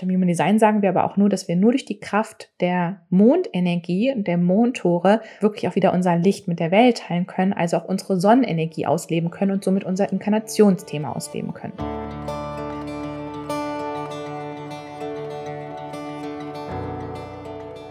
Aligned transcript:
Im 0.00 0.10
Human 0.10 0.26
Design 0.26 0.58
sagen 0.58 0.82
wir 0.82 0.88
aber 0.88 1.04
auch 1.04 1.16
nur, 1.16 1.28
dass 1.28 1.46
wir 1.46 1.54
nur 1.54 1.70
durch 1.70 1.84
die 1.84 2.00
Kraft 2.00 2.50
der 2.60 3.02
Mondenergie 3.10 4.12
und 4.12 4.26
der 4.26 4.38
Mondtore 4.38 5.20
wirklich 5.38 5.68
auch 5.68 5.76
wieder 5.76 5.92
unser 5.92 6.16
Licht 6.16 6.48
mit 6.48 6.58
der 6.58 6.72
Welt 6.72 6.98
teilen 6.98 7.28
können, 7.28 7.52
also 7.52 7.76
auch 7.76 7.84
unsere 7.84 8.18
Sonnenenergie 8.18 8.86
ausleben 8.86 9.30
können 9.30 9.52
und 9.52 9.62
somit 9.62 9.84
unser 9.84 10.10
Inkarnationsthema 10.10 11.12
ausleben 11.12 11.54
können. 11.54 11.74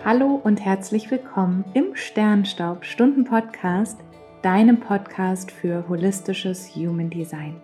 Hallo 0.04 0.42
und 0.44 0.60
herzlich 0.64 1.10
willkommen 1.10 1.64
im 1.74 1.96
Sternstaub 1.96 2.84
Stunden 2.84 3.24
Podcast, 3.24 3.98
deinem 4.42 4.82
Podcast 4.82 5.52
für 5.52 5.88
holistisches 5.88 6.76
Human 6.76 7.10
Design. 7.10 7.56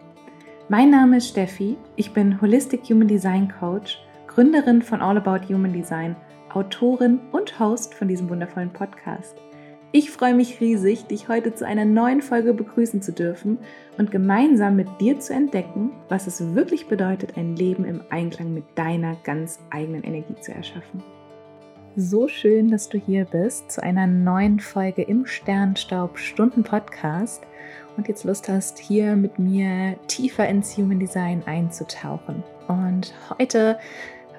Mein 0.70 0.92
Name 0.92 1.18
ist 1.18 1.28
Steffi, 1.28 1.76
ich 1.98 2.14
bin 2.14 2.40
Holistic 2.40 2.84
Human 2.90 3.10
Design 3.10 3.52
Coach 3.60 3.98
Gründerin 4.40 4.82
von 4.82 5.02
All 5.02 5.18
About 5.18 5.54
Human 5.54 5.74
Design, 5.74 6.16
Autorin 6.54 7.20
und 7.34 7.60
Host 7.60 7.94
von 7.94 8.08
diesem 8.08 8.30
wundervollen 8.30 8.72
Podcast. 8.72 9.36
Ich 9.92 10.12
freue 10.12 10.34
mich 10.34 10.62
riesig, 10.62 11.08
dich 11.08 11.28
heute 11.28 11.54
zu 11.54 11.68
einer 11.68 11.84
neuen 11.84 12.22
Folge 12.22 12.54
begrüßen 12.54 13.02
zu 13.02 13.12
dürfen 13.12 13.58
und 13.98 14.12
gemeinsam 14.12 14.78
mit 14.78 14.88
dir 15.02 15.20
zu 15.20 15.34
entdecken, 15.34 15.92
was 16.08 16.26
es 16.26 16.56
wirklich 16.56 16.88
bedeutet, 16.88 17.36
ein 17.36 17.58
Leben 17.58 17.84
im 17.84 18.00
Einklang 18.12 18.54
mit 18.54 18.64
deiner 18.76 19.18
ganz 19.26 19.60
eigenen 19.72 20.06
Energie 20.06 20.40
zu 20.40 20.54
erschaffen. 20.54 21.04
So 21.98 22.30
schön, 22.30 22.72
dass 22.72 22.88
du 22.88 22.98
hier 22.98 23.26
bist 23.26 23.70
zu 23.70 23.84
einer 23.84 24.08
neuen 24.08 24.62
Folge 24.62 25.02
im 25.02 25.26
Sternstaub 25.26 26.18
Stunden 26.18 26.64
Podcast 26.64 27.46
und 27.98 28.08
jetzt 28.08 28.24
Lust 28.24 28.48
hast, 28.48 28.80
hier 28.80 29.18
mit 29.18 29.38
mir 29.38 29.98
tiefer 30.08 30.48
ins 30.48 30.78
Human 30.78 30.98
Design 30.98 31.44
einzutauchen. 31.46 32.42
Und 32.70 33.14
heute 33.38 33.80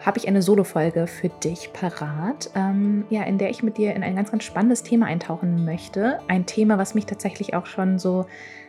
habe 0.00 0.18
ich 0.18 0.26
eine 0.26 0.42
Solo-Folge 0.42 1.06
für 1.06 1.28
dich 1.28 1.72
parat, 1.72 2.50
ähm, 2.54 3.04
ja, 3.10 3.22
in 3.24 3.38
der 3.38 3.50
ich 3.50 3.62
mit 3.62 3.76
dir 3.76 3.94
in 3.94 4.02
ein 4.02 4.16
ganz, 4.16 4.30
ganz 4.30 4.44
spannendes 4.44 4.82
Thema 4.82 5.06
eintauchen 5.06 5.64
möchte. 5.64 6.20
Ein 6.28 6.46
Thema, 6.46 6.78
was 6.78 6.94
mich 6.94 7.06
tatsächlich 7.06 7.54
auch 7.54 7.66
schon 7.66 7.98
so 7.98 8.26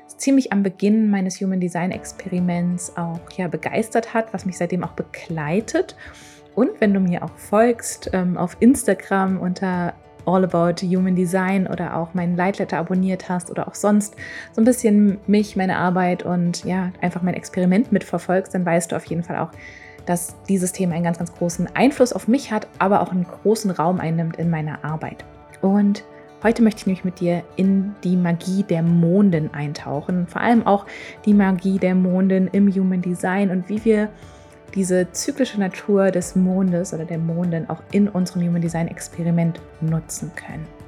ziemlich 0.08 0.52
am 0.52 0.62
Beginn 0.62 1.10
meines 1.10 1.40
Human 1.40 1.60
Design 1.60 1.92
Experiments 1.92 2.98
auch 2.98 3.20
ja, 3.38 3.48
begeistert 3.48 4.14
hat, 4.14 4.34
was 4.34 4.46
mich 4.46 4.58
seitdem 4.58 4.84
auch 4.84 4.92
begleitet. 4.92 5.96
Und 6.54 6.70
wenn 6.80 6.94
du 6.94 7.00
mir 7.00 7.24
auch 7.24 7.38
folgst 7.38 8.10
ähm, 8.12 8.38
auf 8.38 8.58
Instagram 8.60 9.40
unter 9.40 9.94
All 10.26 10.44
About 10.44 10.86
Human 10.86 11.16
Design 11.16 11.66
oder 11.66 11.96
auch 11.96 12.14
meinen 12.14 12.36
Leitletter 12.36 12.78
abonniert 12.78 13.30
hast 13.30 13.50
oder 13.50 13.68
auch 13.68 13.76
sonst 13.76 14.16
so 14.52 14.62
ein 14.62 14.66
bisschen 14.66 15.18
mich, 15.28 15.56
meine 15.56 15.78
Arbeit 15.78 16.24
und 16.24 16.64
ja, 16.66 16.92
einfach 17.02 17.22
mein 17.22 17.34
Experiment 17.34 17.92
mitverfolgst, 17.92 18.54
dann 18.54 18.66
weißt 18.66 18.92
du 18.92 18.96
auf 18.98 19.06
jeden 19.06 19.24
Fall 19.24 19.38
auch, 19.38 19.52
dass 20.06 20.36
dieses 20.48 20.72
Thema 20.72 20.96
einen 20.96 21.04
ganz, 21.04 21.18
ganz 21.18 21.34
großen 21.34 21.68
Einfluss 21.76 22.14
auf 22.14 22.28
mich 22.28 22.52
hat, 22.52 22.68
aber 22.80 23.02
auch 23.02 23.12
einen 23.12 23.26
großen 23.26 23.72
Raum 23.72 24.00
einnimmt 24.00 24.38
in 24.38 24.50
meiner 24.50 24.84
Arbeit. 24.84 25.24
Und 25.62 26.04
heute 26.44 26.64
möchte 26.64 26.82
ich 26.82 26.88
nämlich 26.88 27.06
mit 27.06 27.20
dir 27.20 27.44
in 27.56 27.96
die 28.04 28.16
Magie 28.16 28.64
der 28.64 28.84
Monden 28.84 29.54
eintauchen, 29.54 30.28
vor 30.28 30.42
allem 30.42 30.66
auch 30.66 30.86
die 31.26 31.34
Magie 31.34 31.80
der 31.80 31.96
Monden 31.96 32.48
im 32.48 32.74
Human 32.74 33.02
Design 33.02 33.52
und 33.52 33.70
wie 33.70 33.84
wir 33.86 34.10
diese 34.74 35.12
zyklische 35.12 35.60
Natur 35.60 36.12
des 36.12 36.36
Mondes 36.36 36.94
oder 36.94 37.06
der 37.06 37.18
Monden 37.18 37.70
auch 37.70 37.84
in 37.92 38.08
unserem 38.08 38.48
Human 38.48 38.62
Design 38.62 38.88
Experiment 38.88 39.60
nutzen 39.82 40.32
können. 40.36 40.81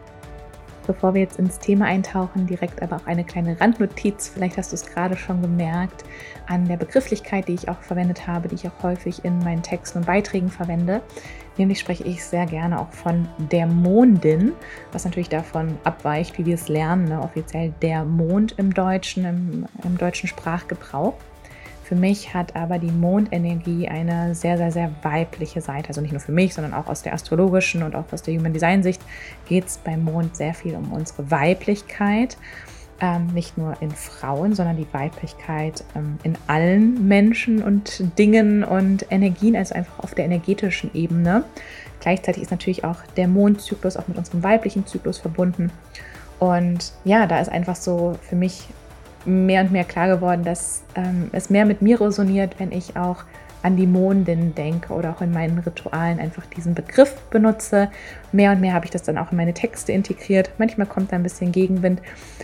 Bevor 0.86 1.14
wir 1.14 1.22
jetzt 1.22 1.40
ins 1.40 1.60
Thema 1.60 1.86
eintauchen, 1.86 2.46
direkt 2.46 2.82
aber 2.82 2.98
auch 2.98 3.06
eine 3.06 3.24
kleine 3.24 3.60
Randnotiz. 3.60 4.30
Vielleicht 4.30 4.58
hast 4.58 4.72
du 4.72 4.76
es 4.76 4.86
gerade 4.86 5.16
schon 5.16 5.42
gemerkt 5.42 6.04
an 6.48 6.68
der 6.68 6.78
Begrifflichkeit, 6.78 7.48
die 7.48 7.54
ich 7.54 7.70
auch 7.70 7.82
verwendet 7.82 8.28
habe, 8.28 8.50
die 8.50 8.56
ich 8.56 8.68
auch 8.68 8.84
häufig 8.84 9.24
in 9.24 9.40
meinen 9.40 9.64
Texten 9.64 10.00
und 10.00 10.06
Beiträgen 10.06 10.50
verwende. 10.50 11.02
Nämlich 11.58 11.80
spreche 11.80 12.04
ich 12.04 12.24
sehr 12.24 12.46
gerne 12.46 12.80
auch 12.80 12.92
von 12.92 13.28
der 13.38 13.68
Mondin, 13.68 14.54
was 14.92 15.06
natürlich 15.06 15.30
davon 15.30 15.78
abweicht, 15.84 16.38
wie 16.38 16.46
wir 16.46 16.56
es 16.56 16.68
lernen, 16.68 17.06
ne? 17.06 17.22
offiziell 17.22 17.74
der 17.82 18.06
Mond 18.06 18.54
im 18.58 18.74
Deutschen, 18.74 19.26
im, 19.26 19.66
im 19.84 19.98
deutschen 19.98 20.28
Sprachgebrauch. 20.28 21.14
Für 21.94 22.00
mich 22.00 22.34
hat 22.34 22.56
aber 22.56 22.80
die 22.80 22.92
Mondenergie 22.92 23.88
eine 23.88 24.34
sehr, 24.34 24.58
sehr, 24.58 24.72
sehr 24.72 24.90
weibliche 25.04 25.62
Seite. 25.62 25.90
Also 25.90 26.02
nicht 26.02 26.10
nur 26.10 26.22
für 26.22 26.32
mich, 26.32 26.56
sondern 26.56 26.74
auch 26.74 26.88
aus 26.88 27.04
der 27.04 27.14
astrologischen 27.14 27.84
und 27.84 27.96
auch 27.96 28.06
aus 28.12 28.24
der 28.24 28.36
Human 28.36 28.52
Design 28.52 28.82
Sicht 28.82 29.00
geht 29.48 29.68
es 29.68 29.78
beim 29.78 30.04
Mond 30.04 30.36
sehr 30.36 30.56
viel 30.56 30.74
um 30.74 30.92
unsere 30.92 31.30
Weiblichkeit. 31.30 32.36
Ähm, 33.00 33.28
nicht 33.36 33.60
nur 33.60 33.80
in 33.80 33.92
Frauen, 33.92 34.56
sondern 34.56 34.76
die 34.76 34.88
Weiblichkeit 34.92 35.84
ähm, 35.96 36.18
in 36.24 36.36
allen 36.48 37.08
Menschen 37.08 37.62
und 37.62 38.18
Dingen 38.18 38.64
und 38.64 39.06
Energien, 39.12 39.56
also 39.56 39.76
einfach 39.76 40.00
auf 40.00 40.16
der 40.16 40.26
energetischen 40.26 40.90
Ebene. 40.96 41.44
Gleichzeitig 42.00 42.42
ist 42.42 42.50
natürlich 42.50 42.84
auch 42.84 43.06
der 43.18 43.28
Mondzyklus 43.28 43.98
auch 43.98 44.08
mit 44.08 44.18
unserem 44.18 44.42
weiblichen 44.42 44.88
Zyklus 44.88 45.20
verbunden. 45.20 45.72
Und 46.40 46.92
ja, 47.06 47.28
da 47.28 47.40
ist 47.40 47.50
einfach 47.50 47.76
so 47.76 48.18
für 48.24 48.36
mich 48.36 48.68
mehr 49.26 49.62
und 49.62 49.72
mehr 49.72 49.84
klar 49.84 50.08
geworden, 50.08 50.44
dass 50.44 50.84
ähm, 50.96 51.30
es 51.32 51.50
mehr 51.50 51.66
mit 51.66 51.82
mir 51.82 52.00
resoniert, 52.00 52.60
wenn 52.60 52.72
ich 52.72 52.96
auch 52.98 53.24
an 53.64 53.78
die 53.78 53.88
Mondin 53.88 54.54
denke 54.54 54.94
oder 54.94 55.12
auch 55.12 55.22
in 55.22 55.32
meinen 55.32 55.58
Ritualen 55.60 56.20
einfach 56.20 56.46
diesen 56.46 56.76
Begriff 56.76 57.16
benutze. 57.30 57.90
Mehr 58.34 58.52
und 58.52 58.60
mehr 58.60 58.74
habe 58.74 58.86
ich 58.86 58.92
das 58.92 59.04
dann 59.04 59.18
auch 59.18 59.32
in 59.32 59.38
meine 59.38 59.54
Texte 59.54 59.94
integriert. 59.94 60.52
Manchmal 60.58 60.86
kommt 60.86 61.12
da 61.12 61.16
ein 61.16 61.24
bisschen 61.24 61.54
Gegenwind. 61.54 62.02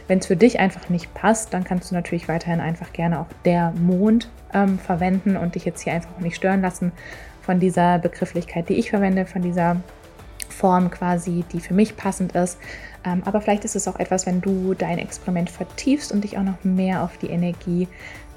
Wenn 0.07 0.19
es 0.19 0.27
für 0.27 0.37
dich 0.37 0.59
einfach 0.59 0.87
nicht 0.89 1.13
passt, 1.13 1.53
dann 1.53 1.65
kannst 1.65 1.91
du 1.91 1.95
natürlich 1.95 2.29
weiterhin 2.29 2.61
einfach 2.61 2.93
gerne 2.93 3.19
auch 3.19 3.27
der 3.43 3.71
Mond 3.71 4.29
ähm, 4.53 4.79
verwenden 4.79 5.35
und 5.35 5.55
dich 5.55 5.65
jetzt 5.65 5.81
hier 5.81 5.93
einfach 5.93 6.17
nicht 6.19 6.37
stören 6.37 6.61
lassen 6.61 6.93
von 7.41 7.59
dieser 7.59 7.99
Begrifflichkeit, 7.99 8.69
die 8.69 8.75
ich 8.75 8.89
verwende, 8.89 9.25
von 9.25 9.41
dieser 9.41 9.77
Form 10.47 10.89
quasi, 10.89 11.43
die 11.51 11.59
für 11.59 11.73
mich 11.73 11.97
passend 11.97 12.33
ist. 12.33 12.57
Ähm, 13.05 13.21
aber 13.25 13.41
vielleicht 13.41 13.65
ist 13.65 13.75
es 13.75 13.87
auch 13.87 13.99
etwas, 13.99 14.25
wenn 14.25 14.41
du 14.41 14.73
dein 14.73 14.97
Experiment 14.97 15.49
vertiefst 15.49 16.11
und 16.11 16.23
dich 16.23 16.37
auch 16.37 16.43
noch 16.43 16.63
mehr 16.63 17.03
auf 17.03 17.17
die 17.17 17.29
Energie 17.29 17.87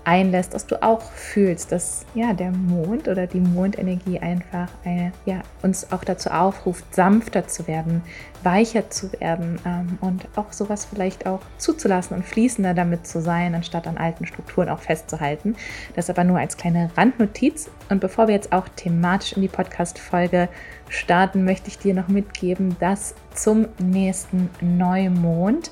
einlässt, 0.04 0.54
dass 0.54 0.66
du 0.66 0.82
auch 0.82 1.02
fühlst, 1.02 1.72
dass 1.72 2.04
ja 2.14 2.32
der 2.32 2.50
Mond 2.50 3.08
oder 3.08 3.26
die 3.26 3.40
Mondenergie 3.40 4.18
einfach 4.18 4.68
eine, 4.84 5.12
ja, 5.24 5.42
uns 5.62 5.92
auch 5.92 6.04
dazu 6.04 6.30
aufruft, 6.30 6.94
sanfter 6.94 7.46
zu 7.46 7.66
werden, 7.66 8.02
weicher 8.42 8.90
zu 8.90 9.12
werden 9.20 9.60
ähm, 9.64 9.98
und 10.00 10.26
auch 10.36 10.52
sowas 10.52 10.84
vielleicht 10.84 11.26
auch 11.26 11.40
zuzulassen 11.58 12.16
und 12.16 12.24
fließender 12.24 12.74
damit 12.74 13.06
zu 13.06 13.20
sein, 13.20 13.54
anstatt 13.54 13.86
an 13.86 13.98
alten 13.98 14.26
Strukturen 14.26 14.68
auch 14.68 14.80
festzuhalten. 14.80 15.56
Das 15.94 16.10
aber 16.10 16.24
nur 16.24 16.38
als 16.38 16.56
kleine 16.56 16.90
Randnotiz. 16.96 17.70
Und 17.88 18.00
bevor 18.00 18.28
wir 18.28 18.34
jetzt 18.34 18.52
auch 18.52 18.68
thematisch 18.68 19.34
in 19.34 19.42
die 19.42 19.48
Podcast-Folge 19.48 20.48
starten, 20.88 21.44
möchte 21.44 21.68
ich 21.68 21.78
dir 21.78 21.94
noch 21.94 22.08
mitgeben, 22.08 22.76
dass 22.80 23.14
zum 23.34 23.68
nächsten 23.78 24.50
Neumond 24.60 25.70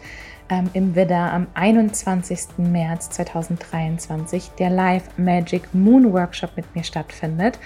ähm, 0.51 0.69
im 0.73 0.95
Widder 0.95 1.33
am 1.33 1.47
21. 1.55 2.59
März 2.59 3.11
2023 3.11 4.51
der 4.59 4.71
Live 4.71 5.05
Magic 5.17 5.73
Moon 5.73 6.13
Workshop 6.13 6.51
mit 6.57 6.75
mir 6.75 6.85
stattfindet. 6.85 7.59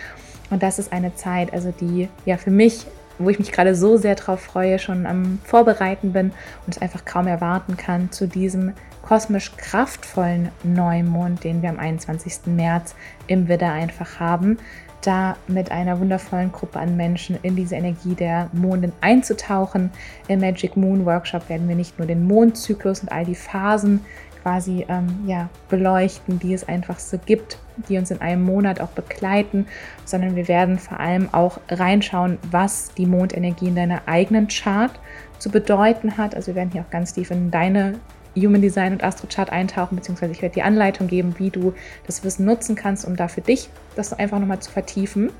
Und 0.50 0.62
das 0.62 0.78
ist 0.78 0.92
eine 0.92 1.14
Zeit, 1.14 1.52
also 1.52 1.72
die 1.72 2.08
ja 2.26 2.36
für 2.36 2.50
mich, 2.50 2.86
wo 3.18 3.30
ich 3.30 3.38
mich 3.38 3.50
gerade 3.50 3.74
so 3.74 3.96
sehr 3.96 4.14
drauf 4.14 4.40
freue, 4.40 4.78
schon 4.78 5.06
am 5.06 5.38
Vorbereiten 5.44 6.12
bin 6.12 6.32
und 6.66 6.76
es 6.76 6.82
einfach 6.82 7.04
kaum 7.04 7.26
erwarten 7.26 7.76
kann, 7.76 8.12
zu 8.12 8.28
diesem 8.28 8.74
kosmisch 9.02 9.56
kraftvollen 9.56 10.50
Neumond, 10.62 11.44
den 11.44 11.62
wir 11.62 11.70
am 11.70 11.78
21. 11.78 12.46
März 12.46 12.94
im 13.26 13.48
Widder 13.48 13.72
einfach 13.72 14.20
haben, 14.20 14.58
da 15.06 15.36
mit 15.46 15.70
einer 15.70 16.00
wundervollen 16.00 16.52
Gruppe 16.52 16.78
an 16.78 16.96
Menschen 16.96 17.38
in 17.42 17.56
diese 17.56 17.76
Energie 17.76 18.14
der 18.14 18.48
Mondin 18.52 18.92
einzutauchen. 19.00 19.90
Im 20.28 20.40
Magic 20.40 20.76
Moon 20.76 21.04
Workshop 21.06 21.48
werden 21.48 21.68
wir 21.68 21.76
nicht 21.76 21.98
nur 21.98 22.06
den 22.06 22.26
Mondzyklus 22.26 23.00
und 23.00 23.12
all 23.12 23.24
die 23.24 23.34
Phasen 23.34 24.00
quasi 24.42 24.84
ähm, 24.88 25.24
ja, 25.26 25.48
beleuchten, 25.70 26.38
die 26.38 26.52
es 26.52 26.68
einfach 26.68 26.98
so 26.98 27.18
gibt, 27.18 27.58
die 27.88 27.96
uns 27.96 28.10
in 28.10 28.20
einem 28.20 28.44
Monat 28.44 28.78
auch 28.78 28.90
begleiten, 28.90 29.66
sondern 30.04 30.36
wir 30.36 30.48
werden 30.48 30.78
vor 30.78 31.00
allem 31.00 31.32
auch 31.32 31.58
reinschauen, 31.70 32.38
was 32.50 32.92
die 32.94 33.06
Mondenergie 33.06 33.68
in 33.68 33.74
deiner 33.74 34.02
eigenen 34.06 34.48
Chart 34.48 34.92
zu 35.38 35.50
bedeuten 35.50 36.18
hat. 36.18 36.34
Also 36.34 36.48
wir 36.48 36.56
werden 36.56 36.70
hier 36.72 36.82
auch 36.82 36.90
ganz 36.90 37.14
tief 37.14 37.30
in 37.30 37.50
deine 37.50 37.94
Human 38.36 38.62
Design 38.62 38.92
und 38.92 39.04
Astrochart 39.04 39.50
eintauchen, 39.50 39.96
beziehungsweise 39.96 40.32
ich 40.32 40.42
werde 40.42 40.54
die 40.54 40.62
Anleitung 40.62 41.06
geben, 41.06 41.34
wie 41.38 41.50
du 41.50 41.74
das 42.06 42.24
Wissen 42.24 42.44
nutzen 42.44 42.74
kannst, 42.74 43.04
um 43.04 43.16
da 43.16 43.28
für 43.28 43.40
dich 43.40 43.68
das 43.96 44.12
einfach 44.12 44.38
nochmal 44.38 44.60
zu 44.60 44.70
vertiefen. 44.70 45.30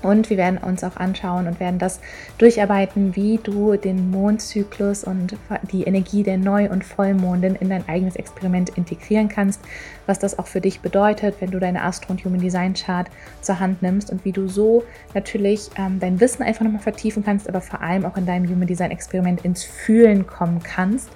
Und 0.00 0.30
wir 0.30 0.36
werden 0.36 0.58
uns 0.58 0.84
auch 0.84 0.96
anschauen 0.96 1.48
und 1.48 1.58
werden 1.58 1.80
das 1.80 1.98
durcharbeiten, 2.38 3.16
wie 3.16 3.40
du 3.42 3.76
den 3.76 4.12
Mondzyklus 4.12 5.02
und 5.02 5.36
die 5.72 5.82
Energie 5.82 6.22
der 6.22 6.38
Neu- 6.38 6.70
und 6.70 6.84
Vollmondin 6.84 7.56
in 7.56 7.68
dein 7.68 7.88
eigenes 7.88 8.14
Experiment 8.14 8.70
integrieren 8.70 9.28
kannst, 9.28 9.60
was 10.06 10.20
das 10.20 10.38
auch 10.38 10.46
für 10.46 10.60
dich 10.60 10.80
bedeutet, 10.80 11.34
wenn 11.40 11.50
du 11.50 11.58
deine 11.58 11.82
Astro- 11.82 12.12
und 12.12 12.24
Human 12.24 12.40
Design 12.40 12.74
Chart 12.74 13.08
zur 13.40 13.58
Hand 13.58 13.82
nimmst 13.82 14.12
und 14.12 14.24
wie 14.24 14.30
du 14.30 14.46
so 14.46 14.84
natürlich 15.14 15.68
ähm, 15.76 15.98
dein 15.98 16.20
Wissen 16.20 16.44
einfach 16.44 16.64
nochmal 16.64 16.82
vertiefen 16.82 17.24
kannst, 17.24 17.48
aber 17.48 17.60
vor 17.60 17.80
allem 17.80 18.04
auch 18.04 18.16
in 18.16 18.24
deinem 18.24 18.48
Human 18.48 18.68
Design 18.68 18.92
Experiment 18.92 19.44
ins 19.44 19.64
Fühlen 19.64 20.28
kommen 20.28 20.62
kannst 20.62 21.10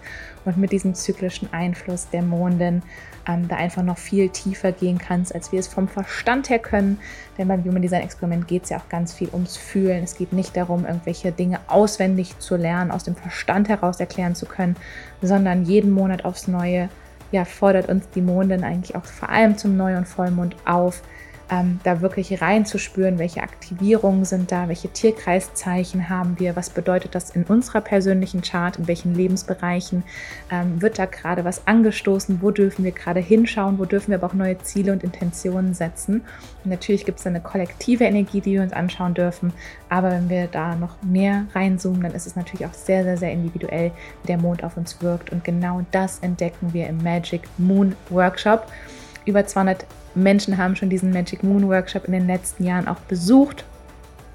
und 0.44 0.56
mit 0.56 0.72
diesem 0.72 0.94
zyklischen 0.94 1.52
Einfluss 1.52 2.08
der 2.10 2.22
Mondin 2.22 2.82
ähm, 3.28 3.48
da 3.48 3.56
einfach 3.56 3.82
noch 3.82 3.98
viel 3.98 4.28
tiefer 4.28 4.72
gehen 4.72 4.98
kannst, 4.98 5.34
als 5.34 5.52
wir 5.52 5.60
es 5.60 5.68
vom 5.68 5.88
Verstand 5.88 6.50
her 6.50 6.58
können. 6.58 6.98
Denn 7.38 7.48
beim 7.48 7.64
Human 7.64 7.82
Design 7.82 8.02
Experiment 8.02 8.48
geht 8.48 8.64
es 8.64 8.70
ja 8.70 8.78
auch 8.78 8.88
ganz 8.88 9.12
viel 9.12 9.28
ums 9.32 9.56
Fühlen. 9.56 10.02
Es 10.02 10.16
geht 10.16 10.32
nicht 10.32 10.56
darum, 10.56 10.84
irgendwelche 10.84 11.32
Dinge 11.32 11.60
auswendig 11.68 12.38
zu 12.38 12.56
lernen, 12.56 12.90
aus 12.90 13.04
dem 13.04 13.14
Verstand 13.14 13.68
heraus 13.68 14.00
erklären 14.00 14.34
zu 14.34 14.46
können, 14.46 14.76
sondern 15.20 15.64
jeden 15.64 15.90
Monat 15.90 16.24
aufs 16.24 16.48
Neue 16.48 16.88
ja, 17.32 17.46
fordert 17.46 17.88
uns 17.88 18.08
die 18.10 18.20
Mondin 18.20 18.62
eigentlich 18.62 18.94
auch 18.94 19.04
vor 19.04 19.30
allem 19.30 19.56
zum 19.56 19.76
Neu- 19.76 19.96
und 19.96 20.06
Vollmond 20.06 20.54
auf, 20.66 21.02
ähm, 21.50 21.80
da 21.84 22.00
wirklich 22.00 22.40
reinzuspüren, 22.40 23.18
welche 23.18 23.42
Aktivierungen 23.42 24.24
sind 24.24 24.52
da, 24.52 24.68
welche 24.68 24.88
Tierkreiszeichen 24.88 26.08
haben 26.08 26.38
wir, 26.38 26.56
was 26.56 26.70
bedeutet 26.70 27.14
das 27.14 27.30
in 27.30 27.44
unserer 27.44 27.80
persönlichen 27.80 28.42
Chart, 28.42 28.78
in 28.78 28.88
welchen 28.88 29.14
Lebensbereichen 29.14 30.02
ähm, 30.50 30.80
wird 30.80 30.98
da 30.98 31.06
gerade 31.06 31.44
was 31.44 31.66
angestoßen, 31.66 32.40
wo 32.42 32.50
dürfen 32.50 32.84
wir 32.84 32.92
gerade 32.92 33.20
hinschauen, 33.20 33.78
wo 33.78 33.84
dürfen 33.84 34.10
wir 34.10 34.18
aber 34.18 34.28
auch 34.28 34.34
neue 34.34 34.58
Ziele 34.58 34.92
und 34.92 35.04
Intentionen 35.04 35.74
setzen. 35.74 36.22
Und 36.64 36.70
natürlich 36.70 37.04
gibt 37.04 37.18
es 37.18 37.26
eine 37.26 37.40
kollektive 37.40 38.04
Energie, 38.04 38.40
die 38.40 38.52
wir 38.52 38.62
uns 38.62 38.72
anschauen 38.72 39.14
dürfen, 39.14 39.52
aber 39.88 40.10
wenn 40.10 40.30
wir 40.30 40.46
da 40.46 40.74
noch 40.76 41.02
mehr 41.02 41.46
reinzoomen, 41.54 42.02
dann 42.02 42.12
ist 42.12 42.26
es 42.26 42.36
natürlich 42.36 42.66
auch 42.66 42.74
sehr, 42.74 43.04
sehr, 43.04 43.16
sehr 43.16 43.32
individuell, 43.32 43.92
wie 44.22 44.26
der 44.26 44.38
Mond 44.38 44.64
auf 44.64 44.76
uns 44.76 45.02
wirkt 45.02 45.30
und 45.30 45.44
genau 45.44 45.84
das 45.90 46.18
entdecken 46.20 46.72
wir 46.72 46.86
im 46.86 47.02
Magic 47.02 47.42
Moon 47.58 47.94
Workshop. 48.10 48.66
Über 49.24 49.46
200 49.46 49.86
Menschen 50.14 50.58
haben 50.58 50.76
schon 50.76 50.90
diesen 50.90 51.12
Magic 51.12 51.42
Moon 51.42 51.68
Workshop 51.68 52.04
in 52.04 52.12
den 52.12 52.26
letzten 52.26 52.64
Jahren 52.64 52.88
auch 52.88 53.00
besucht. 53.00 53.64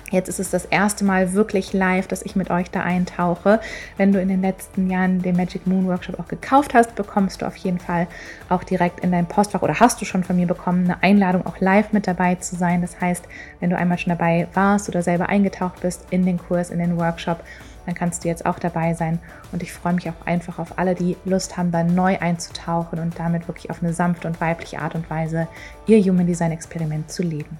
Jetzt 0.10 0.30
ist 0.30 0.40
es 0.40 0.52
das 0.52 0.64
erste 0.64 1.04
Mal 1.04 1.34
wirklich 1.34 1.74
live, 1.74 2.08
dass 2.08 2.22
ich 2.22 2.38
mit 2.38 2.50
euch 2.50 2.72
da 2.72 2.82
eintauche. 2.82 3.60
Wenn 3.98 4.14
du 4.14 4.22
in 4.22 4.30
den 4.30 4.42
letzten 4.42 4.90
Jahren 4.90 5.22
den 5.22 5.36
Magic 5.36 5.68
Moon 5.68 5.86
Workshop 5.86 6.18
auch 6.18 6.30
gekauft 6.30 6.74
hast, 6.74 6.96
bekommst 6.96 7.42
du 7.42 7.46
auf 7.46 7.58
jeden 7.58 7.80
Fall 7.80 8.08
auch 8.48 8.64
direkt 8.64 9.02
in 9.02 9.12
dein 9.12 9.26
Postfach 9.28 9.64
oder 9.64 9.82
hast 9.82 10.00
du 10.00 10.06
schon 10.06 10.24
von 10.24 10.38
mir 10.38 10.48
bekommen, 10.48 10.86
eine 10.86 11.04
Einladung 11.04 11.46
auch 11.46 11.60
live 11.60 11.92
mit 11.92 12.08
dabei 12.08 12.36
zu 12.36 12.56
sein. 12.56 12.82
Das 12.82 13.02
heißt, 13.02 13.26
wenn 13.60 13.70
du 13.70 13.78
einmal 13.78 13.98
schon 13.98 14.12
dabei 14.12 14.48
warst 14.54 14.88
oder 14.88 15.02
selber 15.02 15.28
eingetaucht 15.28 15.82
bist 15.82 16.06
in 16.10 16.26
den 16.26 16.38
Kurs, 16.38 16.70
in 16.70 16.80
den 16.80 16.98
Workshop, 16.98 17.44
dann 17.88 17.96
kannst 17.96 18.24
du 18.24 18.28
jetzt 18.28 18.46
auch 18.46 18.60
dabei 18.60 18.94
sein. 18.94 19.18
Und 19.52 19.64
ich 19.64 19.72
freue 19.72 19.94
mich 19.94 20.08
auch 20.10 20.26
einfach 20.26 20.60
auf 20.60 20.78
alle, 20.78 20.94
die 20.94 21.16
Lust 21.26 21.58
haben, 21.58 21.72
da 21.72 21.84
neu 21.84 22.20
einzutauchen 22.20 23.00
und 23.00 23.18
damit 23.18 23.48
wirklich 23.48 23.72
auf 23.72 23.82
eine 23.82 23.94
sanfte 23.94 24.28
und 24.28 24.40
weibliche 24.40 24.80
Art 24.80 24.94
und 24.94 25.10
Weise 25.10 25.48
ihr 25.88 26.00
Human 26.04 26.28
Design 26.28 26.52
Experiment 26.52 27.10
zu 27.10 27.24
leben. 27.24 27.58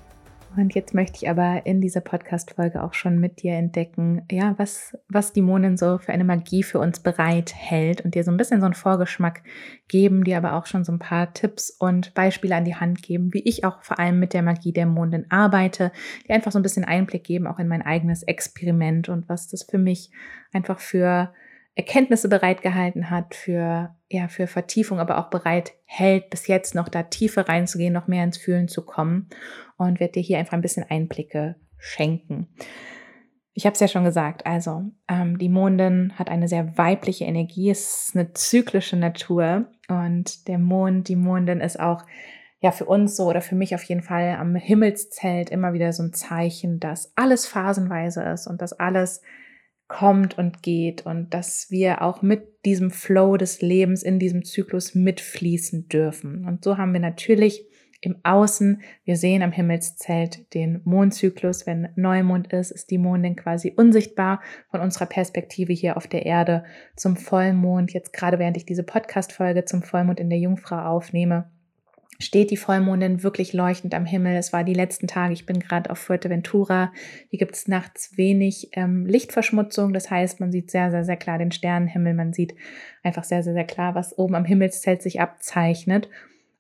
Und 0.58 0.74
jetzt 0.74 0.96
möchte 0.96 1.18
ich 1.18 1.30
aber 1.30 1.68
in 1.68 1.82
dieser 1.82 2.02
Podcast-Folge 2.02 2.84
auch 2.84 2.96
schon 2.96 3.20
mit 3.20 3.44
dir 3.44 3.54
entdecken, 3.54 4.24
ja, 4.32 4.56
was, 4.58 4.98
was 5.08 5.32
die 5.32 5.44
Mondin 5.44 5.78
so 5.78 6.00
für 6.00 6.12
eine 6.12 6.24
Magie 6.24 6.64
für 6.64 6.80
uns 6.80 7.00
bereithält 7.00 8.02
und 8.02 8.16
dir 8.16 8.24
so 8.24 8.32
ein 8.32 8.38
bisschen 8.38 8.60
so 8.60 8.66
einen 8.66 8.74
Vorgeschmack 8.74 9.44
geben, 9.88 10.24
dir 10.24 10.36
aber 10.38 10.54
auch 10.54 10.66
schon 10.66 10.84
so 10.84 10.92
ein 10.92 10.98
paar 10.98 11.32
Tipps 11.34 11.70
und 11.70 12.16
Beispiele 12.16 12.56
an 12.56 12.66
die 12.66 12.76
Hand 12.76 13.04
geben, 13.04 13.36
wie 13.36 13.44
ich 13.44 13.66
auch 13.66 13.84
vor 13.84 14.00
allem 14.00 14.18
mit 14.18 14.34
der 14.34 14.42
Magie 14.42 14.74
der 14.74 14.88
Mondin 14.88 15.28
arbeite, 15.30 15.92
die 16.28 16.32
einfach 16.32 16.52
so 16.52 16.58
ein 16.58 16.64
bisschen 16.64 16.86
Einblick 16.86 17.24
geben, 17.24 17.46
auch 17.46 17.60
in 17.60 17.68
mein 17.68 17.84
eigenes 17.84 18.24
Experiment 18.24 19.10
und 19.10 19.30
was 19.30 19.48
das 19.48 19.62
für 19.62 19.78
mich 19.78 20.10
einfach 20.52 20.80
für 20.80 21.32
Erkenntnisse 21.78 22.28
bereitgehalten 22.28 23.12
hat, 23.12 23.36
für, 23.36 23.96
ja, 24.10 24.28
für 24.30 24.48
Vertiefung, 24.48 25.00
aber 25.00 25.20
auch 25.20 25.30
bereit 25.30 25.74
hält, 25.86 26.32
bis 26.32 26.48
jetzt 26.48 26.74
noch 26.74 26.90
da 26.90 27.04
tiefer 27.04 27.48
reinzugehen, 27.48 27.94
noch 27.94 28.08
mehr 28.08 28.24
ins 28.24 28.38
Fühlen 28.38 28.68
zu 28.68 28.84
kommen 28.84 29.30
und 29.78 30.00
werde 30.00 30.14
dir 30.14 30.24
hier 30.24 30.40
einfach 30.40 30.54
ein 30.54 30.62
bisschen 30.62 30.86
Einblicke 30.90 31.56
schenken. 31.78 32.48
Ich 33.54 33.68
habe 33.68 33.76
es 33.76 33.80
ja 33.80 33.88
schon 33.88 34.04
gesagt, 34.04 34.48
also 34.48 34.86
ähm, 35.08 35.38
die 35.38 35.50
Mondin 35.50 36.14
hat 36.18 36.30
eine 36.30 36.48
sehr 36.48 36.80
weibliche 36.80 37.26
Energie, 37.26 37.70
es 37.70 38.08
ist 38.08 38.16
eine 38.16 38.34
zyklische 38.34 38.98
Natur 38.98 39.68
und 39.88 40.48
der 40.48 40.58
Mond, 40.58 41.10
die 41.10 41.16
Mondin 41.16 41.62
ist 41.62 41.80
auch 41.80 42.04
ja 42.60 42.72
für 42.72 42.86
uns 42.86 43.16
so 43.16 43.26
oder 43.26 43.42
für 43.42 43.56
mich 43.56 43.76
auf 43.76 43.84
jeden 43.84 44.02
Fall 44.02 44.36
am 44.40 44.56
Himmelszelt 44.56 45.52
immer 45.52 45.74
wieder 45.74 45.94
so 45.94 46.02
ein 46.02 46.14
Zeichen, 46.14 46.80
dass 46.80 47.16
alles 47.16 47.46
phasenweise 47.46 48.24
ist 48.24 48.48
und 48.48 48.64
dass 48.64 48.74
alles 48.74 49.22
kommt 49.88 50.38
und 50.38 50.62
geht 50.64 51.06
und 51.06 51.34
dass 51.34 51.72
wir 51.72 52.02
auch 52.02 52.22
mit 52.22 52.66
diesem 52.66 52.92
Flow 52.92 53.38
des 53.38 53.62
Lebens 53.62 54.04
in 54.04 54.20
diesem 54.20 54.44
Zyklus 54.44 54.96
mitfließen 54.96 55.88
dürfen. 55.88 56.46
Und 56.46 56.64
so 56.64 56.78
haben 56.78 56.94
wir 56.94 57.00
natürlich 57.00 57.66
im 58.02 58.18
Außen, 58.24 58.82
wir 59.06 59.18
sehen 59.18 59.42
am 59.42 59.52
Himmelszelt 59.52 60.54
den 60.54 60.82
Mondzyklus. 60.84 61.66
Wenn 61.66 61.90
Neumond 61.96 62.54
ist, 62.54 62.72
ist 62.72 62.92
die 62.92 63.00
Mondin 63.00 63.36
quasi 63.36 63.74
unsichtbar 63.76 64.42
von 64.70 64.82
unserer 64.82 65.08
Perspektive 65.08 65.74
hier 65.74 65.98
auf 65.98 66.08
der 66.08 66.26
Erde 66.26 66.64
zum 66.96 67.18
Vollmond. 67.18 67.94
Jetzt 67.94 68.14
gerade 68.14 68.38
während 68.40 68.58
ich 68.58 68.66
diese 68.66 68.84
Podcast-Folge 68.84 69.66
zum 69.66 69.82
Vollmond 69.82 70.20
in 70.20 70.30
der 70.30 70.40
Jungfrau 70.40 70.78
aufnehme, 70.78 71.50
steht 72.20 72.52
die 72.52 72.58
Vollmondin 72.58 73.24
wirklich 73.24 73.54
leuchtend 73.54 73.94
am 73.94 74.06
Himmel. 74.06 74.36
Es 74.36 74.54
war 74.54 74.64
die 74.64 74.74
letzten 74.74 75.08
Tage, 75.08 75.34
ich 75.34 75.46
bin 75.46 75.60
gerade 75.60 75.90
auf 75.90 76.00
Fuerteventura. 76.00 76.92
Hier 77.30 77.40
gibt 77.40 77.56
es 77.56 77.68
nachts 77.68 78.18
wenig 78.18 78.70
ähm, 78.74 79.06
Lichtverschmutzung. 79.06 79.94
Das 79.94 80.10
heißt, 80.10 80.40
man 80.40 80.52
sieht 80.52 80.72
sehr, 80.72 80.92
sehr, 80.92 81.06
sehr 81.06 81.18
klar 81.18 81.38
den 81.38 81.52
Sternenhimmel. 81.52 82.14
Man 82.14 82.34
sieht 82.34 82.56
einfach 83.04 83.24
sehr, 83.24 83.44
sehr, 83.44 83.54
sehr 83.54 83.66
klar, 83.66 83.96
was 83.96 84.18
oben 84.18 84.36
am 84.36 84.46
Himmelszelt 84.46 85.02
sich 85.02 85.22
abzeichnet. 85.22 86.10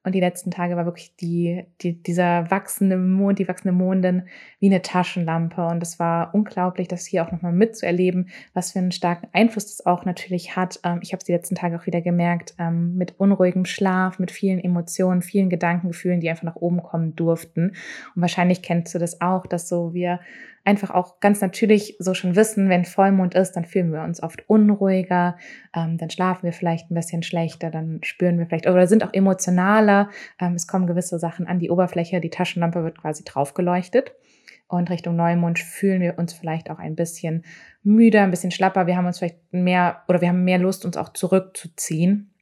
Und 0.03 0.15
die 0.15 0.21
letzten 0.21 0.51
Tage 0.51 0.77
war 0.77 0.85
wirklich 0.85 1.15
die, 1.17 1.65
die, 1.81 2.01
dieser 2.01 2.49
wachsende 2.49 2.97
Mond, 2.97 3.39
die 3.39 3.47
wachsende 3.47 3.73
Mondin 3.73 4.23
wie 4.59 4.67
eine 4.67 4.81
Taschenlampe. 4.81 5.65
Und 5.65 5.83
es 5.83 5.99
war 5.99 6.33
unglaublich, 6.33 6.87
das 6.87 7.05
hier 7.05 7.25
auch 7.25 7.31
nochmal 7.31 7.51
mitzuerleben, 7.51 8.29
was 8.53 8.71
für 8.71 8.79
einen 8.79 8.93
starken 8.93 9.27
Einfluss 9.33 9.65
das 9.65 9.85
auch 9.85 10.05
natürlich 10.05 10.55
hat. 10.55 10.79
Ähm, 10.83 10.99
ich 11.01 11.11
habe 11.11 11.19
es 11.19 11.25
die 11.25 11.33
letzten 11.33 11.55
Tage 11.55 11.77
auch 11.77 11.85
wieder 11.85 12.01
gemerkt, 12.01 12.55
ähm, 12.57 12.95
mit 12.95 13.19
unruhigem 13.19 13.65
Schlaf, 13.65 14.17
mit 14.17 14.31
vielen 14.31 14.59
Emotionen, 14.59 15.21
vielen 15.21 15.49
Gedankengefühlen, 15.49 16.21
die 16.21 16.29
einfach 16.29 16.43
nach 16.43 16.55
oben 16.55 16.81
kommen 16.81 17.15
durften. 17.15 17.73
Und 18.15 18.21
wahrscheinlich 18.21 18.61
kennst 18.61 18.95
du 18.95 18.99
das 18.99 19.19
auch, 19.19 19.45
dass 19.45 19.67
so 19.67 19.93
wir 19.93 20.21
einfach 20.67 20.91
auch 20.91 21.21
ganz 21.21 21.39
natürlich 21.39 21.95
so 21.97 22.13
schon 22.13 22.35
wissen, 22.35 22.67
wenn 22.67 22.83
Vollmond 22.83 23.35
ist, 23.35 23.53
dann 23.53 23.63
fühlen 23.63 23.93
wir 23.93 24.03
uns 24.03 24.21
oft 24.21 24.47
unruhiger, 24.49 25.37
ähm, 25.73 25.97
dann 25.97 26.09
schlafen 26.09 26.43
wir 26.43 26.51
vielleicht 26.51 26.91
ein 26.91 26.93
bisschen 26.93 27.23
schlechter, 27.23 27.71
dann 27.71 28.01
spüren 28.03 28.37
wir 28.37 28.45
vielleicht 28.45 28.67
oder 28.67 28.85
sind 28.85 29.05
auch 29.05 29.13
emotionaler. 29.13 30.09
Ähm, 30.39 30.55
es 30.55 30.67
kommen 30.67 30.85
gewisse 30.85 31.19
Sachen 31.19 31.47
an 31.47 31.59
die 31.59 31.71
Oberfläche, 31.71 32.19
die 32.19 32.29
Taschenlampe 32.29 32.83
wird 32.83 32.99
quasi 32.99 33.23
draufgeleuchtet. 33.23 34.11
Und 34.67 34.89
Richtung 34.89 35.15
Neumond 35.15 35.57
fühlen 35.57 36.01
wir 36.01 36.19
uns 36.19 36.33
vielleicht 36.33 36.69
auch 36.69 36.79
ein 36.79 36.95
bisschen 36.95 37.45
müder, 37.83 38.23
ein 38.23 38.31
bisschen 38.31 38.51
schlapper. 38.51 38.85
Wir 38.87 38.97
haben 38.97 39.05
uns 39.05 39.19
vielleicht 39.19 39.37
mehr 39.51 40.03
oder 40.09 40.19
wir 40.19 40.27
haben 40.27 40.43
mehr 40.43 40.57
Lust, 40.57 40.83
uns 40.83 40.97
auch 40.97 41.13
zurückzuziehen. 41.13 42.33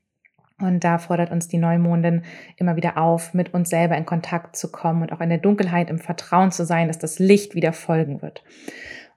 Und 0.59 0.85
da 0.85 0.97
fordert 0.99 1.31
uns 1.31 1.49
die 1.49 1.57
Neumondin 1.57 2.23
immer 2.55 2.77
wieder 2.77 2.97
auf, 2.97 3.33
mit 3.33 3.53
uns 3.53 3.69
selber 3.69 3.97
in 3.97 4.05
Kontakt 4.05 4.55
zu 4.55 4.71
kommen 4.71 5.01
und 5.01 5.11
auch 5.11 5.19
in 5.19 5.29
der 5.29 5.37
Dunkelheit 5.37 5.89
im 5.89 5.99
Vertrauen 5.99 6.51
zu 6.51 6.65
sein, 6.65 6.87
dass 6.87 6.97
das 6.97 7.19
Licht 7.19 7.55
wieder 7.55 7.73
folgen 7.73 8.21
wird. 8.21 8.43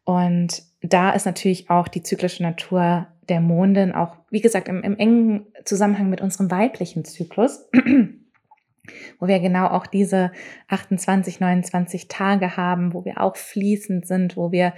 Und 0.05 0.63
da 0.81 1.11
ist 1.11 1.27
natürlich 1.27 1.71
auch 1.71 1.87
die 1.87 2.03
zyklische 2.03 2.43
Natur 2.43 3.07
der 3.29 3.41
Mondin 3.41 3.93
auch, 3.93 4.17
wie 4.31 4.41
gesagt, 4.41 4.69
im, 4.69 4.83
im 4.83 4.97
engen 4.97 5.47
Zusammenhang 5.65 6.09
mit 6.09 6.21
unserem 6.21 6.51
weiblichen 6.51 7.05
Zyklus, 7.05 7.69
wo 9.21 9.29
wir 9.29 9.39
genau 9.39 9.67
auch 9.67 9.87
diese 9.87 10.33
28, 10.69 11.41
29 11.41 12.09
Tage 12.09 12.57
haben, 12.57 12.95
wo 12.95 13.05
wir 13.05 13.21
auch 13.21 13.37
fließend 13.37 14.07
sind, 14.07 14.37
wo 14.37 14.51
wir 14.51 14.73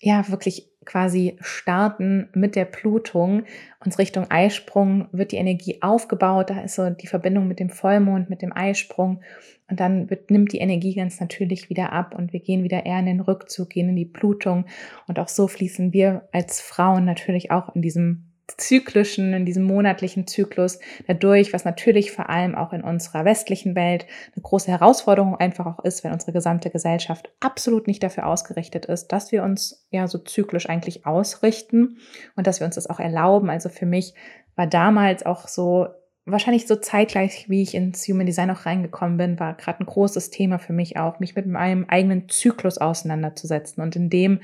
ja 0.00 0.28
wirklich 0.28 0.71
quasi 0.84 1.36
starten 1.40 2.28
mit 2.34 2.56
der 2.56 2.64
Blutung. 2.64 3.44
Uns 3.84 3.98
Richtung 3.98 4.30
Eisprung 4.30 5.08
wird 5.12 5.32
die 5.32 5.36
Energie 5.36 5.78
aufgebaut. 5.80 6.50
Da 6.50 6.60
ist 6.60 6.74
so 6.74 6.90
die 6.90 7.06
Verbindung 7.06 7.48
mit 7.48 7.60
dem 7.60 7.70
Vollmond, 7.70 8.30
mit 8.30 8.42
dem 8.42 8.52
Eisprung. 8.52 9.20
Und 9.68 9.80
dann 9.80 10.10
wird, 10.10 10.30
nimmt 10.30 10.52
die 10.52 10.58
Energie 10.58 10.94
ganz 10.94 11.20
natürlich 11.20 11.70
wieder 11.70 11.92
ab 11.92 12.14
und 12.14 12.32
wir 12.32 12.40
gehen 12.40 12.62
wieder 12.62 12.84
eher 12.84 12.98
in 12.98 13.06
den 13.06 13.20
Rückzug, 13.20 13.70
gehen 13.70 13.88
in 13.88 13.96
die 13.96 14.04
Blutung. 14.04 14.66
Und 15.06 15.18
auch 15.18 15.28
so 15.28 15.48
fließen 15.48 15.92
wir 15.92 16.28
als 16.32 16.60
Frauen 16.60 17.04
natürlich 17.04 17.50
auch 17.50 17.74
in 17.74 17.82
diesem 17.82 18.31
zyklischen, 18.56 19.32
in 19.32 19.44
diesem 19.44 19.64
monatlichen 19.64 20.26
Zyklus 20.26 20.78
dadurch, 21.06 21.52
was 21.52 21.64
natürlich 21.64 22.12
vor 22.12 22.30
allem 22.30 22.54
auch 22.54 22.72
in 22.72 22.82
unserer 22.82 23.24
westlichen 23.24 23.74
Welt 23.74 24.06
eine 24.34 24.42
große 24.42 24.70
Herausforderung 24.70 25.36
einfach 25.36 25.66
auch 25.66 25.84
ist, 25.84 26.04
wenn 26.04 26.12
unsere 26.12 26.32
gesamte 26.32 26.70
Gesellschaft 26.70 27.30
absolut 27.40 27.86
nicht 27.86 28.02
dafür 28.02 28.26
ausgerichtet 28.26 28.86
ist, 28.86 29.08
dass 29.08 29.32
wir 29.32 29.42
uns 29.42 29.86
ja 29.90 30.06
so 30.08 30.18
zyklisch 30.18 30.68
eigentlich 30.68 31.06
ausrichten 31.06 31.98
und 32.36 32.46
dass 32.46 32.60
wir 32.60 32.66
uns 32.66 32.76
das 32.76 32.88
auch 32.88 33.00
erlauben. 33.00 33.50
Also 33.50 33.68
für 33.68 33.86
mich 33.86 34.14
war 34.56 34.66
damals 34.66 35.24
auch 35.24 35.48
so 35.48 35.88
wahrscheinlich 36.24 36.66
so 36.66 36.76
zeitgleich, 36.76 37.48
wie 37.48 37.62
ich 37.62 37.74
ins 37.74 38.06
Human 38.06 38.26
Design 38.26 38.50
auch 38.50 38.66
reingekommen 38.66 39.16
bin, 39.16 39.40
war 39.40 39.54
gerade 39.54 39.80
ein 39.80 39.86
großes 39.86 40.30
Thema 40.30 40.58
für 40.58 40.72
mich 40.72 40.96
auch, 40.96 41.18
mich 41.20 41.34
mit 41.34 41.46
meinem 41.46 41.86
eigenen 41.88 42.28
Zyklus 42.28 42.78
auseinanderzusetzen. 42.78 43.82
Und 43.82 43.96
in 43.96 44.08
dem, 44.08 44.40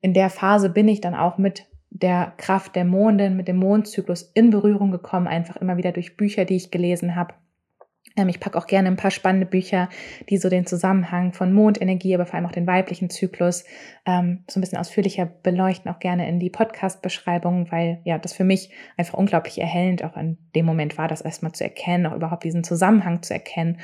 in 0.00 0.14
der 0.14 0.30
Phase 0.30 0.70
bin 0.70 0.88
ich 0.88 1.00
dann 1.00 1.14
auch 1.14 1.38
mit 1.38 1.66
der 1.94 2.32
Kraft 2.38 2.74
der 2.74 2.84
Mondin, 2.84 3.36
mit 3.36 3.48
dem 3.48 3.56
Mondzyklus 3.56 4.22
in 4.34 4.50
Berührung 4.50 4.90
gekommen, 4.90 5.26
einfach 5.26 5.56
immer 5.56 5.76
wieder 5.76 5.92
durch 5.92 6.16
Bücher, 6.16 6.44
die 6.44 6.56
ich 6.56 6.70
gelesen 6.70 7.16
habe. 7.16 7.34
Ähm, 8.16 8.28
ich 8.28 8.40
packe 8.40 8.58
auch 8.58 8.66
gerne 8.66 8.88
ein 8.88 8.96
paar 8.96 9.10
spannende 9.10 9.46
Bücher, 9.46 9.88
die 10.28 10.38
so 10.38 10.48
den 10.48 10.66
Zusammenhang 10.66 11.32
von 11.32 11.52
Mondenergie, 11.52 12.14
aber 12.14 12.26
vor 12.26 12.34
allem 12.34 12.46
auch 12.46 12.52
den 12.52 12.66
weiblichen 12.66 13.10
Zyklus 13.10 13.64
ähm, 14.06 14.44
so 14.48 14.58
ein 14.58 14.62
bisschen 14.62 14.78
ausführlicher 14.78 15.26
beleuchten, 15.26 15.90
auch 15.90 15.98
gerne 15.98 16.28
in 16.28 16.40
die 16.40 16.50
Podcast-Beschreibung, 16.50 17.70
weil 17.70 18.00
ja 18.04 18.18
das 18.18 18.32
für 18.32 18.44
mich 18.44 18.70
einfach 18.96 19.14
unglaublich 19.14 19.60
erhellend 19.60 20.04
auch 20.04 20.16
in 20.16 20.38
dem 20.54 20.66
Moment 20.66 20.98
war, 20.98 21.08
das 21.08 21.20
erstmal 21.20 21.52
zu 21.52 21.64
erkennen, 21.64 22.06
auch 22.06 22.16
überhaupt 22.16 22.44
diesen 22.44 22.64
Zusammenhang 22.64 23.22
zu 23.22 23.34
erkennen 23.34 23.78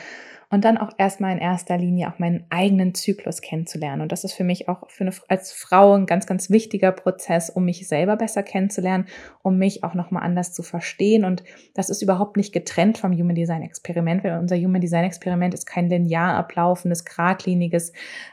und 0.50 0.64
dann 0.64 0.78
auch 0.78 0.90
erstmal 0.96 1.32
in 1.32 1.38
erster 1.38 1.76
Linie 1.76 2.08
auch 2.08 2.18
meinen 2.18 2.46
eigenen 2.48 2.94
Zyklus 2.94 3.42
kennenzulernen. 3.42 4.00
Und 4.00 4.12
das 4.12 4.24
ist 4.24 4.32
für 4.32 4.44
mich 4.44 4.68
auch 4.68 4.88
für 4.88 5.04
eine, 5.04 5.12
als 5.28 5.52
Frau 5.52 5.94
ein 5.94 6.06
ganz, 6.06 6.26
ganz 6.26 6.48
wichtiger 6.48 6.90
Prozess, 6.90 7.50
um 7.50 7.66
mich 7.66 7.86
selber 7.86 8.16
besser 8.16 8.42
kennenzulernen, 8.42 9.06
um 9.42 9.58
mich 9.58 9.84
auch 9.84 9.92
nochmal 9.92 10.22
anders 10.22 10.54
zu 10.54 10.62
verstehen. 10.62 11.24
Und 11.24 11.44
das 11.74 11.90
ist 11.90 12.00
überhaupt 12.00 12.38
nicht 12.38 12.52
getrennt 12.52 12.96
vom 12.96 13.12
Human 13.12 13.34
Design 13.34 13.62
Experiment, 13.62 14.24
weil 14.24 14.38
unser 14.38 14.56
Human 14.56 14.80
Design 14.80 15.04
Experiment 15.04 15.52
ist 15.52 15.66
kein 15.66 15.90
linear 15.90 16.34
ablaufendes, 16.36 17.04
geradliniges, 17.04 17.92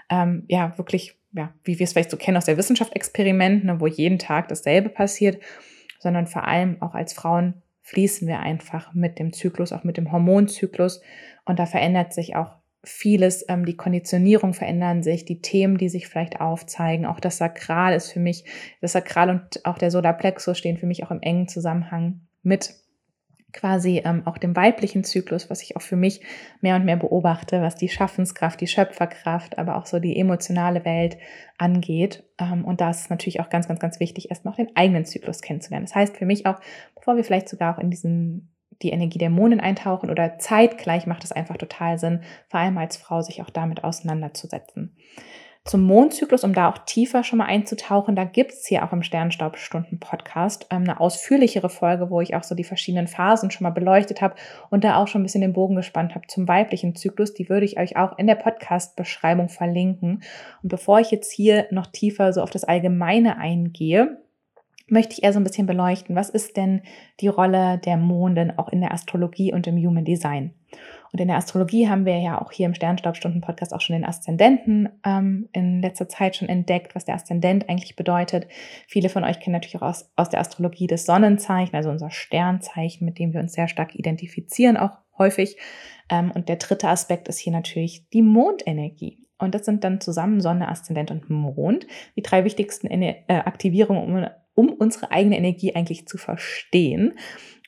ähm, 0.10 0.46
ja, 0.48 0.78
wirklich, 0.78 1.18
ja, 1.34 1.54
wie 1.66 1.80
wir 1.80 1.84
es 1.84 1.92
vielleicht 1.92 2.12
so 2.12 2.18
kennen 2.18 2.38
aus 2.38 2.46
der 2.46 2.58
Wissenschaft 2.58 2.96
Experiment, 2.96 3.66
ne, 3.66 3.82
wo 3.82 3.88
jeden 3.88 4.20
Tag 4.20 4.48
dasselbe 4.48 4.88
passiert, 4.88 5.42
sondern 6.00 6.28
vor 6.28 6.48
allem 6.48 6.82
auch 6.82 6.96
als 6.96 7.12
Frauen 7.12 7.62
fließen 7.82 8.28
wir 8.28 8.40
einfach 8.40 8.94
mit 8.94 9.20
dem 9.20 9.32
Zyklus, 9.32 9.72
auch 9.72 9.84
mit 9.84 9.98
dem 9.98 10.12
Hormonzyklus 10.12 11.02
und 11.46 11.60
da 11.60 11.66
verändert 11.66 12.14
sich 12.14 12.36
auch 12.36 12.56
vieles, 12.84 13.46
ähm, 13.50 13.66
die 13.66 13.78
Konditionierung 13.78 14.54
verändern 14.54 15.04
sich, 15.04 15.26
die 15.26 15.42
Themen, 15.42 15.78
die 15.78 15.90
sich 15.90 16.08
vielleicht 16.08 16.40
aufzeigen. 16.40 17.06
Auch 17.06 17.20
das 17.20 17.38
Sakral 17.38 17.94
ist 17.96 18.12
für 18.12 18.20
mich, 18.20 18.46
das 18.82 18.94
Sakral 18.94 19.30
und 19.30 19.66
auch 19.66 19.78
der 19.78 19.92
Solarplexus 19.92 20.58
stehen 20.58 20.78
für 20.78 20.86
mich 20.86 21.04
auch 21.04 21.12
im 21.12 21.22
engen 21.22 21.48
Zusammenhang 21.48 22.22
mit 22.44 22.76
quasi 23.56 24.02
ähm, 24.04 24.24
auch 24.26 24.38
dem 24.38 24.56
weiblichen 24.56 25.06
Zyklus, 25.06 25.50
was 25.50 25.62
ich 25.62 25.78
auch 25.78 25.82
für 25.82 25.96
mich 25.96 26.22
mehr 26.60 26.76
und 26.76 26.84
mehr 26.84 26.98
beobachte, 26.98 27.62
was 27.62 27.76
die 27.76 27.88
Schaffenskraft, 27.88 28.60
die 28.60 28.68
Schöpferkraft, 28.68 29.58
aber 29.58 29.78
auch 29.78 29.86
so 29.86 30.00
die 30.00 30.20
emotionale 30.20 30.84
Welt 30.84 31.18
angeht. 31.58 32.26
Ähm, 32.38 32.66
und 32.66 32.82
da 32.82 32.90
ist 32.90 33.10
natürlich 33.10 33.40
auch 33.40 33.50
ganz, 33.50 33.68
ganz, 33.68 33.80
ganz 33.80 34.00
wichtig, 34.02 34.30
erstmal 34.30 34.54
auch 34.54 34.58
den 34.58 34.76
eigenen 34.76 35.06
Zyklus 35.06 35.42
kennenzulernen. 35.42 35.86
Das 35.86 35.96
heißt 35.96 36.18
für 36.18 36.26
mich 36.26 36.46
auch, 36.46 36.60
bevor 36.96 37.16
wir 37.16 37.24
vielleicht 37.24 37.48
sogar 37.48 37.76
auch 37.76 37.80
in 37.80 37.90
diesen 37.90 38.55
die 38.82 38.90
Energie 38.90 39.20
der 39.20 39.30
Mondin 39.30 39.60
eintauchen 39.60 40.10
oder 40.10 40.38
zeitgleich 40.40 41.08
macht 41.08 41.24
es 41.24 41.32
einfach 41.32 41.58
total 41.58 41.98
Sinn, 41.98 42.22
vor 42.48 42.60
allem 42.60 42.78
als 42.78 42.98
Frau 42.98 43.22
sich 43.22 43.42
auch 43.42 43.50
damit 43.50 43.84
auseinanderzusetzen. 43.84 44.96
Zum 45.66 45.82
Mondzyklus, 45.82 46.44
um 46.44 46.54
da 46.54 46.70
auch 46.70 46.78
tiefer 46.78 47.24
schon 47.24 47.40
mal 47.40 47.48
einzutauchen, 47.48 48.16
da 48.16 48.24
gibt 48.24 48.52
es 48.52 48.68
hier 48.68 48.86
auch 48.86 48.94
im 48.94 49.02
Sternstaubstunden-Podcast 49.02 50.68
ähm, 50.70 50.84
eine 50.84 51.00
ausführlichere 51.00 51.70
Folge, 51.70 52.12
wo 52.12 52.22
ich 52.22 52.36
auch 52.36 52.44
so 52.44 52.54
die 52.54 52.64
verschiedenen 52.64 53.08
Phasen 53.08 53.50
schon 53.50 53.64
mal 53.64 53.72
beleuchtet 53.72 54.22
habe 54.22 54.36
und 54.70 54.84
da 54.84 54.98
auch 54.98 55.08
schon 55.08 55.22
ein 55.22 55.24
bisschen 55.24 55.42
den 55.42 55.54
Bogen 55.54 55.76
gespannt 55.76 56.14
habe 56.14 56.28
zum 56.28 56.48
weiblichen 56.48 56.94
Zyklus. 56.94 57.34
Die 57.34 57.50
würde 57.50 57.66
ich 57.66 57.80
euch 57.80 57.98
auch 57.98 58.16
in 58.20 58.28
der 58.28 58.36
Podcast-Beschreibung 58.36 59.50
verlinken. 59.50 60.22
Und 60.62 60.70
bevor 60.70 61.00
ich 61.00 61.10
jetzt 61.10 61.32
hier 61.32 61.66
noch 61.72 61.88
tiefer 61.88 62.32
so 62.32 62.44
auf 62.44 62.52
das 62.52 62.64
Allgemeine 62.64 63.40
eingehe, 63.40 64.20
möchte 64.88 65.14
ich 65.14 65.24
eher 65.24 65.34
so 65.34 65.40
ein 65.40 65.44
bisschen 65.44 65.68
beleuchten, 65.68 66.16
was 66.16 66.30
ist 66.30 66.58
denn 66.58 66.82
die 67.20 67.28
Rolle 67.28 67.80
der 67.80 67.98
Mondin 67.98 68.58
auch 68.58 68.70
in 68.70 68.82
der 68.82 68.94
Astrologie 68.94 69.54
und 69.54 69.68
im 69.68 69.78
Human 69.78 70.06
Design. 70.06 70.54
Und 71.12 71.22
in 71.22 71.30
der 71.30 71.38
Astrologie 71.38 71.88
haben 71.88 72.06
wir 72.06 72.20
ja 72.20 72.42
auch 72.42 72.52
hier 72.52 72.66
im 72.66 72.74
Sternstaubstunden-Podcast 72.74 73.74
auch 73.74 73.80
schon 73.80 73.96
den 73.96 74.04
Aszendenten 74.04 74.90
ähm, 75.06 75.48
in 75.54 75.82
letzter 75.82 76.10
Zeit 76.10 76.36
schon 76.36 76.50
entdeckt, 76.50 76.94
was 76.94 77.06
der 77.06 77.16
Aszendent 77.16 77.70
eigentlich 77.70 77.96
bedeutet. 77.96 78.48
Viele 78.86 79.08
von 79.08 79.24
euch 79.24 79.40
kennen 79.40 79.54
natürlich 79.54 79.78
auch 79.78 79.88
aus, 79.88 80.12
aus 80.18 80.30
der 80.30 80.42
Astrologie 80.42 80.88
das 80.88 81.06
Sonnenzeichen, 81.06 81.74
also 81.74 81.90
unser 81.90 82.12
Sternzeichen, 82.12 83.06
mit 83.06 83.18
dem 83.18 83.34
wir 83.34 83.40
uns 83.40 83.54
sehr 83.54 83.70
stark 83.70 83.96
identifizieren, 83.96 84.76
auch 84.76 84.92
häufig. 85.18 85.58
Ähm, 86.10 86.32
und 86.32 86.50
der 86.50 86.58
dritte 86.58 86.90
Aspekt 86.90 87.30
ist 87.30 87.40
hier 87.40 87.54
natürlich 87.54 88.10
die 88.10 88.22
Mondenergie. 88.22 89.26
Und 89.38 89.56
das 89.56 89.66
sind 89.66 89.84
dann 89.84 90.02
zusammen 90.02 90.42
Sonne, 90.42 90.68
Aszendent 90.68 91.12
und 91.12 91.30
Mond, 91.30 91.88
die 92.16 92.24
drei 92.24 92.44
wichtigsten 92.44 92.88
äh, 92.88 93.24
Aktivierungen, 93.28 94.04
um 94.04 94.28
um 94.56 94.70
unsere 94.70 95.12
eigene 95.12 95.38
Energie 95.38 95.76
eigentlich 95.76 96.08
zu 96.08 96.18
verstehen. 96.18 97.14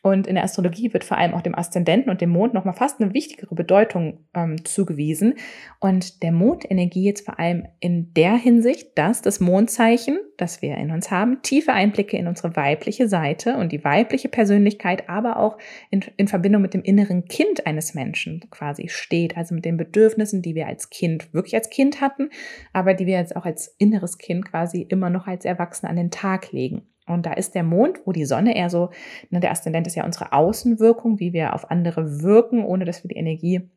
Und 0.08 0.28
in 0.28 0.36
der 0.36 0.44
Astrologie 0.44 0.94
wird 0.94 1.04
vor 1.04 1.18
allem 1.18 1.34
auch 1.34 1.42
dem 1.42 1.56
Aszendenten 1.56 2.10
und 2.10 2.22
dem 2.22 2.30
Mond 2.30 2.54
nochmal 2.54 2.74
fast 2.74 3.02
eine 3.02 3.14
wichtigere 3.14 3.54
Bedeutung 3.56 4.26
ähm, 4.34 4.64
zugewiesen. 4.64 5.36
Und 5.80 6.24
der 6.24 6.32
Mondenergie 6.32 7.04
jetzt 7.04 7.26
vor 7.26 7.40
allem 7.40 7.68
in 7.80 8.14
der 8.14 8.36
Hinsicht, 8.36 8.98
dass 8.98 9.22
das 9.22 9.40
Mondzeichen, 9.40 10.20
das 10.38 10.62
wir 10.62 10.78
in 10.78 10.92
uns 10.92 11.12
haben, 11.12 11.42
tiefe 11.42 11.74
Einblicke 11.74 12.18
in 12.18 12.28
unsere 12.28 12.56
weibliche 12.56 13.08
Seite 13.08 13.58
und 13.58 13.72
die 13.72 13.84
weibliche 13.84 14.30
Persönlichkeit, 14.30 15.10
aber 15.10 15.38
auch 15.38 15.58
in, 15.92 16.04
in 16.16 16.28
Verbindung 16.28 16.62
mit 16.62 16.74
dem 16.74 16.84
inneren 16.84 17.26
Kind 17.26 17.68
eines 17.68 17.94
Menschen 17.94 18.46
quasi 18.50 18.88
steht. 18.88 19.36
Also 19.38 19.56
mit 19.56 19.66
den 19.66 19.78
Bedürfnissen, 19.78 20.42
die 20.42 20.56
wir 20.56 20.68
als 20.68 20.90
Kind 20.90 21.34
wirklich 21.34 21.56
als 21.56 21.70
Kind 21.70 22.02
hatten, 22.02 22.30
aber 22.74 22.94
die 22.94 23.06
wir 23.06 23.18
jetzt 23.18 23.36
auch 23.36 23.46
als 23.46 23.76
inneres 23.78 24.18
Kind 24.18 24.46
quasi 24.46 24.82
immer 24.82 25.10
noch 25.10 25.28
als 25.28 25.46
Erwachsene 25.46 25.90
an 25.90 25.98
den 25.98 26.12
Tag 26.12 26.52
legen. 26.52 26.88
Und 27.08 27.26
da 27.26 27.34
ist 27.34 27.56
der 27.56 27.64
Mond, 27.64 28.02
wo 28.06 28.12
die 28.12 28.26
Sonne 28.26 28.56
eher 28.56 28.70
so, 28.70 28.90
ne, 29.30 29.40
der 29.40 29.52
Aszendent 29.52 29.88
ist 29.88 29.96
ja 29.96 30.06
unsere 30.06 30.34
Außenwirkung, 30.34 31.20
wie 31.20 31.34
wir 31.34 31.54
auf 31.54 31.72
andere 31.72 32.22
wirken, 32.22 32.64
ohne 32.64 32.86
dass 32.86 33.04
wir 33.04 33.10
die 33.10 33.16
Energie 33.16 33.70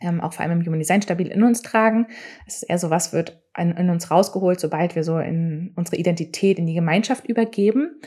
ähm, 0.00 0.20
auch 0.20 0.32
vor 0.32 0.44
allem 0.44 0.60
im 0.60 0.66
Human 0.66 0.78
Design 0.78 1.02
stabil 1.02 1.28
in 1.28 1.42
uns 1.42 1.62
tragen. 1.62 2.06
Es 2.46 2.56
ist 2.56 2.62
eher 2.64 2.78
so, 2.78 2.90
was 2.90 3.12
wird 3.12 3.39
in, 3.58 3.72
in, 3.72 3.90
uns 3.90 4.10
rausgeholt, 4.10 4.60
sobald 4.60 4.94
wir 4.94 5.02
so 5.02 5.18
in 5.18 5.72
unsere 5.74 5.96
Identität, 5.96 6.58
in 6.58 6.66
die 6.66 6.74
Gemeinschaft 6.74 7.26
übergeben. 7.26 8.00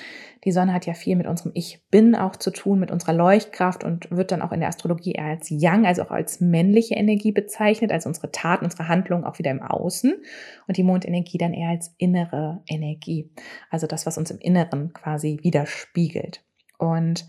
Die 0.45 0.51
Sonne 0.51 0.73
hat 0.73 0.85
ja 0.85 0.93
viel 0.93 1.15
mit 1.15 1.27
unserem 1.27 1.51
Ich 1.53 1.83
Bin 1.89 2.15
auch 2.15 2.35
zu 2.35 2.51
tun, 2.51 2.79
mit 2.79 2.91
unserer 2.91 3.13
Leuchtkraft 3.13 3.83
und 3.83 4.09
wird 4.09 4.31
dann 4.31 4.41
auch 4.41 4.51
in 4.51 4.61
der 4.61 4.69
Astrologie 4.69 5.13
eher 5.13 5.25
als 5.25 5.49
Yang, 5.49 5.85
also 5.85 6.03
auch 6.03 6.11
als 6.11 6.39
männliche 6.39 6.95
Energie 6.95 7.31
bezeichnet, 7.31 7.91
also 7.91 8.07
unsere 8.07 8.31
Taten, 8.31 8.65
unsere 8.65 8.87
Handlungen 8.87 9.25
auch 9.25 9.39
wieder 9.39 9.51
im 9.51 9.61
Außen 9.61 10.13
und 10.67 10.77
die 10.77 10.83
Mondenergie 10.83 11.37
dann 11.37 11.53
eher 11.53 11.69
als 11.69 11.93
innere 11.97 12.61
Energie, 12.67 13.29
also 13.69 13.87
das, 13.87 14.05
was 14.05 14.17
uns 14.17 14.31
im 14.31 14.39
Inneren 14.39 14.93
quasi 14.93 15.39
widerspiegelt. 15.43 16.43
Und 16.77 17.25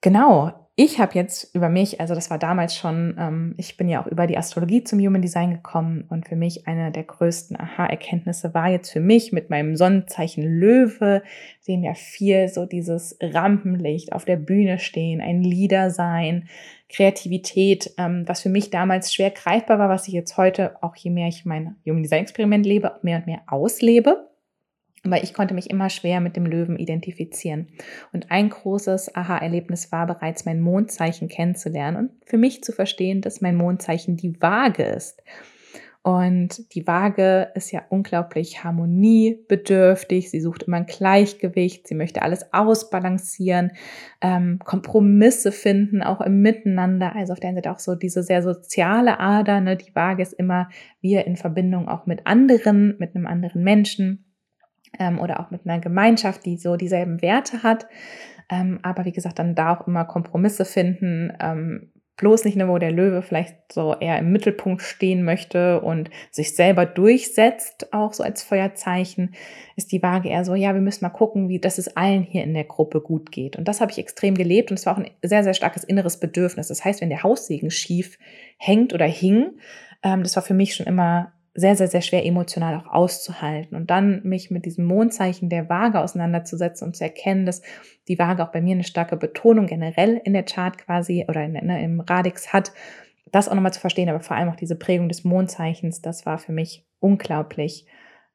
genau, 0.00 0.67
ich 0.80 1.00
habe 1.00 1.14
jetzt 1.14 1.56
über 1.56 1.68
mich, 1.68 2.00
also 2.00 2.14
das 2.14 2.30
war 2.30 2.38
damals 2.38 2.76
schon, 2.76 3.16
ähm, 3.18 3.54
ich 3.56 3.76
bin 3.76 3.88
ja 3.88 4.00
auch 4.00 4.06
über 4.06 4.28
die 4.28 4.38
Astrologie 4.38 4.84
zum 4.84 5.00
Human 5.00 5.20
Design 5.20 5.50
gekommen 5.50 6.04
und 6.08 6.28
für 6.28 6.36
mich 6.36 6.68
eine 6.68 6.92
der 6.92 7.02
größten 7.02 7.58
Aha-Erkenntnisse 7.58 8.54
war 8.54 8.70
jetzt 8.70 8.92
für 8.92 9.00
mich 9.00 9.32
mit 9.32 9.50
meinem 9.50 9.74
Sonnenzeichen 9.74 10.44
Löwe, 10.44 11.24
dem 11.66 11.82
ja 11.82 11.94
viel 11.94 12.46
so 12.46 12.64
dieses 12.64 13.18
Rampenlicht 13.20 14.12
auf 14.12 14.24
der 14.24 14.36
Bühne 14.36 14.78
stehen, 14.78 15.20
ein 15.20 15.42
Leader 15.42 15.90
sein, 15.90 16.48
Kreativität, 16.88 17.92
ähm, 17.98 18.22
was 18.28 18.42
für 18.42 18.48
mich 18.48 18.70
damals 18.70 19.12
schwer 19.12 19.32
greifbar 19.32 19.80
war, 19.80 19.88
was 19.88 20.06
ich 20.06 20.14
jetzt 20.14 20.36
heute, 20.36 20.80
auch 20.80 20.94
je 20.94 21.10
mehr 21.10 21.26
ich 21.26 21.44
mein 21.44 21.74
Human 21.86 22.04
Design 22.04 22.22
Experiment 22.22 22.64
lebe, 22.64 23.00
mehr 23.02 23.18
und 23.18 23.26
mehr 23.26 23.40
auslebe. 23.48 24.28
Aber 25.08 25.22
ich 25.22 25.32
konnte 25.32 25.54
mich 25.54 25.70
immer 25.70 25.88
schwer 25.88 26.20
mit 26.20 26.36
dem 26.36 26.44
Löwen 26.44 26.76
identifizieren. 26.76 27.68
Und 28.12 28.30
ein 28.30 28.50
großes 28.50 29.14
Aha-Erlebnis 29.14 29.90
war 29.90 30.06
bereits 30.06 30.44
mein 30.44 30.60
Mondzeichen 30.60 31.28
kennenzulernen 31.28 31.96
und 31.96 32.10
für 32.26 32.36
mich 32.36 32.62
zu 32.62 32.72
verstehen, 32.72 33.22
dass 33.22 33.40
mein 33.40 33.56
Mondzeichen 33.56 34.18
die 34.18 34.40
Waage 34.42 34.82
ist. 34.82 35.22
Und 36.02 36.74
die 36.74 36.86
Waage 36.86 37.52
ist 37.54 37.70
ja 37.70 37.82
unglaublich 37.88 38.62
harmoniebedürftig. 38.64 40.30
Sie 40.30 40.40
sucht 40.42 40.64
immer 40.64 40.76
ein 40.76 40.86
Gleichgewicht. 40.86 41.88
Sie 41.88 41.94
möchte 41.94 42.20
alles 42.20 42.52
ausbalancieren, 42.52 43.72
ähm, 44.20 44.58
Kompromisse 44.62 45.52
finden, 45.52 46.02
auch 46.02 46.20
im 46.20 46.42
Miteinander. 46.42 47.16
Also 47.16 47.32
auf 47.32 47.40
der 47.40 47.48
einen 47.48 47.56
Seite 47.56 47.72
auch 47.72 47.78
so 47.78 47.94
diese 47.94 48.22
sehr 48.22 48.42
soziale 48.42 49.20
Ader. 49.20 49.60
Ne? 49.62 49.76
Die 49.76 49.94
Waage 49.94 50.22
ist 50.22 50.34
immer 50.34 50.68
wir 51.00 51.26
in 51.26 51.36
Verbindung 51.36 51.88
auch 51.88 52.04
mit 52.04 52.26
anderen, 52.26 52.96
mit 52.98 53.16
einem 53.16 53.26
anderen 53.26 53.62
Menschen 53.62 54.27
ähm, 54.98 55.18
oder 55.18 55.40
auch 55.40 55.50
mit 55.50 55.62
einer 55.64 55.80
Gemeinschaft, 55.80 56.44
die 56.44 56.56
so 56.56 56.76
dieselben 56.76 57.22
Werte 57.22 57.62
hat. 57.62 57.86
Ähm, 58.50 58.78
aber 58.82 59.04
wie 59.04 59.12
gesagt, 59.12 59.38
dann 59.38 59.54
da 59.54 59.76
auch 59.76 59.86
immer 59.86 60.04
Kompromisse 60.04 60.64
finden. 60.64 61.32
Ähm, 61.40 61.92
bloß 62.18 62.44
nicht 62.44 62.56
nur, 62.56 62.68
wo 62.68 62.78
der 62.78 62.90
Löwe 62.90 63.22
vielleicht 63.22 63.72
so 63.72 63.94
eher 63.98 64.18
im 64.18 64.32
Mittelpunkt 64.32 64.82
stehen 64.82 65.22
möchte 65.22 65.80
und 65.80 66.10
sich 66.30 66.54
selber 66.54 66.84
durchsetzt, 66.84 67.92
auch 67.92 68.12
so 68.12 68.24
als 68.24 68.42
Feuerzeichen, 68.42 69.34
ist 69.76 69.92
die 69.92 70.02
Waage 70.02 70.28
eher 70.28 70.44
so, 70.44 70.54
ja, 70.54 70.74
wir 70.74 70.80
müssen 70.80 71.04
mal 71.04 71.10
gucken, 71.10 71.48
wie, 71.48 71.60
dass 71.60 71.78
es 71.78 71.96
allen 71.96 72.22
hier 72.22 72.42
in 72.42 72.54
der 72.54 72.64
Gruppe 72.64 73.00
gut 73.00 73.30
geht. 73.30 73.56
Und 73.56 73.68
das 73.68 73.80
habe 73.80 73.92
ich 73.92 73.98
extrem 73.98 74.34
gelebt 74.34 74.70
und 74.70 74.78
es 74.78 74.84
war 74.84 74.94
auch 74.94 74.98
ein 74.98 75.10
sehr, 75.22 75.44
sehr 75.44 75.54
starkes 75.54 75.84
inneres 75.84 76.18
Bedürfnis. 76.18 76.68
Das 76.68 76.84
heißt, 76.84 77.00
wenn 77.00 77.08
der 77.08 77.22
Haussegen 77.22 77.70
schief 77.70 78.18
hängt 78.58 78.92
oder 78.92 79.06
hing, 79.06 79.52
ähm, 80.02 80.24
das 80.24 80.34
war 80.34 80.42
für 80.42 80.54
mich 80.54 80.74
schon 80.74 80.86
immer 80.86 81.32
sehr, 81.58 81.74
sehr, 81.74 81.88
sehr 81.88 82.02
schwer 82.02 82.24
emotional 82.24 82.76
auch 82.76 82.86
auszuhalten. 82.86 83.76
Und 83.76 83.90
dann 83.90 84.22
mich 84.22 84.50
mit 84.50 84.64
diesem 84.64 84.84
Mondzeichen 84.84 85.48
der 85.48 85.68
Waage 85.68 86.00
auseinanderzusetzen 86.00 86.86
und 86.86 86.96
zu 86.96 87.02
erkennen, 87.02 87.46
dass 87.46 87.62
die 88.06 88.18
Waage 88.18 88.44
auch 88.44 88.52
bei 88.52 88.60
mir 88.60 88.74
eine 88.74 88.84
starke 88.84 89.16
Betonung 89.16 89.66
generell 89.66 90.20
in 90.24 90.34
der 90.34 90.44
Chart 90.44 90.78
quasi 90.78 91.24
oder 91.28 91.44
in, 91.44 91.52
ne, 91.52 91.82
im 91.82 91.98
Radix 92.00 92.52
hat, 92.52 92.72
das 93.32 93.48
auch 93.48 93.54
nochmal 93.54 93.72
zu 93.72 93.80
verstehen, 93.80 94.08
aber 94.08 94.20
vor 94.20 94.36
allem 94.36 94.48
auch 94.48 94.56
diese 94.56 94.76
Prägung 94.76 95.08
des 95.08 95.24
Mondzeichens, 95.24 96.00
das 96.00 96.24
war 96.26 96.38
für 96.38 96.52
mich 96.52 96.86
unglaublich 97.00 97.86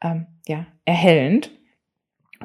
ähm, 0.02 0.28
ja, 0.46 0.68
erhellend. 0.84 1.52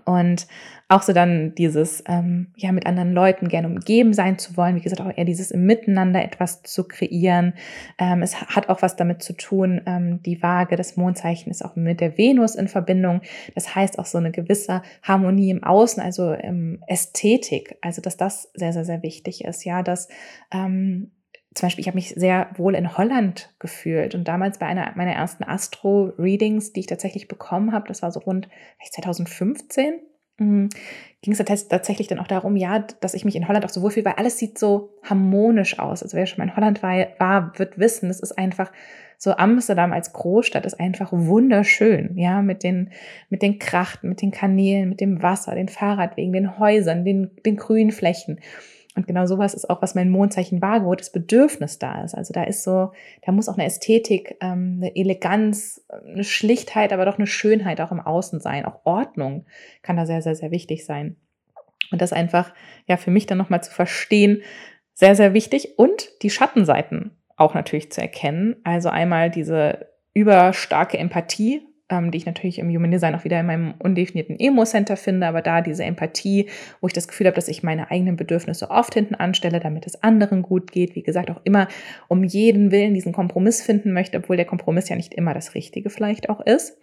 Und 0.04 0.46
auch 0.88 1.02
so 1.02 1.12
dann 1.12 1.54
dieses, 1.54 2.02
ähm, 2.08 2.48
ja, 2.56 2.72
mit 2.72 2.86
anderen 2.86 3.12
Leuten 3.12 3.48
gerne 3.48 3.68
umgeben 3.68 4.14
sein 4.14 4.38
zu 4.38 4.56
wollen. 4.56 4.76
Wie 4.76 4.80
gesagt, 4.80 5.02
auch 5.02 5.16
eher 5.16 5.26
dieses 5.26 5.50
im 5.50 5.66
Miteinander 5.66 6.24
etwas 6.24 6.62
zu 6.62 6.84
kreieren. 6.84 7.54
Ähm, 7.98 8.22
es 8.22 8.40
hat 8.40 8.68
auch 8.70 8.80
was 8.80 8.96
damit 8.96 9.22
zu 9.22 9.34
tun, 9.34 9.82
ähm, 9.86 10.22
die 10.22 10.42
Waage, 10.42 10.76
das 10.76 10.96
Mondzeichen 10.96 11.50
ist 11.50 11.64
auch 11.64 11.76
mit 11.76 12.00
der 12.00 12.16
Venus 12.16 12.54
in 12.54 12.68
Verbindung. 12.68 13.20
Das 13.54 13.74
heißt 13.74 13.98
auch 13.98 14.06
so 14.06 14.18
eine 14.18 14.30
gewisse 14.30 14.82
Harmonie 15.02 15.50
im 15.50 15.62
Außen, 15.62 16.02
also 16.02 16.34
Ästhetik. 16.86 17.76
Also, 17.82 18.00
dass 18.00 18.16
das 18.16 18.50
sehr, 18.54 18.72
sehr, 18.72 18.84
sehr 18.84 19.02
wichtig 19.02 19.44
ist. 19.44 19.64
Ja, 19.64 19.82
dass 19.82 20.08
ähm, 20.52 21.10
zum 21.54 21.66
Beispiel, 21.66 21.82
ich 21.82 21.88
habe 21.88 21.96
mich 21.96 22.10
sehr 22.10 22.50
wohl 22.56 22.74
in 22.74 22.96
Holland 22.96 23.54
gefühlt 23.58 24.14
und 24.14 24.28
damals 24.28 24.58
bei 24.58 24.66
einer 24.66 24.92
meiner 24.96 25.12
ersten 25.12 25.44
Astro-Readings, 25.44 26.72
die 26.72 26.80
ich 26.80 26.86
tatsächlich 26.86 27.26
bekommen 27.26 27.72
habe, 27.72 27.88
das 27.88 28.02
war 28.02 28.12
so 28.12 28.20
rund 28.20 28.48
2015, 28.90 30.00
ging 30.38 30.68
es 31.32 31.38
tatsächlich 31.68 32.06
dann 32.06 32.20
auch 32.20 32.28
darum, 32.28 32.54
ja, 32.54 32.78
dass 33.00 33.14
ich 33.14 33.24
mich 33.24 33.34
in 33.34 33.48
Holland 33.48 33.64
auch 33.64 33.70
so 33.70 33.82
wohlfühle, 33.82 34.06
weil 34.06 34.14
alles 34.14 34.38
sieht 34.38 34.56
so 34.56 34.90
harmonisch 35.02 35.80
aus. 35.80 36.02
Also 36.02 36.16
wer 36.16 36.26
schon 36.26 36.38
mal 36.38 36.50
in 36.50 36.56
Holland 36.56 36.82
war, 36.82 37.08
war 37.18 37.58
wird 37.58 37.78
wissen, 37.78 38.08
es 38.08 38.20
ist 38.20 38.38
einfach 38.38 38.70
so 39.20 39.32
Amsterdam 39.32 39.92
als 39.92 40.12
Großstadt 40.12 40.64
ist 40.64 40.78
einfach 40.78 41.08
wunderschön, 41.12 42.16
ja, 42.16 42.40
mit 42.40 42.62
den, 42.62 42.90
mit 43.30 43.42
den 43.42 43.58
Krachten, 43.58 44.10
mit 44.10 44.22
den 44.22 44.30
Kanälen, 44.30 44.88
mit 44.88 45.00
dem 45.00 45.22
Wasser, 45.22 45.56
den 45.56 45.68
Fahrradwegen, 45.68 46.32
den 46.32 46.58
Häusern, 46.60 47.04
den, 47.04 47.32
den 47.44 47.56
grünen 47.56 47.90
Flächen. 47.90 48.38
Und 48.98 49.06
genau 49.06 49.26
sowas 49.26 49.54
ist 49.54 49.70
auch, 49.70 49.80
was 49.80 49.94
mein 49.94 50.10
Mondzeichen 50.10 50.60
Waage, 50.60 50.84
wo 50.84 50.92
das 50.92 51.12
Bedürfnis 51.12 51.78
da 51.78 52.02
ist. 52.02 52.16
Also 52.16 52.32
da 52.32 52.42
ist 52.42 52.64
so, 52.64 52.90
da 53.24 53.30
muss 53.30 53.48
auch 53.48 53.54
eine 53.54 53.64
Ästhetik, 53.64 54.36
ähm, 54.40 54.80
eine 54.82 54.96
Eleganz, 54.96 55.86
eine 56.04 56.24
Schlichtheit, 56.24 56.92
aber 56.92 57.04
doch 57.04 57.16
eine 57.16 57.28
Schönheit 57.28 57.80
auch 57.80 57.92
im 57.92 58.00
Außen 58.00 58.40
sein. 58.40 58.64
Auch 58.64 58.80
Ordnung 58.82 59.46
kann 59.82 59.96
da 59.96 60.04
sehr, 60.04 60.20
sehr, 60.20 60.34
sehr 60.34 60.50
wichtig 60.50 60.84
sein. 60.84 61.14
Und 61.92 62.02
das 62.02 62.12
einfach, 62.12 62.52
ja, 62.88 62.96
für 62.96 63.12
mich 63.12 63.26
dann 63.26 63.38
nochmal 63.38 63.62
zu 63.62 63.70
verstehen, 63.70 64.42
sehr, 64.94 65.14
sehr 65.14 65.32
wichtig. 65.32 65.78
Und 65.78 66.10
die 66.22 66.30
Schattenseiten 66.30 67.12
auch 67.36 67.54
natürlich 67.54 67.92
zu 67.92 68.00
erkennen. 68.00 68.56
Also 68.64 68.88
einmal 68.88 69.30
diese 69.30 69.86
überstarke 70.12 70.98
Empathie, 70.98 71.62
ähm, 71.88 72.10
die 72.10 72.18
ich 72.18 72.26
natürlich 72.26 72.58
im 72.58 72.68
Human 72.68 72.90
Design 72.90 73.14
auch 73.14 73.24
wieder 73.24 73.40
in 73.40 73.46
meinem 73.46 73.74
undefinierten 73.78 74.38
Emo-Center 74.38 74.96
finde, 74.96 75.26
aber 75.26 75.42
da 75.42 75.60
diese 75.60 75.84
Empathie, 75.84 76.48
wo 76.80 76.86
ich 76.86 76.92
das 76.92 77.08
Gefühl 77.08 77.26
habe, 77.26 77.36
dass 77.36 77.48
ich 77.48 77.62
meine 77.62 77.90
eigenen 77.90 78.16
Bedürfnisse 78.16 78.70
oft 78.70 78.94
hinten 78.94 79.14
anstelle, 79.14 79.60
damit 79.60 79.86
es 79.86 80.02
anderen 80.02 80.42
gut 80.42 80.72
geht. 80.72 80.94
Wie 80.94 81.02
gesagt, 81.02 81.30
auch 81.30 81.40
immer 81.44 81.68
um 82.08 82.24
jeden 82.24 82.70
Willen 82.70 82.94
diesen 82.94 83.12
Kompromiss 83.12 83.62
finden 83.62 83.92
möchte, 83.92 84.18
obwohl 84.18 84.36
der 84.36 84.46
Kompromiss 84.46 84.88
ja 84.88 84.96
nicht 84.96 85.14
immer 85.14 85.34
das 85.34 85.54
Richtige 85.54 85.90
vielleicht 85.90 86.28
auch 86.28 86.40
ist. 86.40 86.78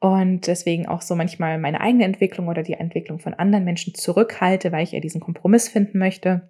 Und 0.00 0.46
deswegen 0.46 0.86
auch 0.86 1.02
so 1.02 1.16
manchmal 1.16 1.58
meine 1.58 1.80
eigene 1.80 2.04
Entwicklung 2.04 2.46
oder 2.46 2.62
die 2.62 2.74
Entwicklung 2.74 3.18
von 3.18 3.34
anderen 3.34 3.64
Menschen 3.64 3.94
zurückhalte, 3.94 4.70
weil 4.70 4.84
ich 4.84 4.92
ja 4.92 5.00
diesen 5.00 5.20
Kompromiss 5.20 5.68
finden 5.68 5.98
möchte. 5.98 6.48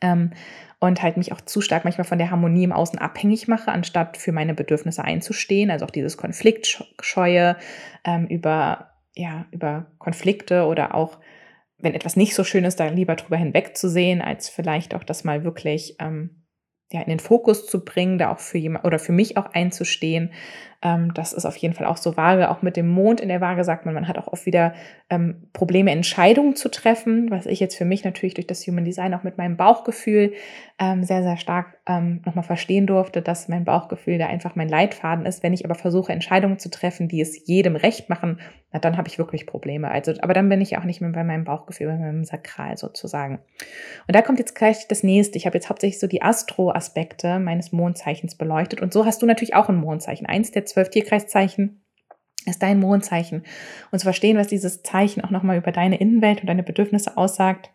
Ähm, 0.00 0.30
und 0.80 1.00
halt 1.00 1.16
mich 1.16 1.32
auch 1.32 1.40
zu 1.40 1.60
stark 1.60 1.84
manchmal 1.84 2.06
von 2.06 2.18
der 2.18 2.30
Harmonie 2.30 2.64
im 2.64 2.72
Außen 2.72 2.98
abhängig 2.98 3.46
mache, 3.46 3.70
anstatt 3.70 4.16
für 4.16 4.32
meine 4.32 4.52
Bedürfnisse 4.52 5.04
einzustehen. 5.04 5.70
Also 5.70 5.84
auch 5.84 5.90
dieses 5.90 6.16
Konfliktscheue 6.16 7.56
ähm, 8.04 8.26
über, 8.26 8.90
ja, 9.14 9.46
über 9.52 9.86
Konflikte 9.98 10.66
oder 10.66 10.94
auch, 10.94 11.20
wenn 11.78 11.94
etwas 11.94 12.16
nicht 12.16 12.34
so 12.34 12.42
schön 12.42 12.64
ist, 12.64 12.80
da 12.80 12.88
lieber 12.88 13.14
drüber 13.14 13.36
hinwegzusehen, 13.36 14.20
als 14.20 14.48
vielleicht 14.48 14.94
auch 14.94 15.04
das 15.04 15.22
mal 15.22 15.44
wirklich 15.44 15.96
ähm, 16.00 16.42
ja, 16.90 17.00
in 17.00 17.08
den 17.08 17.20
Fokus 17.20 17.66
zu 17.66 17.84
bringen, 17.84 18.18
da 18.18 18.32
auch 18.32 18.40
für 18.40 18.58
jemand 18.58 18.84
oder 18.84 18.98
für 18.98 19.12
mich 19.12 19.36
auch 19.36 19.46
einzustehen 19.46 20.32
ähm, 20.82 21.14
das 21.14 21.32
ist 21.32 21.46
auf 21.46 21.56
jeden 21.56 21.74
Fall 21.74 21.86
auch 21.86 21.96
so 21.96 22.16
vage. 22.16 22.50
Auch 22.50 22.62
mit 22.62 22.76
dem 22.76 22.88
Mond 22.88 23.20
in 23.20 23.28
der 23.28 23.40
Waage 23.40 23.64
sagt 23.64 23.86
man, 23.86 23.94
man 23.94 24.08
hat 24.08 24.18
auch 24.18 24.26
oft 24.26 24.46
wieder 24.46 24.74
ähm, 25.10 25.48
Probleme, 25.52 25.90
Entscheidungen 25.90 26.56
zu 26.56 26.68
treffen, 26.70 27.30
was 27.30 27.46
ich 27.46 27.60
jetzt 27.60 27.76
für 27.76 27.84
mich 27.84 28.04
natürlich 28.04 28.34
durch 28.34 28.46
das 28.46 28.66
Human 28.66 28.84
Design 28.84 29.14
auch 29.14 29.22
mit 29.22 29.38
meinem 29.38 29.56
Bauchgefühl 29.56 30.32
ähm, 30.78 31.04
sehr, 31.04 31.22
sehr 31.22 31.36
stark 31.36 31.78
ähm, 31.86 32.22
nochmal 32.24 32.44
verstehen 32.44 32.86
durfte, 32.86 33.22
dass 33.22 33.48
mein 33.48 33.64
Bauchgefühl 33.64 34.18
da 34.18 34.26
einfach 34.26 34.56
mein 34.56 34.68
Leitfaden 34.68 35.26
ist. 35.26 35.42
Wenn 35.42 35.52
ich 35.52 35.64
aber 35.64 35.76
versuche, 35.76 36.12
Entscheidungen 36.12 36.58
zu 36.58 36.70
treffen, 36.70 37.08
die 37.08 37.20
es 37.20 37.46
jedem 37.46 37.76
recht 37.76 38.08
machen, 38.08 38.40
na, 38.72 38.78
dann 38.78 38.96
habe 38.96 39.06
ich 39.06 39.18
wirklich 39.18 39.46
Probleme. 39.46 39.90
Also, 39.90 40.14
aber 40.20 40.32
dann 40.32 40.48
bin 40.48 40.60
ich 40.60 40.78
auch 40.78 40.84
nicht 40.84 41.00
mehr 41.00 41.10
bei 41.10 41.24
meinem 41.24 41.44
Bauchgefühl, 41.44 41.88
bei 41.88 41.96
meinem 41.96 42.24
Sakral 42.24 42.78
sozusagen. 42.78 43.38
Und 44.08 44.16
da 44.16 44.22
kommt 44.22 44.38
jetzt 44.38 44.54
gleich 44.54 44.88
das 44.88 45.02
nächste. 45.02 45.36
Ich 45.36 45.46
habe 45.46 45.56
jetzt 45.56 45.68
hauptsächlich 45.68 46.00
so 46.00 46.06
die 46.06 46.22
Astro-Aspekte 46.22 47.38
meines 47.38 47.70
Mondzeichens 47.72 48.34
beleuchtet. 48.34 48.80
Und 48.80 48.92
so 48.92 49.04
hast 49.04 49.20
du 49.20 49.26
natürlich 49.26 49.54
auch 49.54 49.68
ein 49.68 49.76
Mondzeichen. 49.76 50.26
Eins 50.26 50.50
der 50.52 50.64
zwölf 50.72 50.90
Tierkreiszeichen 50.90 51.84
ist 52.46 52.62
dein 52.62 52.80
Mondzeichen. 52.80 53.44
Und 53.90 53.98
zu 53.98 54.04
verstehen, 54.04 54.36
was 54.36 54.48
dieses 54.48 54.82
Zeichen 54.82 55.22
auch 55.22 55.30
nochmal 55.30 55.58
über 55.58 55.72
deine 55.72 56.00
Innenwelt 56.00 56.40
und 56.40 56.48
deine 56.48 56.62
Bedürfnisse 56.62 57.16
aussagt, 57.16 57.70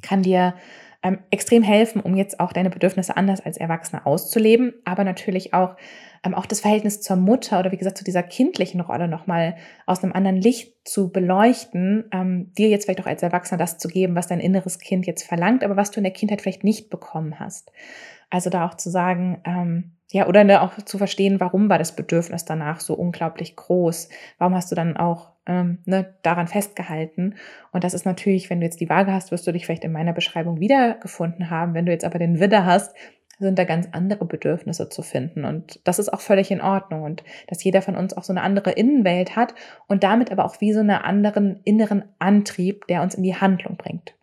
kann 0.00 0.22
dir 0.22 0.54
ähm, 1.02 1.18
extrem 1.30 1.62
helfen, 1.62 2.00
um 2.00 2.16
jetzt 2.16 2.38
auch 2.38 2.52
deine 2.52 2.70
Bedürfnisse 2.70 3.16
anders 3.16 3.40
als 3.40 3.56
Erwachsene 3.56 4.06
auszuleben, 4.06 4.72
aber 4.84 5.02
natürlich 5.04 5.52
auch, 5.52 5.76
ähm, 6.24 6.34
auch 6.34 6.46
das 6.46 6.60
Verhältnis 6.60 7.00
zur 7.00 7.16
Mutter 7.16 7.58
oder 7.58 7.72
wie 7.72 7.76
gesagt 7.76 7.98
zu 7.98 8.04
dieser 8.04 8.22
kindlichen 8.22 8.80
Rolle 8.80 9.08
nochmal 9.08 9.56
aus 9.84 10.02
einem 10.02 10.12
anderen 10.12 10.36
Licht 10.36 10.88
zu 10.88 11.10
beleuchten, 11.10 12.04
ähm, 12.12 12.52
dir 12.56 12.68
jetzt 12.68 12.84
vielleicht 12.84 13.00
auch 13.00 13.06
als 13.06 13.22
Erwachsener 13.22 13.58
das 13.58 13.78
zu 13.78 13.88
geben, 13.88 14.14
was 14.14 14.28
dein 14.28 14.40
inneres 14.40 14.78
Kind 14.78 15.06
jetzt 15.06 15.24
verlangt, 15.24 15.64
aber 15.64 15.76
was 15.76 15.90
du 15.90 15.98
in 15.98 16.04
der 16.04 16.12
Kindheit 16.12 16.40
vielleicht 16.40 16.64
nicht 16.64 16.88
bekommen 16.88 17.40
hast. 17.40 17.72
Also 18.30 18.48
da 18.48 18.66
auch 18.66 18.74
zu 18.74 18.88
sagen, 18.88 19.40
ähm, 19.44 19.96
ja, 20.12 20.26
oder 20.26 20.44
ne, 20.44 20.60
auch 20.60 20.76
zu 20.76 20.98
verstehen, 20.98 21.40
warum 21.40 21.70
war 21.70 21.78
das 21.78 21.96
Bedürfnis 21.96 22.44
danach 22.44 22.80
so 22.80 22.92
unglaublich 22.94 23.56
groß? 23.56 24.10
Warum 24.36 24.54
hast 24.54 24.70
du 24.70 24.74
dann 24.74 24.96
auch 24.98 25.30
ähm, 25.46 25.78
ne, 25.86 26.14
daran 26.22 26.48
festgehalten? 26.48 27.36
Und 27.72 27.82
das 27.82 27.94
ist 27.94 28.04
natürlich, 28.04 28.50
wenn 28.50 28.60
du 28.60 28.66
jetzt 28.66 28.80
die 28.80 28.90
Waage 28.90 29.10
hast, 29.10 29.30
wirst 29.30 29.46
du 29.46 29.52
dich 29.52 29.64
vielleicht 29.64 29.84
in 29.84 29.92
meiner 29.92 30.12
Beschreibung 30.12 30.60
wiedergefunden 30.60 31.48
haben. 31.48 31.72
Wenn 31.72 31.86
du 31.86 31.92
jetzt 31.92 32.04
aber 32.04 32.18
den 32.18 32.40
Widder 32.40 32.66
hast, 32.66 32.94
sind 33.38 33.58
da 33.58 33.64
ganz 33.64 33.88
andere 33.92 34.26
Bedürfnisse 34.26 34.90
zu 34.90 35.00
finden. 35.00 35.46
Und 35.46 35.80
das 35.84 35.98
ist 35.98 36.12
auch 36.12 36.20
völlig 36.20 36.50
in 36.50 36.60
Ordnung. 36.60 37.04
Und 37.04 37.24
dass 37.48 37.64
jeder 37.64 37.80
von 37.80 37.96
uns 37.96 38.14
auch 38.14 38.24
so 38.24 38.34
eine 38.34 38.42
andere 38.42 38.72
Innenwelt 38.72 39.34
hat 39.34 39.54
und 39.88 40.04
damit 40.04 40.30
aber 40.30 40.44
auch 40.44 40.60
wie 40.60 40.74
so 40.74 40.80
einen 40.80 40.90
anderen 40.90 41.60
inneren 41.64 42.04
Antrieb, 42.18 42.86
der 42.88 43.00
uns 43.00 43.14
in 43.14 43.22
die 43.22 43.34
Handlung 43.34 43.76
bringt. 43.78 44.14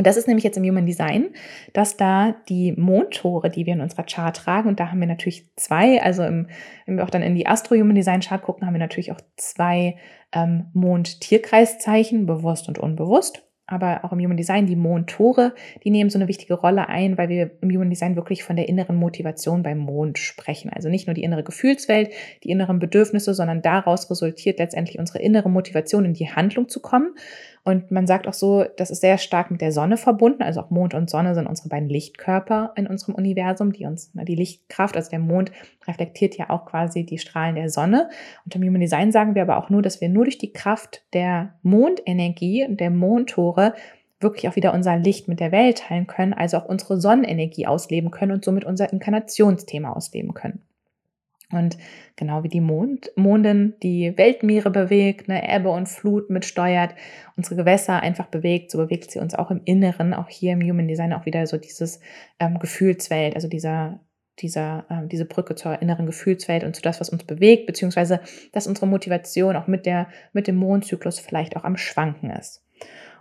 Und 0.00 0.06
das 0.06 0.16
ist 0.16 0.26
nämlich 0.26 0.44
jetzt 0.44 0.56
im 0.56 0.64
Human 0.64 0.86
Design, 0.86 1.34
dass 1.74 1.98
da 1.98 2.34
die 2.48 2.72
Mondtore, 2.72 3.50
die 3.50 3.66
wir 3.66 3.74
in 3.74 3.82
unserer 3.82 4.04
Chart 4.04 4.34
tragen, 4.34 4.66
und 4.70 4.80
da 4.80 4.90
haben 4.90 4.98
wir 4.98 5.06
natürlich 5.06 5.54
zwei, 5.56 6.02
also 6.02 6.22
im, 6.22 6.46
wenn 6.86 6.96
wir 6.96 7.04
auch 7.04 7.10
dann 7.10 7.20
in 7.20 7.34
die 7.34 7.46
Astro-Human 7.46 7.94
Design 7.94 8.20
Chart 8.20 8.40
gucken, 8.40 8.66
haben 8.66 8.72
wir 8.72 8.78
natürlich 8.78 9.12
auch 9.12 9.20
zwei 9.36 9.98
ähm, 10.32 10.68
Mond-Tierkreiszeichen, 10.72 12.24
bewusst 12.24 12.66
und 12.68 12.78
unbewusst 12.78 13.44
aber 13.70 14.04
auch 14.04 14.12
im 14.12 14.18
Human 14.18 14.36
Design, 14.36 14.66
die 14.66 14.76
Mondtore, 14.76 15.54
die 15.84 15.90
nehmen 15.90 16.10
so 16.10 16.18
eine 16.18 16.26
wichtige 16.26 16.54
Rolle 16.54 16.88
ein, 16.88 17.16
weil 17.16 17.28
wir 17.28 17.52
im 17.60 17.70
Human 17.70 17.88
Design 17.88 18.16
wirklich 18.16 18.42
von 18.42 18.56
der 18.56 18.68
inneren 18.68 18.96
Motivation 18.96 19.62
beim 19.62 19.78
Mond 19.78 20.18
sprechen. 20.18 20.70
Also 20.70 20.88
nicht 20.88 21.06
nur 21.06 21.14
die 21.14 21.22
innere 21.22 21.44
Gefühlswelt, 21.44 22.10
die 22.42 22.50
inneren 22.50 22.80
Bedürfnisse, 22.80 23.32
sondern 23.32 23.62
daraus 23.62 24.10
resultiert 24.10 24.58
letztendlich 24.58 24.98
unsere 24.98 25.20
innere 25.20 25.48
Motivation, 25.48 26.04
in 26.04 26.14
die 26.14 26.30
Handlung 26.30 26.68
zu 26.68 26.80
kommen. 26.80 27.14
Und 27.62 27.90
man 27.90 28.06
sagt 28.06 28.26
auch 28.26 28.32
so, 28.32 28.64
das 28.78 28.90
ist 28.90 29.02
sehr 29.02 29.18
stark 29.18 29.50
mit 29.50 29.60
der 29.60 29.70
Sonne 29.70 29.98
verbunden. 29.98 30.42
Also 30.42 30.60
auch 30.60 30.70
Mond 30.70 30.94
und 30.94 31.10
Sonne 31.10 31.34
sind 31.34 31.46
unsere 31.46 31.68
beiden 31.68 31.88
Lichtkörper 31.88 32.72
in 32.74 32.86
unserem 32.86 33.14
Universum, 33.14 33.72
die 33.72 33.84
uns, 33.84 34.12
die 34.14 34.34
Lichtkraft, 34.34 34.96
also 34.96 35.10
der 35.10 35.18
Mond 35.18 35.52
reflektiert 35.86 36.36
ja 36.36 36.48
auch 36.48 36.64
quasi 36.64 37.04
die 37.04 37.18
Strahlen 37.18 37.56
der 37.56 37.68
Sonne. 37.68 38.08
Und 38.44 38.54
im 38.54 38.62
Human 38.62 38.80
Design 38.80 39.12
sagen 39.12 39.34
wir 39.34 39.42
aber 39.42 39.58
auch 39.58 39.68
nur, 39.68 39.82
dass 39.82 40.00
wir 40.00 40.08
nur 40.08 40.24
durch 40.24 40.38
die 40.38 40.52
Kraft 40.52 41.02
der 41.12 41.54
Mondenergie 41.62 42.64
und 42.66 42.80
der 42.80 42.90
Mondtore 42.90 43.74
wirklich 44.20 44.48
auch 44.48 44.56
wieder 44.56 44.74
unser 44.74 44.96
Licht 44.98 45.28
mit 45.28 45.40
der 45.40 45.52
Welt 45.52 45.78
teilen 45.78 46.06
können, 46.06 46.32
also 46.32 46.58
auch 46.58 46.66
unsere 46.66 47.00
Sonnenenergie 47.00 47.66
ausleben 47.66 48.10
können 48.10 48.32
und 48.32 48.44
somit 48.44 48.64
unser 48.64 48.92
Inkarnationsthema 48.92 49.92
ausleben 49.92 50.34
können. 50.34 50.62
Und 51.52 51.78
genau 52.16 52.44
wie 52.44 52.48
die 52.48 52.60
Mond, 52.60 53.10
Mondin 53.16 53.74
die 53.82 54.16
Weltmeere 54.16 54.70
bewegt, 54.70 55.28
ne, 55.28 55.42
Ebbe 55.48 55.70
und 55.70 55.88
Flut 55.88 56.30
mitsteuert, 56.30 56.94
unsere 57.36 57.56
Gewässer 57.56 58.00
einfach 58.00 58.26
bewegt, 58.26 58.70
so 58.70 58.78
bewegt 58.78 59.10
sie 59.10 59.18
uns 59.18 59.34
auch 59.34 59.50
im 59.50 59.62
Inneren, 59.64 60.14
auch 60.14 60.28
hier 60.28 60.52
im 60.52 60.62
Human 60.62 60.86
Design 60.86 61.12
auch 61.12 61.26
wieder 61.26 61.46
so 61.46 61.56
dieses 61.56 62.00
ähm, 62.38 62.58
Gefühlswelt, 62.58 63.34
also 63.34 63.48
dieser, 63.48 64.00
dieser, 64.38 64.86
ähm, 64.90 65.08
diese 65.08 65.24
Brücke 65.24 65.56
zur 65.56 65.82
inneren 65.82 66.06
Gefühlswelt 66.06 66.62
und 66.62 66.76
zu 66.76 66.82
das, 66.82 67.00
was 67.00 67.10
uns 67.10 67.24
bewegt, 67.24 67.66
beziehungsweise 67.66 68.20
dass 68.52 68.68
unsere 68.68 68.86
Motivation 68.86 69.56
auch 69.56 69.66
mit 69.66 69.86
der, 69.86 70.08
mit 70.32 70.46
dem 70.46 70.56
Mondzyklus 70.56 71.18
vielleicht 71.18 71.56
auch 71.56 71.64
am 71.64 71.76
Schwanken 71.76 72.30
ist. 72.30 72.64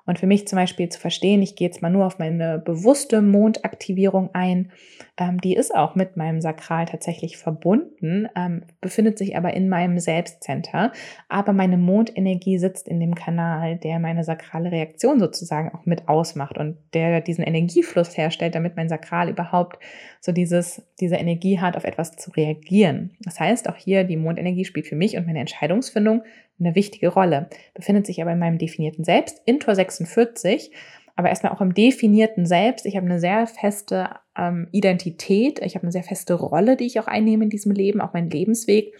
Und 0.10 0.18
für 0.18 0.26
mich 0.26 0.48
zum 0.48 0.58
Beispiel 0.58 0.90
zu 0.90 1.00
verstehen, 1.00 1.44
ich 1.44 1.56
gehe 1.56 1.68
jetzt 1.68 1.84
mal 1.84 1.92
nur 1.92 2.08
auf 2.08 2.18
meine 2.18 2.58
bewusste 2.58 3.22
Mondaktivierung 3.22 4.32
ein, 4.34 4.72
ähm, 5.20 5.40
die 5.40 5.54
ist 5.54 5.76
auch 5.76 5.94
mit 5.94 6.18
meinem 6.18 6.42
Sakral 6.42 6.88
tatsächlich 6.88 7.38
verbunden, 7.38 8.28
ähm, 8.36 8.64
befindet 8.82 9.20
sich 9.20 9.38
aber 9.38 9.54
in 9.54 9.70
meinem 9.70 10.00
Selbstcenter. 10.00 10.94
Aber 11.28 11.54
meine 11.54 11.78
Mondenergie 11.78 12.58
sitzt 12.58 12.88
in 12.88 13.00
dem 13.00 13.14
Kanal, 13.14 13.76
der 13.78 14.00
meine 14.00 14.24
sakrale 14.24 14.72
Reaktion 14.72 15.20
sozusagen 15.20 15.76
auch 15.76 15.86
mit 15.86 16.08
ausmacht 16.08 16.58
und 16.58 16.78
der 16.96 17.22
diesen 17.22 17.44
Energiefluss 17.44 18.18
herstellt, 18.18 18.56
damit 18.56 18.76
mein 18.78 18.90
Sakral 18.90 19.30
überhaupt 19.30 19.78
so 20.22 20.32
dieses, 20.32 20.82
diese 21.00 21.18
Energie 21.18 21.60
hat, 21.60 21.78
auf 21.78 21.84
etwas 21.84 22.14
zu 22.14 22.32
reagieren. 22.32 23.12
Das 23.22 23.40
heißt, 23.40 23.70
auch 23.70 23.76
hier 23.76 24.06
die 24.06 24.18
Mondenergie 24.18 24.66
spielt 24.66 24.88
für 24.88 24.96
mich 24.96 25.18
und 25.18 25.28
meine 25.28 25.40
Entscheidungsfindung 25.40 26.24
eine 26.60 26.76
wichtige 26.76 27.10
Rolle, 27.10 27.50
befindet 27.74 28.06
sich 28.06 28.22
aber 28.22 28.32
in 28.32 28.40
meinem 28.40 28.58
definierten 28.58 29.04
Selbst, 29.04 29.42
in 29.46 29.60
Tor 29.60 29.76
46, 29.76 30.72
aber 31.16 31.30
erstmal 31.30 31.52
auch 31.52 31.62
im 31.62 31.74
definierten 31.74 32.46
Selbst. 32.46 32.86
Ich 32.86 32.96
habe 32.96 33.06
eine 33.06 33.20
sehr 33.20 33.46
feste 33.48 34.10
ähm, 34.38 34.68
Identität, 34.72 35.60
ich 35.62 35.76
habe 35.76 35.84
eine 35.84 35.92
sehr 35.92 36.04
feste 36.04 36.34
Rolle, 36.34 36.78
die 36.78 36.86
ich 36.86 37.00
auch 37.00 37.08
einnehme 37.08 37.44
in 37.44 37.50
diesem 37.50 37.72
Leben, 37.72 38.02
auch 38.02 38.14
mein 38.14 38.30
Lebensweg 38.30 38.94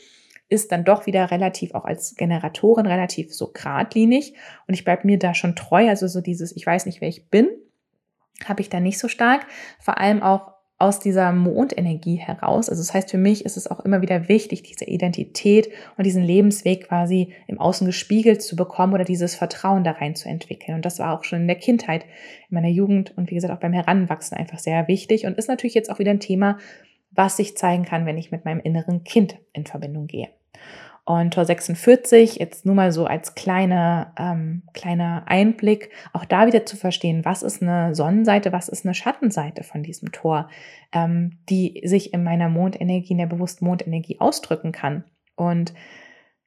ist 0.50 0.72
dann 0.72 0.84
doch 0.84 1.06
wieder 1.06 1.30
relativ 1.30 1.76
auch 1.76 1.86
als 1.86 2.16
Generatorin 2.16 2.88
relativ 2.88 3.34
so 3.34 3.52
geradlinig. 3.54 4.34
Und 4.68 4.74
ich 4.74 4.84
bleibe 4.84 5.06
mir 5.06 5.20
da 5.20 5.36
schon 5.36 5.56
treu, 5.56 5.88
also 5.88 6.08
so 6.08 6.22
dieses, 6.22 6.56
ich 6.56 6.66
weiß 6.66 6.88
nicht, 6.88 7.02
wer 7.02 7.08
ich 7.08 7.30
bin, 7.30 7.48
habe 8.46 8.62
ich 8.62 8.70
da 8.70 8.80
nicht 8.80 8.98
so 8.98 9.08
stark, 9.08 9.46
vor 9.80 10.00
allem 10.00 10.24
auch 10.24 10.54
aus 10.80 11.02
dieser 11.02 11.34
Mondenergie 11.34 12.16
heraus. 12.16 12.70
Also 12.70 12.82
das 12.82 12.94
heißt, 12.94 13.12
für 13.12 13.18
mich 13.18 13.44
ist 13.44 13.58
es 13.58 13.70
auch 13.70 13.82
immer 13.82 14.02
wieder 14.02 14.30
wichtig, 14.30 14.64
diese 14.64 14.86
Identität 14.86 15.70
und 15.98 16.06
diesen 16.06 16.24
Lebensweg 16.24 16.88
quasi 16.88 17.34
im 17.48 17.60
Außen 17.60 17.86
gespiegelt 17.86 18.42
zu 18.42 18.56
bekommen 18.56 18.94
oder 18.94 19.04
dieses 19.04 19.36
Vertrauen 19.36 19.84
da 19.84 19.92
rein 19.92 20.16
zu 20.16 20.30
entwickeln. 20.30 20.76
Und 20.76 20.86
das 20.86 20.98
war 20.98 21.14
auch 21.14 21.26
schon 21.26 21.42
in 21.42 21.48
der 21.48 21.58
Kindheit, 21.58 22.06
in 22.50 22.56
meiner 22.56 22.70
Jugend 22.70 23.16
und 23.18 23.30
wie 23.30 23.36
gesagt 23.36 23.54
auch 23.54 23.60
beim 23.60 23.74
Heranwachsen 23.74 24.38
einfach 24.38 24.60
sehr 24.60 24.88
wichtig 24.88 25.26
und 25.26 25.38
ist 25.38 25.50
natürlich 25.50 25.74
jetzt 25.74 25.92
auch 25.92 26.00
wieder 26.00 26.12
ein 26.12 26.22
Thema, 26.22 26.58
was 27.12 27.36
sich 27.36 27.58
zeigen 27.58 27.84
kann, 27.84 28.06
wenn 28.06 28.18
ich 28.18 28.32
mit 28.32 28.46
meinem 28.46 28.62
inneren 28.62 29.04
Kind 29.04 29.38
in 29.52 29.66
Verbindung 29.66 30.08
gehe. 30.08 30.30
Und 31.10 31.34
Tor 31.34 31.44
46, 31.44 32.36
jetzt 32.36 32.68
nur 32.68 32.76
mal 32.76 32.92
so 32.92 33.08
als 33.08 33.34
kleine, 33.34 34.14
ähm, 34.16 34.62
kleiner 34.76 35.24
Einblick, 35.26 35.90
auch 36.14 36.24
da 36.24 36.46
wieder 36.46 36.68
zu 36.68 36.78
verstehen, 36.78 37.26
was 37.26 37.42
ist 37.42 37.64
eine 37.64 37.96
Sonnenseite, 37.96 38.52
was 38.52 38.70
ist 38.70 38.86
eine 38.86 38.94
Schattenseite 38.94 39.64
von 39.64 39.82
diesem 39.82 40.12
Tor, 40.12 40.52
ähm, 40.94 41.40
die 41.50 41.82
sich 41.84 42.14
in 42.14 42.24
meiner 42.24 42.48
Mondenergie, 42.48 43.14
in 43.14 43.18
der 43.18 43.26
bewussten 43.26 43.66
Mondenergie 43.66 44.20
ausdrücken 44.20 44.72
kann. 44.72 45.04
Und 45.36 45.74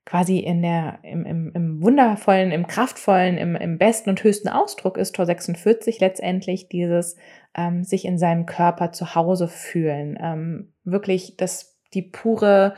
quasi 0.07 0.39
in 0.39 0.63
der, 0.63 1.01
im, 1.03 1.27
im, 1.27 1.51
im 1.53 1.83
wundervollen, 1.83 2.53
im 2.53 2.69
kraftvollen, 2.69 3.39
im, 3.39 3.57
im 3.57 3.79
besten 3.79 4.11
und 4.11 4.23
höchsten 4.23 4.49
Ausdruck 4.49 4.97
ist 4.97 5.17
Tor 5.17 5.27
46 5.27 5.99
letztendlich 5.99 6.69
dieses 6.69 7.17
ähm, 7.57 7.83
sich 7.83 8.05
in 8.05 8.17
seinem 8.17 8.47
Körper 8.47 8.93
zu 8.93 9.17
Hause 9.17 9.49
fühlen. 9.49 10.17
Ähm, 10.23 10.73
wirklich 10.85 11.37
das, 11.37 11.81
die 11.95 12.03
pure 12.03 12.77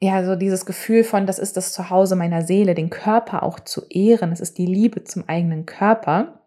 ja, 0.00 0.24
so 0.24 0.36
dieses 0.36 0.64
Gefühl 0.64 1.02
von, 1.02 1.26
das 1.26 1.38
ist 1.38 1.56
das 1.56 1.72
Zuhause 1.72 2.14
meiner 2.14 2.42
Seele, 2.42 2.74
den 2.74 2.90
Körper 2.90 3.42
auch 3.42 3.58
zu 3.58 3.86
ehren. 3.88 4.30
Es 4.30 4.40
ist 4.40 4.58
die 4.58 4.66
Liebe 4.66 5.02
zum 5.04 5.28
eigenen 5.28 5.66
Körper 5.66 6.40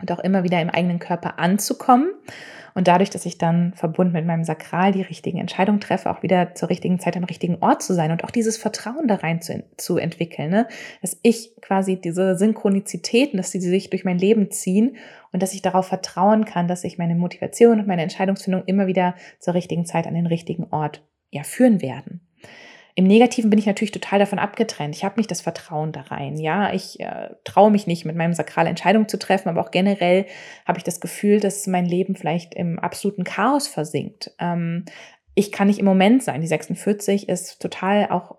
und 0.00 0.12
auch 0.12 0.20
immer 0.20 0.44
wieder 0.44 0.60
im 0.60 0.70
eigenen 0.70 0.98
Körper 0.98 1.38
anzukommen. 1.38 2.10
Und 2.74 2.88
dadurch, 2.88 3.08
dass 3.08 3.24
ich 3.24 3.38
dann 3.38 3.72
verbunden 3.72 4.12
mit 4.12 4.26
meinem 4.26 4.44
Sakral 4.44 4.92
die 4.92 5.00
richtigen 5.00 5.38
Entscheidungen 5.38 5.80
treffe, 5.80 6.10
auch 6.10 6.22
wieder 6.22 6.54
zur 6.54 6.68
richtigen 6.68 7.00
Zeit 7.00 7.16
am 7.16 7.24
richtigen 7.24 7.56
Ort 7.62 7.82
zu 7.82 7.94
sein 7.94 8.10
und 8.10 8.22
auch 8.22 8.30
dieses 8.30 8.58
Vertrauen 8.58 9.08
da 9.08 9.14
rein 9.14 9.40
zu, 9.40 9.64
zu 9.78 9.96
entwickeln, 9.96 10.50
ne? 10.50 10.68
dass 11.00 11.18
ich 11.22 11.56
quasi 11.62 11.98
diese 11.98 12.36
Synchronizitäten, 12.36 13.38
dass 13.38 13.50
sie 13.50 13.60
sich 13.60 13.88
durch 13.88 14.04
mein 14.04 14.18
Leben 14.18 14.50
ziehen 14.50 14.96
und 15.32 15.42
dass 15.42 15.54
ich 15.54 15.62
darauf 15.62 15.86
vertrauen 15.86 16.44
kann, 16.44 16.68
dass 16.68 16.84
ich 16.84 16.98
meine 16.98 17.14
Motivation 17.14 17.80
und 17.80 17.86
meine 17.86 18.02
Entscheidungsfindung 18.02 18.64
immer 18.66 18.86
wieder 18.86 19.14
zur 19.40 19.54
richtigen 19.54 19.86
Zeit 19.86 20.06
an 20.06 20.14
den 20.14 20.26
richtigen 20.26 20.66
Ort 20.70 21.02
ja, 21.30 21.44
führen 21.44 21.80
werden. 21.80 22.25
Im 22.98 23.04
Negativen 23.04 23.50
bin 23.50 23.58
ich 23.58 23.66
natürlich 23.66 23.92
total 23.92 24.18
davon 24.18 24.38
abgetrennt. 24.38 24.96
Ich 24.96 25.04
habe 25.04 25.20
nicht 25.20 25.30
das 25.30 25.42
Vertrauen 25.42 25.92
da 25.92 26.00
rein. 26.00 26.38
Ja, 26.38 26.72
ich 26.72 26.98
äh, 26.98 27.28
traue 27.44 27.70
mich 27.70 27.86
nicht, 27.86 28.06
mit 28.06 28.16
meinem 28.16 28.32
Sakral 28.32 28.66
Entscheidungen 28.66 29.06
zu 29.06 29.18
treffen, 29.18 29.50
aber 29.50 29.60
auch 29.60 29.70
generell 29.70 30.24
habe 30.64 30.78
ich 30.78 30.84
das 30.84 30.98
Gefühl, 30.98 31.38
dass 31.38 31.66
mein 31.66 31.84
Leben 31.84 32.16
vielleicht 32.16 32.54
im 32.54 32.78
absoluten 32.78 33.22
Chaos 33.22 33.68
versinkt. 33.68 34.32
Ähm, 34.38 34.86
ich 35.34 35.52
kann 35.52 35.66
nicht 35.66 35.78
im 35.78 35.84
Moment 35.84 36.22
sein. 36.22 36.40
Die 36.40 36.46
46 36.46 37.28
ist 37.28 37.60
total 37.60 38.08
auch 38.08 38.38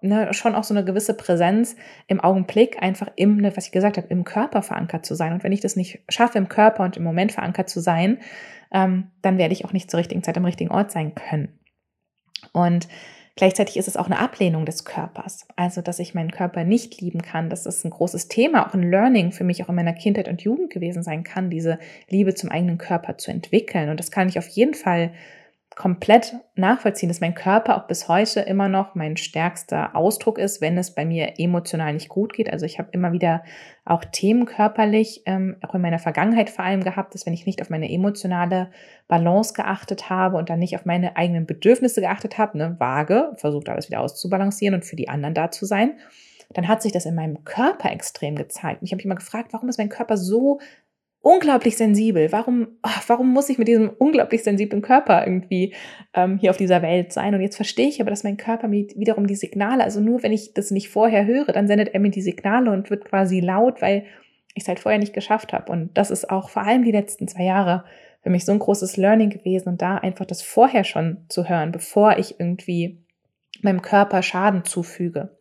Ne, 0.00 0.34
schon 0.34 0.56
auch 0.56 0.64
so 0.64 0.74
eine 0.74 0.84
gewisse 0.84 1.14
Präsenz 1.14 1.76
im 2.08 2.18
Augenblick, 2.18 2.82
einfach 2.82 3.12
im, 3.14 3.36
ne, 3.36 3.56
was 3.56 3.66
ich 3.66 3.72
gesagt 3.72 3.96
habe, 3.96 4.08
im 4.08 4.24
Körper 4.24 4.62
verankert 4.62 5.06
zu 5.06 5.14
sein. 5.14 5.32
Und 5.32 5.44
wenn 5.44 5.52
ich 5.52 5.60
das 5.60 5.76
nicht 5.76 6.00
schaffe, 6.08 6.36
im 6.36 6.48
Körper 6.48 6.82
und 6.82 6.96
im 6.96 7.04
Moment 7.04 7.30
verankert 7.30 7.68
zu 7.68 7.78
sein, 7.78 8.18
ähm, 8.72 9.12
dann 9.22 9.38
werde 9.38 9.52
ich 9.52 9.64
auch 9.64 9.72
nicht 9.72 9.88
zur 9.88 9.98
richtigen 9.98 10.24
Zeit 10.24 10.36
am 10.36 10.44
richtigen 10.44 10.72
Ort 10.72 10.90
sein 10.90 11.14
können. 11.14 11.60
Und 12.52 12.88
Gleichzeitig 13.38 13.76
ist 13.76 13.86
es 13.86 13.96
auch 13.96 14.06
eine 14.06 14.18
Ablehnung 14.18 14.66
des 14.66 14.84
Körpers. 14.84 15.46
Also, 15.54 15.80
dass 15.80 16.00
ich 16.00 16.12
meinen 16.12 16.32
Körper 16.32 16.64
nicht 16.64 17.00
lieben 17.00 17.22
kann. 17.22 17.50
Das 17.50 17.66
ist 17.66 17.84
ein 17.84 17.90
großes 17.90 18.26
Thema, 18.26 18.66
auch 18.66 18.74
ein 18.74 18.90
Learning 18.90 19.30
für 19.30 19.44
mich 19.44 19.62
auch 19.62 19.68
in 19.68 19.76
meiner 19.76 19.92
Kindheit 19.92 20.26
und 20.26 20.42
Jugend 20.42 20.70
gewesen 20.70 21.04
sein 21.04 21.22
kann, 21.22 21.48
diese 21.48 21.78
Liebe 22.08 22.34
zum 22.34 22.50
eigenen 22.50 22.78
Körper 22.78 23.16
zu 23.16 23.30
entwickeln. 23.30 23.90
Und 23.90 24.00
das 24.00 24.10
kann 24.10 24.28
ich 24.28 24.40
auf 24.40 24.48
jeden 24.48 24.74
Fall 24.74 25.12
komplett 25.78 26.34
nachvollziehen, 26.56 27.08
dass 27.08 27.20
mein 27.20 27.36
Körper 27.36 27.76
auch 27.76 27.86
bis 27.86 28.08
heute 28.08 28.40
immer 28.40 28.68
noch 28.68 28.96
mein 28.96 29.16
stärkster 29.16 29.94
Ausdruck 29.94 30.36
ist, 30.36 30.60
wenn 30.60 30.76
es 30.76 30.92
bei 30.92 31.04
mir 31.04 31.34
emotional 31.38 31.92
nicht 31.92 32.08
gut 32.08 32.32
geht. 32.32 32.52
Also 32.52 32.66
ich 32.66 32.80
habe 32.80 32.88
immer 32.90 33.12
wieder 33.12 33.44
auch 33.84 34.04
Themen 34.04 34.44
körperlich, 34.44 35.22
ähm, 35.24 35.56
auch 35.62 35.76
in 35.76 35.80
meiner 35.80 36.00
Vergangenheit 36.00 36.50
vor 36.50 36.64
allem 36.64 36.82
gehabt, 36.82 37.14
dass 37.14 37.26
wenn 37.26 37.32
ich 37.32 37.46
nicht 37.46 37.62
auf 37.62 37.70
meine 37.70 37.88
emotionale 37.92 38.72
Balance 39.06 39.54
geachtet 39.54 40.10
habe 40.10 40.36
und 40.36 40.50
dann 40.50 40.58
nicht 40.58 40.74
auf 40.74 40.84
meine 40.84 41.16
eigenen 41.16 41.46
Bedürfnisse 41.46 42.00
geachtet 42.00 42.38
habe, 42.38 42.58
ne, 42.58 42.74
vage, 42.80 43.30
versucht 43.36 43.68
alles 43.68 43.88
wieder 43.88 44.00
auszubalancieren 44.00 44.74
und 44.74 44.84
für 44.84 44.96
die 44.96 45.08
anderen 45.08 45.34
da 45.34 45.52
zu 45.52 45.64
sein, 45.64 45.92
dann 46.54 46.66
hat 46.66 46.82
sich 46.82 46.90
das 46.90 47.06
in 47.06 47.14
meinem 47.14 47.44
Körper 47.44 47.92
extrem 47.92 48.34
gezeigt. 48.34 48.80
Und 48.80 48.86
ich 48.86 48.90
habe 48.90 48.96
mich 48.96 49.04
immer 49.04 49.14
gefragt, 49.14 49.52
warum 49.52 49.68
ist 49.68 49.78
mein 49.78 49.90
Körper 49.90 50.16
so 50.16 50.58
unglaublich 51.20 51.76
sensibel. 51.76 52.32
Warum, 52.32 52.78
oh, 52.82 53.00
warum 53.06 53.32
muss 53.32 53.48
ich 53.48 53.58
mit 53.58 53.68
diesem 53.68 53.90
unglaublich 53.90 54.42
sensiblen 54.42 54.82
Körper 54.82 55.26
irgendwie 55.26 55.74
ähm, 56.14 56.38
hier 56.38 56.50
auf 56.50 56.56
dieser 56.56 56.82
Welt 56.82 57.12
sein? 57.12 57.34
Und 57.34 57.40
jetzt 57.40 57.56
verstehe 57.56 57.88
ich 57.88 58.00
aber, 58.00 58.10
dass 58.10 58.24
mein 58.24 58.36
Körper 58.36 58.68
mir 58.68 58.86
wiederum 58.94 59.26
die 59.26 59.34
Signale, 59.34 59.84
also 59.84 60.00
nur 60.00 60.22
wenn 60.22 60.32
ich 60.32 60.54
das 60.54 60.70
nicht 60.70 60.88
vorher 60.88 61.26
höre, 61.26 61.52
dann 61.52 61.66
sendet 61.66 61.94
er 61.94 62.00
mir 62.00 62.10
die 62.10 62.22
Signale 62.22 62.70
und 62.70 62.90
wird 62.90 63.04
quasi 63.04 63.40
laut, 63.40 63.82
weil 63.82 64.04
ich 64.54 64.62
es 64.62 64.68
halt 64.68 64.80
vorher 64.80 64.98
nicht 64.98 65.12
geschafft 65.12 65.52
habe. 65.52 65.70
Und 65.72 65.96
das 65.96 66.10
ist 66.10 66.30
auch 66.30 66.48
vor 66.48 66.62
allem 66.62 66.84
die 66.84 66.92
letzten 66.92 67.28
zwei 67.28 67.44
Jahre 67.44 67.84
für 68.22 68.30
mich 68.30 68.44
so 68.44 68.52
ein 68.52 68.58
großes 68.58 68.96
Learning 68.96 69.30
gewesen 69.30 69.68
und 69.68 69.82
da 69.82 69.96
einfach 69.96 70.24
das 70.24 70.42
vorher 70.42 70.84
schon 70.84 71.24
zu 71.28 71.48
hören, 71.48 71.72
bevor 71.72 72.18
ich 72.18 72.40
irgendwie 72.40 73.04
meinem 73.62 73.82
Körper 73.82 74.22
Schaden 74.22 74.64
zufüge. 74.64 75.36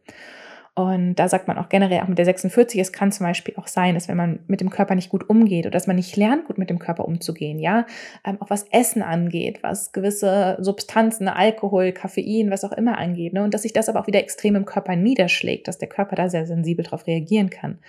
Und 0.77 1.15
da 1.15 1.27
sagt 1.27 1.47
man 1.47 1.57
auch 1.57 1.69
generell, 1.69 2.01
auch 2.01 2.07
mit 2.07 2.19
der 2.19 2.25
46, 2.25 2.79
es 2.79 2.91
kann 2.93 3.11
zum 3.11 3.25
Beispiel 3.25 3.55
auch 3.57 3.65
sein, 3.65 3.95
dass 3.95 4.07
wenn 4.07 4.15
man 4.15 4.41
mit 4.45 4.61
dem 4.61 4.69
Körper 4.69 4.93
nicht 4.93 5.09
gut 5.09 5.27
umgeht 5.27 5.65
oder 5.65 5.71
dass 5.71 5.87
man 5.87 5.95
nicht 5.95 6.15
lernt, 6.15 6.45
gut 6.45 6.59
mit 6.59 6.69
dem 6.69 6.77
Körper 6.77 7.07
umzugehen, 7.07 7.57
ja, 7.57 7.87
ähm, 8.23 8.39
auch 8.39 8.51
was 8.51 8.67
Essen 8.69 9.01
angeht, 9.01 9.63
was 9.63 9.91
gewisse 9.91 10.55
Substanzen, 10.59 11.29
Alkohol, 11.29 11.93
Koffein, 11.93 12.51
was 12.51 12.63
auch 12.63 12.73
immer 12.73 12.99
angeht, 12.99 13.33
ne, 13.33 13.43
und 13.43 13.55
dass 13.55 13.63
sich 13.63 13.73
das 13.73 13.89
aber 13.89 14.01
auch 14.01 14.05
wieder 14.05 14.19
extrem 14.19 14.55
im 14.55 14.65
Körper 14.65 14.95
niederschlägt, 14.95 15.67
dass 15.67 15.79
der 15.79 15.89
Körper 15.89 16.15
da 16.15 16.29
sehr 16.29 16.45
sensibel 16.45 16.85
darauf 16.85 17.07
reagieren 17.07 17.49
kann. 17.49 17.79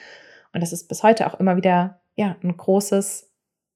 Und 0.54 0.62
das 0.62 0.72
ist 0.72 0.88
bis 0.88 1.02
heute 1.02 1.26
auch 1.26 1.38
immer 1.38 1.58
wieder, 1.58 2.00
ja, 2.16 2.36
ein 2.42 2.56
großes 2.56 3.27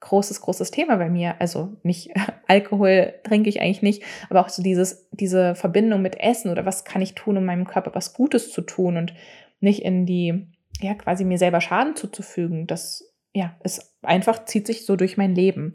großes, 0.02 0.40
großes 0.42 0.70
Thema 0.70 0.96
bei 0.96 1.08
mir. 1.08 1.40
Also 1.40 1.72
nicht 1.82 2.10
Alkohol 2.46 3.14
trinke 3.24 3.48
ich 3.48 3.60
eigentlich 3.60 3.82
nicht, 3.82 4.02
aber 4.28 4.40
auch 4.40 4.50
so 4.50 4.62
dieses, 4.62 5.08
diese 5.12 5.54
Verbindung 5.54 6.02
mit 6.02 6.20
Essen 6.20 6.50
oder 6.50 6.66
was 6.66 6.84
kann 6.84 7.00
ich 7.00 7.14
tun, 7.14 7.38
um 7.38 7.44
meinem 7.44 7.66
Körper 7.66 7.94
was 7.94 8.12
Gutes 8.12 8.52
zu 8.52 8.60
tun 8.60 8.96
und 8.96 9.14
nicht 9.60 9.82
in 9.82 10.04
die, 10.04 10.48
ja, 10.80 10.94
quasi 10.94 11.24
mir 11.24 11.38
selber 11.38 11.60
Schaden 11.60 11.96
zuzufügen. 11.96 12.66
Das, 12.66 13.14
ja, 13.32 13.56
ist 13.62 13.96
einfach, 14.02 14.44
zieht 14.44 14.66
sich 14.66 14.84
so 14.84 14.96
durch 14.96 15.16
mein 15.16 15.34
Leben. 15.34 15.72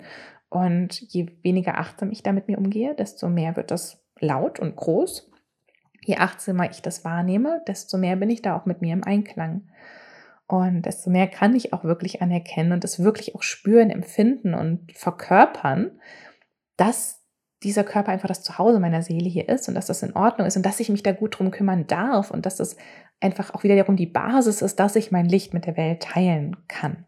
Und 0.49 1.01
je 1.01 1.27
weniger 1.41 1.77
achtsam 1.77 2.11
ich 2.11 2.23
da 2.23 2.31
mit 2.31 2.47
mir 2.47 2.57
umgehe, 2.57 2.95
desto 2.95 3.27
mehr 3.29 3.55
wird 3.55 3.71
das 3.71 4.05
laut 4.19 4.59
und 4.59 4.75
groß. 4.75 5.29
Je 6.05 6.17
achtsamer 6.17 6.69
ich 6.69 6.81
das 6.81 7.03
wahrnehme, 7.03 7.61
desto 7.67 7.97
mehr 7.97 8.15
bin 8.15 8.29
ich 8.29 8.41
da 8.41 8.57
auch 8.57 8.65
mit 8.65 8.81
mir 8.81 8.93
im 8.93 9.03
Einklang. 9.03 9.67
Und 10.47 10.83
desto 10.83 11.10
mehr 11.10 11.27
kann 11.27 11.55
ich 11.55 11.73
auch 11.73 11.83
wirklich 11.83 12.21
anerkennen 12.21 12.71
und 12.71 12.83
es 12.83 13.03
wirklich 13.03 13.36
auch 13.36 13.43
spüren, 13.43 13.89
empfinden 13.89 14.53
und 14.53 14.91
verkörpern, 14.93 15.99
dass 16.77 17.25
dieser 17.63 17.83
Körper 17.83 18.12
einfach 18.12 18.27
das 18.27 18.43
Zuhause 18.43 18.79
meiner 18.79 19.01
Seele 19.01 19.27
hier 19.27 19.49
ist 19.49 19.67
und 19.67 19.75
dass 19.75 19.88
das 19.88 20.03
in 20.03 20.15
Ordnung 20.15 20.47
ist 20.47 20.55
und 20.55 20.65
dass 20.65 20.79
ich 20.79 20.89
mich 20.89 21.03
da 21.03 21.12
gut 21.12 21.38
drum 21.38 21.51
kümmern 21.51 21.88
darf 21.88 22.31
und 22.31 22.45
dass 22.45 22.55
das 22.55 22.77
einfach 23.19 23.53
auch 23.53 23.63
wiederum 23.63 23.95
die 23.95 24.05
Basis 24.05 24.62
ist, 24.62 24.79
dass 24.79 24.95
ich 24.95 25.12
mein 25.12 25.25
Licht 25.25 25.53
mit 25.53 25.65
der 25.65 25.75
Welt 25.75 26.03
teilen 26.03 26.55
kann. 26.67 27.05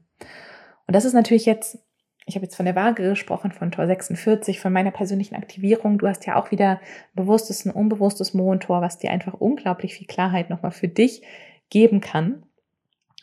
Und 0.88 0.96
das 0.96 1.06
ist 1.06 1.14
natürlich 1.14 1.46
jetzt, 1.46 1.78
ich 2.26 2.36
habe 2.36 2.46
jetzt 2.46 2.56
von 2.56 2.66
der 2.66 2.76
Waage 2.76 3.04
gesprochen, 3.04 3.52
von 3.52 3.72
Tor 3.72 3.86
46, 3.86 4.60
von 4.60 4.74
meiner 4.74 4.92
persönlichen 4.92 5.36
Aktivierung. 5.36 6.00
Du 6.00 6.08
hast 6.08 6.26
ja 6.26 6.36
auch 6.36 6.50
wieder 6.50 6.82
bewusstes 7.14 7.66
und 7.66 7.72
unbewusstes 7.72 8.34
Mondtor, 8.34 8.82
was 8.82 8.98
dir 8.98 9.12
einfach 9.12 9.36
unglaublich 9.36 9.94
viel 9.94 10.08
Klarheit 10.08 10.50
nochmal 10.50 10.72
für 10.72 10.88
dich 10.88 11.22
geben 11.70 12.02
kann. 12.02 12.44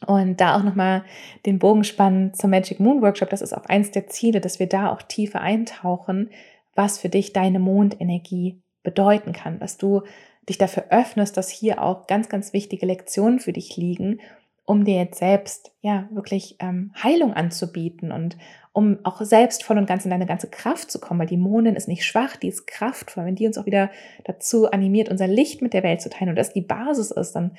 Und 0.07 0.41
da 0.41 0.57
auch 0.57 0.63
nochmal 0.63 1.05
den 1.47 1.59
Bogen 1.59 1.85
spannen 1.85 2.35
zum 2.35 2.51
Magic 2.51 2.81
Moon 2.81 3.01
Workshop. 3.01 3.31
Das 3.31 3.41
ist 3.41 3.55
auch 3.55 3.65
eins 3.65 3.93
der 3.93 4.09
Ziele, 4.09 4.41
dass 4.41 4.59
wir 4.59 4.69
da 4.69 4.93
auch 4.93 5.01
tiefer 5.01 5.41
eintauchen, 5.41 6.31
was 6.75 6.99
für 6.99 7.09
dich 7.09 7.33
deine 7.33 7.59
Mondenergie 7.59 8.61
bedeuten 8.83 9.33
kann, 9.33 9.59
dass 9.59 9.79
du 9.79 10.03
dich 10.49 10.59
dafür 10.59 10.85
öffnest, 10.91 11.37
dass 11.37 11.51
hier 11.51 11.83
auch 11.83 12.07
ganz, 12.07 12.29
ganz 12.29 12.53
wichtige 12.53 12.87
Lektionen 12.87 13.41
für 13.41 13.53
dich 13.53 13.77
liegen, 13.77 14.21
um 14.65 14.85
dir 14.85 14.97
jetzt 14.97 15.19
selbst 15.19 15.73
ja 15.81 16.09
wirklich 16.13 16.57
ähm, 16.61 16.93
Heilung 17.03 17.33
anzubieten 17.33 18.13
und 18.13 18.37
um 18.73 18.99
auch 19.05 19.23
selbst 19.23 19.65
voll 19.65 19.79
und 19.79 19.87
ganz 19.87 20.05
in 20.05 20.11
deine 20.11 20.27
ganze 20.27 20.51
Kraft 20.51 20.91
zu 20.91 21.01
kommen, 21.01 21.21
weil 21.21 21.27
die 21.27 21.39
Mondin 21.39 21.77
ist 21.77 21.89
nicht 21.89 22.05
schwach, 22.05 22.37
die 22.37 22.49
ist 22.49 22.67
kraftvoll. 22.67 23.25
Wenn 23.25 23.35
die 23.35 23.47
uns 23.47 23.57
auch 23.57 23.65
wieder 23.65 23.91
dazu 24.25 24.71
animiert, 24.71 25.09
unser 25.09 25.27
Licht 25.27 25.63
mit 25.63 25.73
der 25.73 25.83
Welt 25.83 26.03
zu 26.03 26.11
teilen 26.11 26.29
und 26.29 26.37
das 26.37 26.53
die 26.53 26.61
Basis 26.61 27.11
ist, 27.11 27.33
dann 27.33 27.57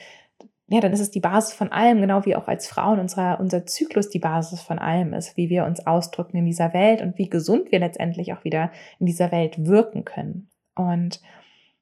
ja, 0.69 0.81
dann 0.81 0.91
ist 0.91 0.99
es 0.99 1.11
die 1.11 1.21
Basis 1.21 1.53
von 1.53 1.71
allem, 1.71 2.01
genau 2.01 2.25
wie 2.25 2.35
auch 2.35 2.47
als 2.47 2.67
Frauen 2.67 2.99
unserer, 2.99 3.39
unser 3.39 3.65
Zyklus 3.65 4.09
die 4.09 4.19
Basis 4.19 4.61
von 4.61 4.79
allem 4.79 5.13
ist, 5.13 5.37
wie 5.37 5.49
wir 5.49 5.63
uns 5.63 5.87
ausdrücken 5.87 6.37
in 6.37 6.45
dieser 6.45 6.73
Welt 6.73 7.01
und 7.01 7.17
wie 7.17 7.29
gesund 7.29 7.71
wir 7.71 7.79
letztendlich 7.79 8.33
auch 8.33 8.43
wieder 8.43 8.71
in 8.99 9.05
dieser 9.05 9.31
Welt 9.31 9.65
wirken 9.65 10.03
können. 10.03 10.49
Und 10.75 11.21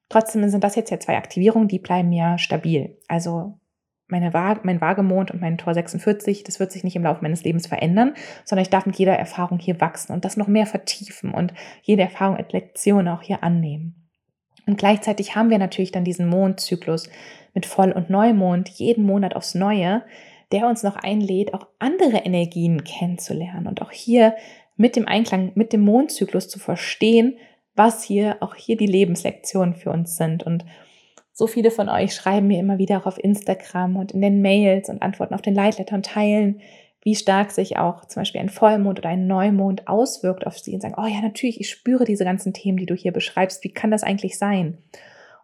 trotzdem 0.08 0.48
sind 0.48 0.62
das 0.62 0.76
jetzt 0.76 0.90
ja 0.90 1.00
zwei 1.00 1.16
Aktivierungen, 1.16 1.66
die 1.66 1.80
bleiben 1.80 2.12
ja 2.12 2.38
stabil. 2.38 2.96
Also 3.08 3.58
meine 4.06 4.32
Waage, 4.32 4.60
mein 4.62 4.80
Waagemond 4.80 5.32
und 5.32 5.40
mein 5.40 5.58
Tor 5.58 5.74
46, 5.74 6.44
das 6.44 6.60
wird 6.60 6.70
sich 6.70 6.84
nicht 6.84 6.94
im 6.94 7.02
Laufe 7.02 7.22
meines 7.22 7.42
Lebens 7.42 7.66
verändern, 7.66 8.14
sondern 8.44 8.62
ich 8.62 8.70
darf 8.70 8.86
mit 8.86 8.94
jeder 8.94 9.18
Erfahrung 9.18 9.58
hier 9.58 9.80
wachsen 9.80 10.12
und 10.12 10.24
das 10.24 10.36
noch 10.36 10.46
mehr 10.46 10.66
vertiefen 10.66 11.34
und 11.34 11.52
jede 11.82 12.02
Erfahrung 12.02 12.36
als 12.36 12.52
Lektion 12.52 13.08
auch 13.08 13.22
hier 13.22 13.42
annehmen. 13.42 14.05
Und 14.66 14.78
gleichzeitig 14.78 15.36
haben 15.36 15.50
wir 15.50 15.58
natürlich 15.58 15.92
dann 15.92 16.04
diesen 16.04 16.28
Mondzyklus 16.28 17.08
mit 17.54 17.66
Voll- 17.66 17.92
und 17.92 18.10
Neumond 18.10 18.68
jeden 18.68 19.04
Monat 19.04 19.36
aufs 19.36 19.54
Neue, 19.54 20.02
der 20.52 20.66
uns 20.66 20.82
noch 20.82 20.96
einlädt, 20.96 21.54
auch 21.54 21.66
andere 21.78 22.18
Energien 22.18 22.84
kennenzulernen 22.84 23.66
und 23.66 23.82
auch 23.82 23.90
hier 23.90 24.34
mit 24.76 24.96
dem 24.96 25.08
Einklang, 25.08 25.52
mit 25.54 25.72
dem 25.72 25.80
Mondzyklus 25.80 26.48
zu 26.48 26.58
verstehen, 26.58 27.36
was 27.74 28.02
hier 28.02 28.36
auch 28.40 28.54
hier 28.54 28.76
die 28.76 28.86
Lebenslektionen 28.86 29.74
für 29.74 29.90
uns 29.90 30.16
sind. 30.16 30.44
Und 30.44 30.64
so 31.32 31.46
viele 31.46 31.70
von 31.70 31.88
euch 31.88 32.14
schreiben 32.14 32.46
mir 32.46 32.58
immer 32.58 32.78
wieder 32.78 32.98
auch 32.98 33.06
auf 33.06 33.22
Instagram 33.22 33.96
und 33.96 34.12
in 34.12 34.22
den 34.22 34.40
Mails 34.40 34.88
und 34.88 35.02
antworten 35.02 35.34
auf 35.34 35.42
den 35.42 35.54
Leitlettern 35.54 36.02
teilen, 36.02 36.60
wie 37.06 37.14
stark 37.14 37.52
sich 37.52 37.76
auch 37.76 38.04
zum 38.06 38.22
Beispiel 38.22 38.40
ein 38.40 38.48
Vollmond 38.48 38.98
oder 38.98 39.10
ein 39.10 39.28
Neumond 39.28 39.86
auswirkt 39.86 40.44
auf 40.44 40.58
sie 40.58 40.74
und 40.74 40.80
sagen, 40.80 40.96
oh 40.98 41.06
ja, 41.06 41.20
natürlich, 41.20 41.60
ich 41.60 41.70
spüre 41.70 42.04
diese 42.04 42.24
ganzen 42.24 42.52
Themen, 42.52 42.78
die 42.78 42.86
du 42.86 42.96
hier 42.96 43.12
beschreibst. 43.12 43.62
Wie 43.62 43.72
kann 43.72 43.92
das 43.92 44.02
eigentlich 44.02 44.38
sein? 44.38 44.78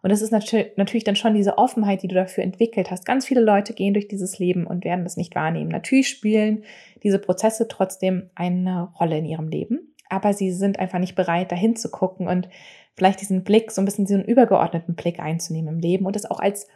Und 0.01 0.11
das 0.11 0.21
ist 0.21 0.33
natürlich 0.33 1.05
dann 1.05 1.15
schon 1.15 1.35
diese 1.35 1.57
Offenheit, 1.57 2.03
die 2.03 2.09
du 2.09 2.15
dafür 2.15 2.43
entwickelt 2.43 2.91
hast. 2.91 3.05
Ganz 3.05 3.25
viele 3.25 3.39
Leute 3.39 3.71
gehen 3.71 3.93
durch 3.93 4.09
dieses 4.09 4.39
Leben 4.39 4.67
und 4.67 4.83
werden 4.83 5.05
das 5.05 5.15
nicht 5.15 5.35
wahrnehmen. 5.35 5.69
Natürlich 5.69 6.09
spielen 6.09 6.65
diese 7.01 7.17
Prozesse 7.17 7.69
trotzdem 7.69 8.29
eine 8.35 8.89
Rolle 8.99 9.19
in 9.19 9.25
ihrem 9.25 9.47
Leben, 9.47 9.95
aber 10.09 10.33
sie 10.33 10.51
sind 10.51 10.79
einfach 10.79 10.99
nicht 10.99 11.15
bereit, 11.15 11.53
dahin 11.53 11.77
zu 11.77 11.89
gucken 11.89 12.27
und 12.27 12.49
vielleicht 12.97 13.21
diesen 13.21 13.45
Blick, 13.45 13.71
so 13.71 13.81
ein 13.81 13.85
bisschen 13.85 14.03
diesen 14.03 14.25
übergeordneten 14.25 14.95
Blick 14.95 15.21
einzunehmen 15.21 15.75
im 15.75 15.79
Leben 15.79 16.05
und 16.05 16.17
es 16.17 16.29
auch 16.29 16.41
als 16.41 16.67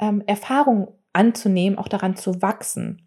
ähm, 0.00 0.24
Erfahrung 0.26 0.88
anzunehmen, 1.12 1.78
auch 1.78 1.86
daran 1.86 2.16
zu 2.16 2.42
wachsen. 2.42 3.03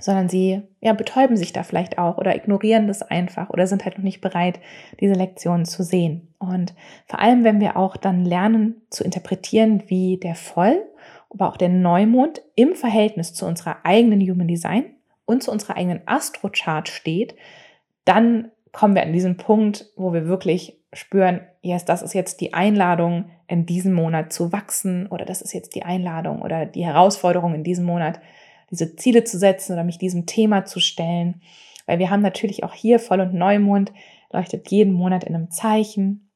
Sondern 0.00 0.28
sie 0.28 0.62
ja, 0.80 0.92
betäuben 0.92 1.36
sich 1.36 1.52
da 1.52 1.64
vielleicht 1.64 1.98
auch 1.98 2.18
oder 2.18 2.36
ignorieren 2.36 2.86
das 2.86 3.02
einfach 3.02 3.50
oder 3.50 3.66
sind 3.66 3.84
halt 3.84 3.98
noch 3.98 4.04
nicht 4.04 4.20
bereit, 4.20 4.60
diese 5.00 5.14
Lektionen 5.14 5.64
zu 5.64 5.82
sehen. 5.82 6.28
Und 6.38 6.74
vor 7.06 7.20
allem, 7.20 7.42
wenn 7.42 7.60
wir 7.60 7.76
auch 7.76 7.96
dann 7.96 8.24
lernen 8.24 8.76
zu 8.90 9.02
interpretieren, 9.02 9.82
wie 9.88 10.18
der 10.18 10.36
Voll, 10.36 10.80
aber 11.30 11.48
auch 11.48 11.56
der 11.56 11.68
Neumond 11.68 12.42
im 12.54 12.74
Verhältnis 12.74 13.34
zu 13.34 13.44
unserer 13.46 13.78
eigenen 13.84 14.20
Human 14.20 14.48
Design 14.48 14.84
und 15.26 15.42
zu 15.42 15.50
unserer 15.50 15.76
eigenen 15.76 16.00
Astrochart 16.06 16.88
steht, 16.88 17.34
dann 18.04 18.50
kommen 18.72 18.94
wir 18.94 19.02
an 19.02 19.12
diesen 19.12 19.36
Punkt, 19.36 19.86
wo 19.96 20.12
wir 20.12 20.26
wirklich 20.26 20.78
spüren, 20.92 21.40
yes, 21.60 21.84
das 21.84 22.02
ist 22.02 22.14
jetzt 22.14 22.40
die 22.40 22.54
Einladung, 22.54 23.30
in 23.46 23.66
diesem 23.66 23.94
Monat 23.94 24.32
zu 24.32 24.52
wachsen 24.52 25.06
oder 25.06 25.24
das 25.24 25.40
ist 25.42 25.54
jetzt 25.54 25.74
die 25.74 25.82
Einladung 25.82 26.42
oder 26.42 26.66
die 26.66 26.84
Herausforderung 26.84 27.54
in 27.54 27.64
diesem 27.64 27.86
Monat, 27.86 28.20
diese 28.70 28.96
Ziele 28.96 29.24
zu 29.24 29.38
setzen 29.38 29.72
oder 29.72 29.84
mich 29.84 29.98
diesem 29.98 30.26
Thema 30.26 30.64
zu 30.64 30.80
stellen. 30.80 31.42
Weil 31.86 31.98
wir 31.98 32.10
haben 32.10 32.22
natürlich 32.22 32.64
auch 32.64 32.74
hier 32.74 32.98
Voll- 32.98 33.20
und 33.20 33.34
Neumond, 33.34 33.92
leuchtet 34.30 34.70
jeden 34.70 34.92
Monat 34.92 35.24
in 35.24 35.34
einem 35.34 35.50
Zeichen, 35.50 36.30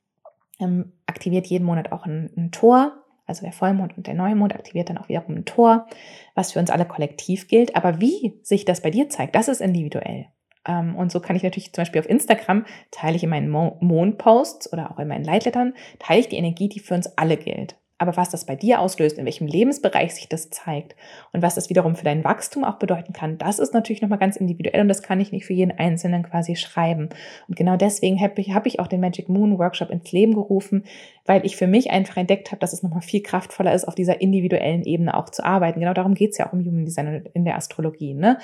ähm, 0.59 0.92
aktiviert 1.07 1.47
jeden 1.47 1.64
Monat 1.64 1.92
auch 1.92 2.07
ein, 2.07 2.31
ein 2.37 2.51
Tor. 2.51 2.92
Also 3.27 3.45
der 3.45 3.53
Vollmond 3.53 3.97
und 3.97 4.07
der 4.07 4.14
Neumond 4.14 4.55
aktiviert 4.55 4.90
dann 4.90 4.99
auch 4.99 5.09
wiederum 5.09 5.37
ein 5.37 5.45
Tor, 5.45 5.87
was 6.35 6.53
für 6.53 6.59
uns 6.59 6.71
alle 6.71 6.85
kollektiv 6.85 7.49
gilt. 7.49 7.77
Aber 7.77 8.01
wie 8.01 8.40
sich 8.42 8.64
das 8.64 8.81
bei 8.81 8.90
dir 8.90 9.09
zeigt, 9.09 9.35
das 9.35 9.49
ist 9.49 9.61
individuell. 9.61 10.27
Ähm, 10.66 10.97
und 10.97 11.12
so 11.12 11.21
kann 11.21 11.37
ich 11.37 11.42
natürlich 11.42 11.73
zum 11.73 11.83
Beispiel 11.83 12.01
auf 12.01 12.09
Instagram, 12.09 12.64
teile 12.90 13.16
ich 13.16 13.23
in 13.23 13.31
meinen 13.31 13.49
Mondposts 13.49 14.73
oder 14.73 14.90
auch 14.90 14.99
in 14.99 15.09
meinen 15.09 15.25
Leitlettern, 15.25 15.75
teile 15.99 16.21
ich 16.21 16.29
die 16.29 16.37
Energie, 16.37 16.68
die 16.68 16.81
für 16.81 16.95
uns 16.95 17.16
alle 17.16 17.37
gilt. 17.37 17.77
Aber 17.98 18.16
was 18.16 18.31
das 18.31 18.46
bei 18.46 18.57
dir 18.57 18.81
auslöst, 18.81 19.18
in 19.18 19.24
welchem 19.24 19.46
Lebensbereich 19.46 20.14
sich 20.14 20.28
das 20.28 20.50
zeigt 20.50 20.96
und 21.33 21.42
was 21.42 21.55
das 21.55 21.70
wiederum 21.70 21.94
für 21.94 22.05
dein 22.05 22.24
Wachstum 22.24 22.64
auch 22.64 22.78
bedeuten 22.78 23.12
kann, 23.12 23.38
das 23.38 23.61
ist 23.61 23.74
natürlich 23.74 24.02
nochmal 24.02 24.18
ganz 24.18 24.37
individuell 24.37 24.81
und 24.81 24.88
das 24.88 25.02
kann 25.02 25.20
ich 25.20 25.31
nicht 25.31 25.46
für 25.46 25.52
jeden 25.52 25.78
Einzelnen 25.78 26.24
quasi 26.24 26.57
schreiben. 26.57 27.11
Und 27.46 27.57
genau 27.57 27.76
deswegen 27.76 28.20
habe 28.20 28.40
ich, 28.40 28.52
hab 28.55 28.66
ich 28.66 28.81
auch 28.81 28.88
den 28.88 29.00
Magic 29.00 29.28
Moon 29.28 29.59
Workshop 29.59 29.90
ins 29.90 30.11
Leben 30.11 30.35
gerufen, 30.35 30.85
weil 31.26 31.46
ich 31.46 31.57
für 31.57 31.68
mich 31.68 31.90
einfach 31.90 32.16
entdeckt 32.16 32.50
habe, 32.50 32.59
dass 32.59 32.72
es 32.72 32.83
nochmal 32.83 33.02
viel 33.02 33.22
kraftvoller 33.22 33.72
ist, 33.72 33.87
auf 33.87 33.94
dieser 33.94 34.20
individuellen 34.20 34.83
Ebene 34.83 35.16
auch 35.16 35.28
zu 35.31 35.44
arbeiten. 35.44 35.81
Genau 35.81 35.94
darum 35.94 36.14
geht 36.14 36.33
es 36.33 36.38
ja 36.38 36.48
auch 36.48 36.52
im 36.52 36.64
Human 36.64 36.85
Design 36.85 37.28
in 37.35 37.44
der 37.44 37.57
Astrologie. 37.57 38.14
Ne? 38.14 38.38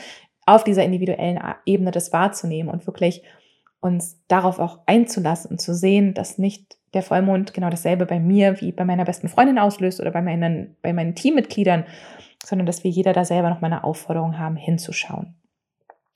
auf 0.49 0.65
dieser 0.65 0.83
individuellen 0.83 1.39
Ebene 1.67 1.91
das 1.91 2.13
wahrzunehmen 2.13 2.73
und 2.73 2.87
wirklich 2.87 3.23
uns 3.81 4.19
darauf 4.29 4.59
auch 4.59 4.81
einzulassen 4.87 5.51
und 5.51 5.61
zu 5.61 5.75
sehen, 5.75 6.15
dass 6.15 6.39
nicht 6.39 6.78
der 6.95 7.03
Vollmond 7.03 7.55
genau 7.55 7.71
dasselbe 7.71 8.07
bei 8.07 8.19
mir 8.19 8.61
wie 8.61 8.73
bei 8.73 8.85
meiner 8.85 9.05
besten 9.05 9.29
Freundin 9.29 9.59
auslöst 9.59 10.01
oder 10.01 10.11
bei 10.11 10.23
meinen, 10.23 10.77
bei 10.83 10.93
meinen 10.93 11.15
Teammitgliedern, 11.15 11.85
sondern 12.45 12.67
dass 12.67 12.85
wir 12.85 12.91
jeder 12.91 13.13
da 13.13 13.25
selber 13.25 13.51
noch 13.51 13.61
mal 13.61 13.69
eine 13.69 13.85
Aufforderung 13.85 14.39
haben, 14.39 14.57
hinzuschauen. 14.57 15.35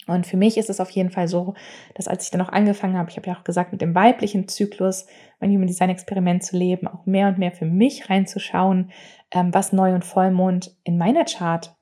Und 0.06 0.26
für 0.26 0.36
mich 0.36 0.56
ist 0.58 0.68
es 0.68 0.80
auf 0.80 0.90
jeden 0.90 1.10
Fall 1.10 1.28
so, 1.28 1.54
dass 1.94 2.08
als 2.08 2.24
ich 2.24 2.30
dann 2.30 2.40
auch 2.40 2.48
angefangen 2.48 2.98
habe, 2.98 3.10
ich 3.10 3.16
habe 3.16 3.28
ja 3.28 3.36
auch 3.36 3.44
gesagt, 3.44 3.70
mit 3.70 3.80
dem 3.80 3.94
weiblichen 3.94 4.48
Zyklus 4.48 5.06
mein 5.38 5.50
Human 5.50 5.68
Design 5.68 5.90
Experiment 5.90 6.42
zu 6.42 6.56
leben, 6.56 6.88
auch 6.88 7.06
mehr 7.06 7.28
und 7.28 7.38
mehr 7.38 7.52
für 7.52 7.66
mich 7.66 8.10
reinzuschauen, 8.10 8.90
ähm, 9.30 9.54
was 9.54 9.72
Neu- 9.72 9.94
und 9.94 10.04
Vollmond 10.04 10.76
in 10.82 10.98
meiner 10.98 11.24
Chart 11.24 11.76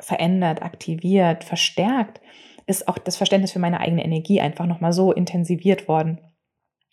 verändert, 0.00 0.62
aktiviert, 0.62 1.42
verstärkt, 1.42 2.20
ist 2.66 2.86
auch 2.88 2.98
das 2.98 3.16
Verständnis 3.16 3.52
für 3.52 3.58
meine 3.58 3.80
eigene 3.80 4.04
Energie 4.04 4.40
einfach 4.40 4.66
nochmal 4.66 4.92
so 4.92 5.12
intensiviert 5.12 5.88
worden. 5.88 6.20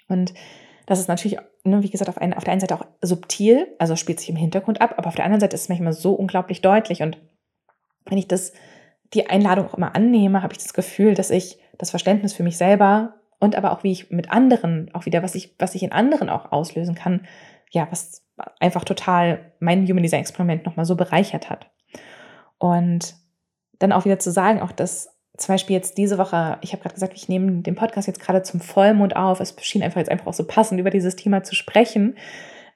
Und 0.08 0.34
das 0.92 1.00
ist 1.00 1.08
natürlich, 1.08 1.38
ne, 1.64 1.82
wie 1.84 1.90
gesagt, 1.90 2.10
auf, 2.10 2.18
ein, 2.18 2.34
auf 2.34 2.44
der 2.44 2.52
einen 2.52 2.60
Seite 2.60 2.76
auch 2.76 2.86
subtil, 3.02 3.66
also 3.80 3.96
spielt 3.96 4.20
sich 4.20 4.28
im 4.28 4.36
Hintergrund 4.36 4.82
ab, 4.82 4.96
aber 4.98 5.08
auf 5.08 5.16
der 5.16 5.24
anderen 5.24 5.40
Seite 5.40 5.56
ist 5.56 5.64
es 5.64 5.70
manchmal 5.70 5.94
so 5.94 6.14
unglaublich 6.14 6.62
deutlich. 6.62 7.02
Und 7.02 7.18
wenn 8.06 8.18
ich 8.18 8.28
das, 8.28 8.52
die 9.14 9.30
Einladung 9.30 9.68
auch 9.68 9.76
immer 9.76 9.96
annehme, 9.96 10.44
habe 10.44 10.52
ich 10.52 10.60
das 10.60 10.74
Gefühl, 10.74 11.14
dass 11.14 11.30
ich 11.30 11.60
das 11.78 11.92
Verständnis 11.92 12.34
für 12.34 12.44
mich 12.44 12.58
selber 12.58 13.14
und 13.40 13.56
aber 13.56 13.72
auch 13.72 13.84
wie 13.84 13.92
ich 13.94 14.12
mit 14.12 14.32
anderen, 14.32 14.94
auch 14.94 15.06
wieder, 15.06 15.24
was 15.24 15.34
ich, 15.34 15.56
was 15.58 15.76
ich 15.76 15.84
in 15.84 15.94
anderen 15.94 16.30
auch 16.30 16.52
auslösen 16.52 16.94
kann, 16.94 17.26
ja, 17.70 17.88
was 17.90 18.26
einfach 18.60 18.84
total 18.84 19.54
mein 19.60 19.88
Human 19.88 20.04
Design 20.04 20.20
Experiment 20.20 20.66
nochmal 20.66 20.86
so 20.86 20.98
bereichert 20.98 21.50
hat. 21.50 21.72
Und 22.58 23.16
dann 23.80 23.94
auch 23.94 24.04
wieder 24.04 24.20
zu 24.20 24.30
sagen, 24.30 24.62
auch 24.62 24.74
dass 24.74 25.11
zum 25.42 25.54
Beispiel 25.54 25.76
jetzt 25.76 25.98
diese 25.98 26.18
Woche, 26.18 26.58
ich 26.62 26.72
habe 26.72 26.82
gerade 26.82 26.94
gesagt, 26.94 27.14
ich 27.16 27.28
nehme 27.28 27.62
den 27.62 27.76
Podcast 27.76 28.08
jetzt 28.08 28.20
gerade 28.20 28.44
zum 28.44 28.60
Vollmond 28.60 29.16
auf. 29.16 29.40
Es 29.40 29.56
schien 29.62 29.84
einfach 29.84 30.00
jetzt 30.00 30.12
einfach 30.12 30.28
auch 30.28 30.34
so 30.34 30.46
passend, 30.46 30.80
über 30.80 30.90
dieses 30.90 31.16
Thema 31.16 31.44
zu 31.44 31.56
sprechen. 31.56 32.16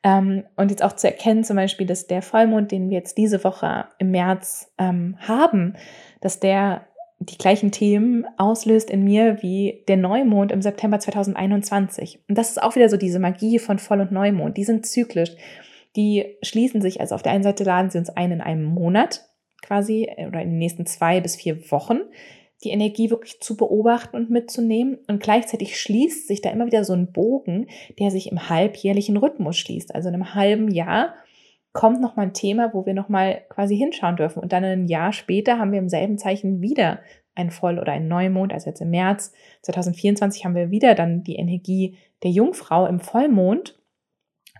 Ähm, 0.03 0.43
und 0.55 0.71
jetzt 0.71 0.83
auch 0.83 0.93
zu 0.93 1.07
erkennen, 1.07 1.43
zum 1.43 1.55
Beispiel, 1.55 1.87
dass 1.87 2.07
der 2.07 2.21
Vollmond, 2.21 2.71
den 2.71 2.89
wir 2.89 2.97
jetzt 2.97 3.17
diese 3.17 3.43
Woche 3.43 3.85
im 3.99 4.11
März 4.11 4.71
ähm, 4.77 5.17
haben, 5.19 5.75
dass 6.21 6.39
der 6.39 6.85
die 7.19 7.37
gleichen 7.37 7.71
Themen 7.71 8.25
auslöst 8.37 8.89
in 8.89 9.03
mir 9.03 9.41
wie 9.41 9.83
der 9.87 9.97
Neumond 9.97 10.51
im 10.51 10.61
September 10.61 10.99
2021. 10.99 12.19
Und 12.27 12.37
das 12.37 12.49
ist 12.49 12.61
auch 12.61 12.75
wieder 12.75 12.89
so 12.89 12.97
diese 12.97 13.19
Magie 13.19 13.57
von 13.57 13.79
Voll- 13.79 14.01
und 14.01 14.11
Neumond. 14.11 14.57
Die 14.57 14.63
sind 14.63 14.85
zyklisch. 14.85 15.31
Die 15.95 16.37
schließen 16.43 16.81
sich, 16.81 16.99
also 16.99 17.15
auf 17.15 17.23
der 17.23 17.31
einen 17.31 17.43
Seite 17.43 17.63
laden 17.63 17.89
sie 17.89 17.97
uns 17.97 18.09
ein 18.09 18.31
in 18.31 18.41
einem 18.41 18.65
Monat, 18.65 19.29
quasi 19.61 20.09
äh, 20.17 20.27
oder 20.27 20.41
in 20.41 20.49
den 20.49 20.59
nächsten 20.59 20.85
zwei 20.85 21.21
bis 21.21 21.35
vier 21.35 21.71
Wochen 21.71 21.99
die 22.63 22.69
Energie 22.69 23.09
wirklich 23.09 23.41
zu 23.41 23.57
beobachten 23.57 24.15
und 24.15 24.29
mitzunehmen. 24.29 24.97
Und 25.07 25.21
gleichzeitig 25.21 25.79
schließt 25.79 26.27
sich 26.27 26.41
da 26.41 26.49
immer 26.49 26.65
wieder 26.65 26.83
so 26.83 26.93
ein 26.93 27.11
Bogen, 27.11 27.67
der 27.99 28.11
sich 28.11 28.31
im 28.31 28.49
halbjährlichen 28.49 29.17
Rhythmus 29.17 29.57
schließt. 29.57 29.93
Also 29.93 30.09
in 30.09 30.15
einem 30.15 30.33
halben 30.33 30.69
Jahr 30.69 31.13
kommt 31.73 32.01
nochmal 32.01 32.27
ein 32.27 32.33
Thema, 32.33 32.73
wo 32.73 32.85
wir 32.85 32.93
nochmal 32.93 33.41
quasi 33.49 33.77
hinschauen 33.77 34.15
dürfen. 34.15 34.41
Und 34.41 34.53
dann 34.53 34.63
ein 34.63 34.87
Jahr 34.87 35.11
später 35.11 35.59
haben 35.59 35.73
wir 35.73 35.79
im 35.79 35.89
selben 35.89 36.17
Zeichen 36.17 36.61
wieder 36.61 36.99
ein 37.35 37.51
Voll- 37.51 37.79
oder 37.79 37.91
ein 37.91 38.07
Neumond. 38.07 38.53
Also 38.53 38.69
jetzt 38.69 38.81
im 38.81 38.91
März 38.91 39.33
2024 39.63 40.45
haben 40.45 40.55
wir 40.55 40.71
wieder 40.71 40.95
dann 40.95 41.23
die 41.23 41.35
Energie 41.35 41.97
der 42.23 42.31
Jungfrau 42.31 42.87
im 42.87 43.01
Vollmond. 43.01 43.77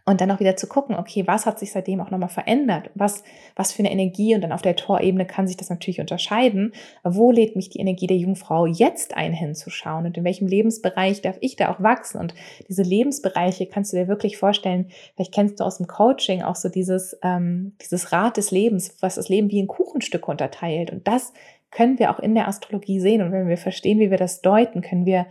Und 0.07 0.21
dann 0.21 0.29
auch 0.29 0.39
wieder 0.39 0.55
zu 0.55 0.67
gucken, 0.67 0.95
okay, 0.95 1.25
was 1.25 1.47
hat 1.47 1.57
sich 1.57 1.71
seitdem 1.71 1.99
auch 1.99 2.11
nochmal 2.11 2.29
verändert? 2.29 2.91
Was, 2.93 3.23
was 3.55 3.71
für 3.71 3.79
eine 3.79 3.91
Energie? 3.91 4.35
Und 4.35 4.41
dann 4.41 4.51
auf 4.51 4.61
der 4.61 4.75
Torebene 4.75 5.25
kann 5.25 5.47
sich 5.47 5.57
das 5.57 5.71
natürlich 5.71 5.99
unterscheiden. 5.99 6.73
Wo 7.03 7.31
lädt 7.31 7.55
mich 7.55 7.69
die 7.71 7.79
Energie 7.79 8.05
der 8.05 8.17
Jungfrau 8.17 8.67
jetzt 8.67 9.17
ein, 9.17 9.33
hinzuschauen? 9.33 10.05
Und 10.05 10.15
in 10.15 10.23
welchem 10.23 10.45
Lebensbereich 10.45 11.21
darf 11.23 11.37
ich 11.41 11.55
da 11.55 11.71
auch 11.71 11.81
wachsen? 11.81 12.19
Und 12.19 12.35
diese 12.69 12.83
Lebensbereiche 12.83 13.65
kannst 13.65 13.93
du 13.93 13.97
dir 13.97 14.07
wirklich 14.07 14.37
vorstellen, 14.37 14.91
vielleicht 15.15 15.33
kennst 15.33 15.59
du 15.59 15.63
aus 15.63 15.77
dem 15.77 15.87
Coaching 15.87 16.43
auch 16.43 16.55
so 16.55 16.69
dieses, 16.69 17.17
ähm, 17.23 17.73
dieses 17.81 18.11
Rad 18.11 18.37
des 18.37 18.51
Lebens, 18.51 18.95
was 19.01 19.15
das 19.15 19.27
Leben 19.27 19.49
wie 19.49 19.59
in 19.59 19.67
Kuchenstücke 19.67 20.29
unterteilt. 20.29 20.91
Und 20.91 21.07
das 21.07 21.33
können 21.71 21.97
wir 21.97 22.11
auch 22.11 22.19
in 22.19 22.35
der 22.35 22.47
Astrologie 22.47 22.99
sehen. 22.99 23.23
Und 23.23 23.31
wenn 23.31 23.47
wir 23.47 23.57
verstehen, 23.57 23.99
wie 23.99 24.11
wir 24.11 24.19
das 24.19 24.41
deuten, 24.41 24.81
können 24.81 25.07
wir 25.07 25.25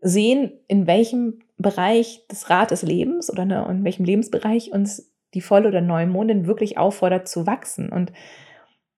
sehen, 0.00 0.52
in 0.66 0.88
welchem 0.88 1.40
Bereich 1.62 2.26
des 2.28 2.50
Rad 2.50 2.70
des 2.70 2.82
Lebens 2.82 3.30
oder 3.30 3.44
ne, 3.44 3.66
in 3.68 3.84
welchem 3.84 4.04
Lebensbereich 4.04 4.72
uns 4.72 5.12
die 5.34 5.40
Voll- 5.40 5.66
oder 5.66 5.80
Neumondin 5.80 6.46
wirklich 6.46 6.78
auffordert 6.78 7.28
zu 7.28 7.46
wachsen. 7.46 7.90
Und 7.90 8.12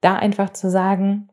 da 0.00 0.16
einfach 0.16 0.50
zu 0.50 0.70
sagen, 0.70 1.28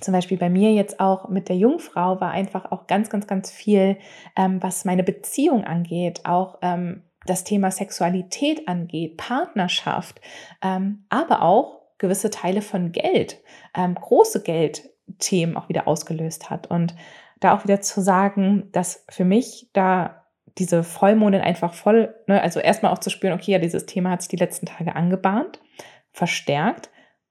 zum 0.00 0.12
Beispiel 0.12 0.38
bei 0.38 0.50
mir 0.50 0.72
jetzt 0.72 1.00
auch 1.00 1.28
mit 1.28 1.48
der 1.48 1.56
Jungfrau 1.56 2.20
war 2.20 2.30
einfach 2.30 2.70
auch 2.70 2.86
ganz, 2.86 3.10
ganz, 3.10 3.26
ganz 3.26 3.50
viel, 3.50 3.98
ähm, 4.36 4.62
was 4.62 4.84
meine 4.84 5.02
Beziehung 5.02 5.64
angeht, 5.64 6.24
auch 6.24 6.58
ähm, 6.62 7.02
das 7.26 7.44
Thema 7.44 7.70
Sexualität 7.70 8.68
angeht, 8.68 9.16
Partnerschaft, 9.16 10.20
ähm, 10.62 11.04
aber 11.08 11.42
auch 11.42 11.82
gewisse 11.98 12.30
Teile 12.30 12.62
von 12.62 12.92
Geld, 12.92 13.42
ähm, 13.74 13.96
große 13.96 14.42
Geldthemen 14.42 15.56
auch 15.56 15.68
wieder 15.68 15.88
ausgelöst 15.88 16.48
hat. 16.48 16.68
Und 16.68 16.94
da 17.40 17.56
auch 17.56 17.64
wieder 17.64 17.80
zu 17.80 18.00
sagen, 18.00 18.68
dass 18.72 19.04
für 19.10 19.24
mich 19.24 19.70
da 19.72 20.17
diese 20.58 20.82
Vollmondin 20.82 21.40
einfach 21.40 21.74
voll, 21.74 22.14
ne, 22.26 22.42
also 22.42 22.60
erstmal 22.60 22.92
auch 22.92 22.98
zu 22.98 23.10
spüren, 23.10 23.34
okay, 23.34 23.52
ja, 23.52 23.58
dieses 23.58 23.86
Thema 23.86 24.10
hat 24.10 24.22
sich 24.22 24.28
die 24.28 24.36
letzten 24.36 24.66
Tage 24.66 24.96
angebahnt, 24.96 25.60
verstärkt. 26.12 26.90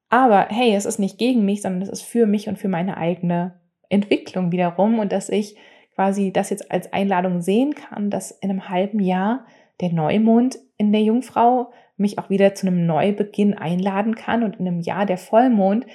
Aber 0.09 0.47
hey, 0.49 0.73
es 0.73 0.85
ist 0.85 0.99
nicht 0.99 1.17
gegen 1.17 1.43
mich, 1.43 1.61
sondern 1.61 1.81
es 1.81 1.89
ist 1.89 2.03
für 2.03 2.25
mich 2.25 2.47
und 2.47 2.57
für 2.57 2.69
meine 2.69 2.97
eigene 2.97 3.59
Entwicklung 3.89 4.51
wiederum 4.51 4.99
und 4.99 5.11
dass 5.11 5.29
ich 5.29 5.57
quasi 5.95 6.31
das 6.31 6.49
jetzt 6.49 6.71
als 6.71 6.93
Einladung 6.93 7.41
sehen 7.41 7.73
kann, 7.73 8.09
dass 8.09 8.31
in 8.31 8.49
einem 8.49 8.69
halben 8.69 8.99
Jahr 8.99 9.45
der 9.81 9.91
Neumond 9.91 10.59
in 10.77 10.91
der 10.91 11.01
Jungfrau 11.01 11.71
mich 11.97 12.19
auch 12.19 12.29
wieder 12.29 12.53
zu 12.53 12.67
einem 12.67 12.85
Neubeginn 12.85 13.55
einladen 13.55 14.15
kann 14.15 14.43
und 14.43 14.57
in 14.57 14.67
einem 14.67 14.79
Jahr 14.79 15.05
der 15.05 15.17
Vollmond 15.17 15.85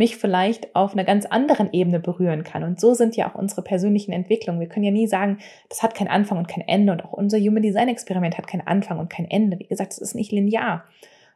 mich 0.00 0.16
vielleicht 0.16 0.74
auf 0.74 0.94
einer 0.94 1.04
ganz 1.04 1.26
anderen 1.26 1.74
Ebene 1.74 2.00
berühren 2.00 2.42
kann. 2.42 2.64
Und 2.64 2.80
so 2.80 2.94
sind 2.94 3.16
ja 3.16 3.30
auch 3.30 3.34
unsere 3.34 3.60
persönlichen 3.60 4.12
Entwicklungen. 4.12 4.58
Wir 4.58 4.66
können 4.66 4.86
ja 4.86 4.90
nie 4.90 5.06
sagen, 5.06 5.40
das 5.68 5.82
hat 5.82 5.94
keinen 5.94 6.08
Anfang 6.08 6.38
und 6.38 6.48
kein 6.48 6.66
Ende. 6.66 6.94
Und 6.94 7.04
auch 7.04 7.12
unser 7.12 7.38
Human 7.38 7.62
Design 7.62 7.88
Experiment 7.88 8.38
hat 8.38 8.46
keinen 8.46 8.66
Anfang 8.66 8.98
und 8.98 9.10
kein 9.10 9.30
Ende. 9.30 9.58
Wie 9.58 9.66
gesagt, 9.66 9.92
es 9.92 9.98
ist 9.98 10.14
nicht 10.14 10.32
linear, 10.32 10.84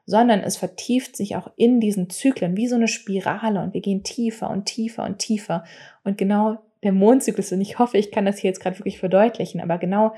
sondern 0.06 0.40
es 0.40 0.56
vertieft 0.56 1.14
sich 1.14 1.36
auch 1.36 1.50
in 1.56 1.78
diesen 1.78 2.08
Zyklen 2.08 2.56
wie 2.56 2.66
so 2.66 2.76
eine 2.76 2.88
Spirale 2.88 3.60
und 3.60 3.74
wir 3.74 3.82
gehen 3.82 4.02
tiefer 4.02 4.48
und 4.48 4.64
tiefer 4.64 5.04
und 5.04 5.18
tiefer. 5.18 5.64
Und 6.02 6.16
genau 6.16 6.56
der 6.82 6.92
Mondzyklus, 6.92 7.52
und 7.52 7.60
ich 7.60 7.78
hoffe, 7.78 7.98
ich 7.98 8.10
kann 8.10 8.24
das 8.24 8.38
hier 8.38 8.48
jetzt 8.48 8.60
gerade 8.60 8.78
wirklich 8.78 8.98
verdeutlichen, 8.98 9.60
aber 9.60 9.76
genau 9.76 10.14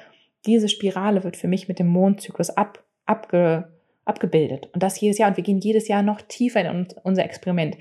diese 0.46 0.68
Spirale 0.68 1.24
wird 1.24 1.36
für 1.36 1.48
mich 1.48 1.66
mit 1.66 1.80
dem 1.80 1.88
Mondzyklus 1.88 2.50
ab, 2.50 2.84
abge, 3.06 3.72
abgebildet. 4.04 4.70
Und 4.72 4.84
das 4.84 5.00
jedes 5.00 5.18
Jahr. 5.18 5.30
Und 5.30 5.36
wir 5.36 5.42
gehen 5.42 5.58
jedes 5.58 5.88
Jahr 5.88 6.02
noch 6.02 6.20
tiefer 6.20 6.60
in 6.60 6.86
unser 7.02 7.24
Experiment, 7.24 7.76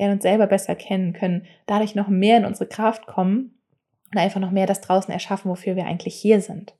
lernen 0.00 0.14
uns 0.14 0.22
selber 0.22 0.46
besser 0.46 0.74
kennen, 0.74 1.12
können 1.12 1.46
dadurch 1.66 1.94
noch 1.94 2.08
mehr 2.08 2.38
in 2.38 2.46
unsere 2.46 2.68
Kraft 2.68 3.06
kommen 3.06 3.60
und 4.10 4.18
einfach 4.18 4.40
noch 4.40 4.50
mehr 4.50 4.66
das 4.66 4.80
draußen 4.80 5.12
erschaffen, 5.12 5.50
wofür 5.50 5.76
wir 5.76 5.84
eigentlich 5.84 6.14
hier 6.14 6.40
sind. 6.40 6.74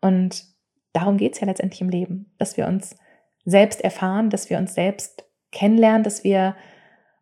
Und 0.00 0.44
darum 0.94 1.18
geht 1.18 1.34
es 1.34 1.40
ja 1.40 1.46
letztendlich 1.46 1.82
im 1.82 1.90
Leben, 1.90 2.32
dass 2.38 2.56
wir 2.56 2.66
uns 2.66 2.96
selbst 3.44 3.82
erfahren, 3.82 4.30
dass 4.30 4.48
wir 4.48 4.56
uns 4.56 4.74
selbst 4.74 5.24
kennenlernen, 5.52 6.02
dass 6.02 6.24
wir 6.24 6.56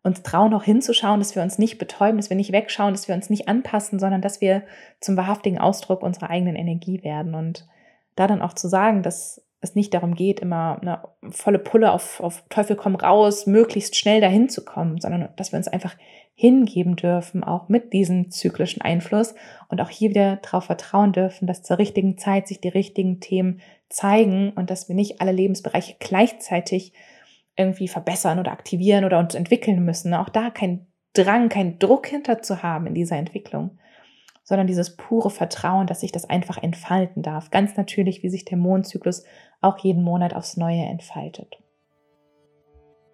uns 0.01 0.23
trauen, 0.23 0.53
auch 0.53 0.63
hinzuschauen, 0.63 1.19
dass 1.19 1.35
wir 1.35 1.43
uns 1.43 1.57
nicht 1.57 1.77
betäuben, 1.77 2.17
dass 2.17 2.29
wir 2.29 2.37
nicht 2.37 2.51
wegschauen, 2.51 2.93
dass 2.93 3.07
wir 3.07 3.15
uns 3.15 3.29
nicht 3.29 3.49
anpassen, 3.49 3.99
sondern 3.99 4.21
dass 4.21 4.39
wir 4.39 4.63
zum 5.01 5.17
wahrhaftigen 5.17 5.57
Ausdruck 5.57 6.03
unserer 6.03 6.29
eigenen 6.29 6.55
Energie 6.55 7.03
werden. 7.03 7.35
Und 7.35 7.67
da 8.15 8.27
dann 8.27 8.41
auch 8.41 8.53
zu 8.53 8.69
sagen, 8.69 9.03
dass 9.03 9.44
es 9.65 9.75
nicht 9.75 9.93
darum 9.93 10.15
geht, 10.15 10.39
immer 10.39 10.79
eine 10.81 11.03
volle 11.29 11.59
Pulle 11.59 11.91
auf, 11.91 12.21
auf 12.21 12.43
Teufel 12.49 12.75
komm 12.75 12.95
raus, 12.95 13.45
möglichst 13.45 13.95
schnell 13.95 14.21
dahin 14.21 14.47
zu 14.47 14.63
kommen, 14.63 15.01
sondern 15.01 15.29
dass 15.35 15.51
wir 15.51 15.57
uns 15.57 15.67
einfach 15.67 15.95
hingeben 16.33 16.95
dürfen, 16.95 17.43
auch 17.43 17.69
mit 17.69 17.93
diesem 17.93 18.31
zyklischen 18.31 18.81
Einfluss 18.81 19.35
und 19.69 19.81
auch 19.81 19.89
hier 19.89 20.09
wieder 20.09 20.37
darauf 20.37 20.65
vertrauen 20.65 21.13
dürfen, 21.13 21.47
dass 21.47 21.63
zur 21.63 21.77
richtigen 21.77 22.17
Zeit 22.17 22.47
sich 22.47 22.61
die 22.61 22.69
richtigen 22.69 23.19
Themen 23.19 23.61
zeigen 23.89 24.51
und 24.51 24.69
dass 24.69 24.89
wir 24.89 24.95
nicht 24.95 25.21
alle 25.21 25.31
Lebensbereiche 25.31 25.95
gleichzeitig 25.99 26.93
irgendwie 27.57 27.87
verbessern 27.87 28.39
oder 28.39 28.51
aktivieren 28.51 29.05
oder 29.05 29.19
uns 29.19 29.33
entwickeln 29.33 29.83
müssen. 29.85 30.13
Auch 30.13 30.29
da 30.29 30.49
kein 30.49 30.87
Drang, 31.13 31.47
kein 31.47 31.79
Druck 31.79 32.07
hinter 32.07 32.41
zu 32.41 32.61
haben 32.61 32.87
in 32.87 32.93
dieser 32.93 33.15
Entwicklung, 33.15 33.79
sondern 34.45 34.67
dieses 34.67 34.95
pure 34.95 35.29
Vertrauen, 35.29 35.87
dass 35.87 35.99
sich 35.99 36.13
das 36.13 36.29
einfach 36.29 36.61
entfalten 36.61 37.21
darf. 37.21 37.51
Ganz 37.51 37.75
natürlich, 37.75 38.23
wie 38.23 38.29
sich 38.29 38.45
der 38.45 38.57
Mondzyklus 38.57 39.25
auch 39.59 39.77
jeden 39.79 40.03
Monat 40.03 40.33
aufs 40.33 40.55
Neue 40.55 40.83
entfaltet. 40.83 41.57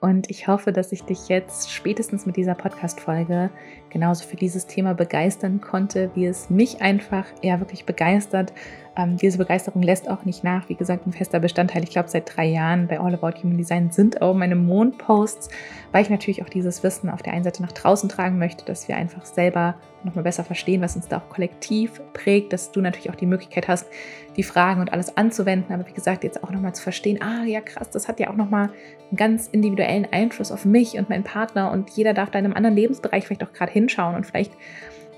Und 0.02 0.32
ich 0.32 0.48
hoffe, 0.48 0.74
dass 0.74 0.92
ich 0.92 1.04
dich 1.04 1.30
jetzt 1.30 1.72
spätestens 1.72 2.26
mit 2.26 2.36
dieser 2.36 2.56
Podcast-Folge 2.56 3.52
genauso 3.92 4.28
für 4.28 4.36
dieses 4.36 4.66
Thema 4.66 4.94
begeistern 4.94 5.62
konnte, 5.62 6.10
wie 6.16 6.26
es 6.26 6.50
mich 6.50 6.82
einfach 6.82 7.26
ja 7.44 7.60
wirklich 7.60 7.86
begeistert, 7.86 8.52
ähm, 8.98 9.16
diese 9.16 9.38
Begeisterung 9.38 9.82
lässt 9.82 10.10
auch 10.10 10.26
nicht 10.26 10.44
nach. 10.44 10.68
Wie 10.68 10.76
gesagt, 10.76 11.08
ein 11.08 11.14
fester 11.14 11.40
Bestandteil, 11.40 11.84
ich 11.84 11.92
glaube, 11.92 12.10
seit 12.10 12.36
drei 12.36 12.46
Jahren 12.46 12.88
bei 12.88 13.00
All 13.00 13.14
About 13.14 13.42
Human 13.42 13.58
Design 13.58 13.90
sind 13.90 14.22
auch 14.22 14.34
meine 14.34 14.56
Mondposts, 14.56 15.50
weil 15.94 16.04
ich 16.04 16.10
natürlich 16.10 16.44
auch 16.44 16.50
dieses 16.50 16.84
Wissen 16.84 17.10
auf 17.10 17.22
der 17.22 17.34
einen 17.34 17.46
Seite 17.46 17.62
nach 17.62 17.72
draußen 17.72 18.10
tragen 18.10 18.38
möchte, 18.38 18.66
dass 18.66 18.90
wir 18.90 18.98
einfach 18.98 19.26
selber 19.26 19.76
nochmal 20.04 20.24
besser 20.24 20.44
verstehen, 20.44 20.82
was 20.82 20.96
uns 20.96 21.08
da 21.08 21.18
auch 21.20 21.30
kollektiv 21.30 22.02
prägt, 22.12 22.52
dass 22.52 22.72
du 22.72 22.82
natürlich 22.82 23.10
auch 23.10 23.16
die 23.16 23.26
Möglichkeit 23.28 23.68
hast, 23.68 23.88
die 24.36 24.44
Fragen 24.44 24.82
und 24.82 24.92
alles 24.92 25.16
anzuwenden. 25.16 25.74
Aber 25.74 25.88
wie 25.88 25.94
gesagt, 25.94 26.24
jetzt 26.24 26.44
auch 26.44 26.52
nochmal 26.52 26.74
zu 26.74 26.84
verstehen, 26.84 27.22
ah 27.22 27.46
ja 27.46 27.62
krass, 27.62 27.90
das 27.92 28.08
hat 28.08 28.20
ja 28.20 28.30
auch 28.30 28.36
nochmal 28.36 28.72
einen 29.10 29.18
ganz 29.18 29.48
individuellen 29.48 30.08
Einfluss 30.12 30.52
auf 30.52 30.66
mich 30.66 30.98
und 30.98 31.10
meinen 31.10 31.24
Partner 31.24 31.72
und 31.72 31.92
jeder 31.92 32.14
darf 32.14 32.32
da 32.32 32.40
in 32.40 32.46
einem 32.46 32.56
anderen 32.56 32.76
Lebensbereich 32.76 33.26
vielleicht 33.26 33.44
auch 33.44 33.54
gerade 33.54 33.72
hinschauen 33.72 34.16
und 34.16 34.26
vielleicht 34.26 34.52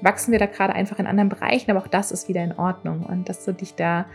wachsen 0.04 0.32
wir 0.32 0.40
da 0.40 0.46
gerade 0.46 0.74
einfach 0.74 1.00
in 1.00 1.08
anderen 1.08 1.30
Bereichen, 1.30 1.72
aber 1.72 1.80
auch 1.80 1.88
das 1.88 2.12
ist 2.12 2.28
wieder 2.28 2.44
in 2.44 2.58
Ordnung 2.58 3.04
und 3.04 3.30
dass 3.30 3.46
du 3.46 3.54
dich 3.54 3.76
da 3.76 4.06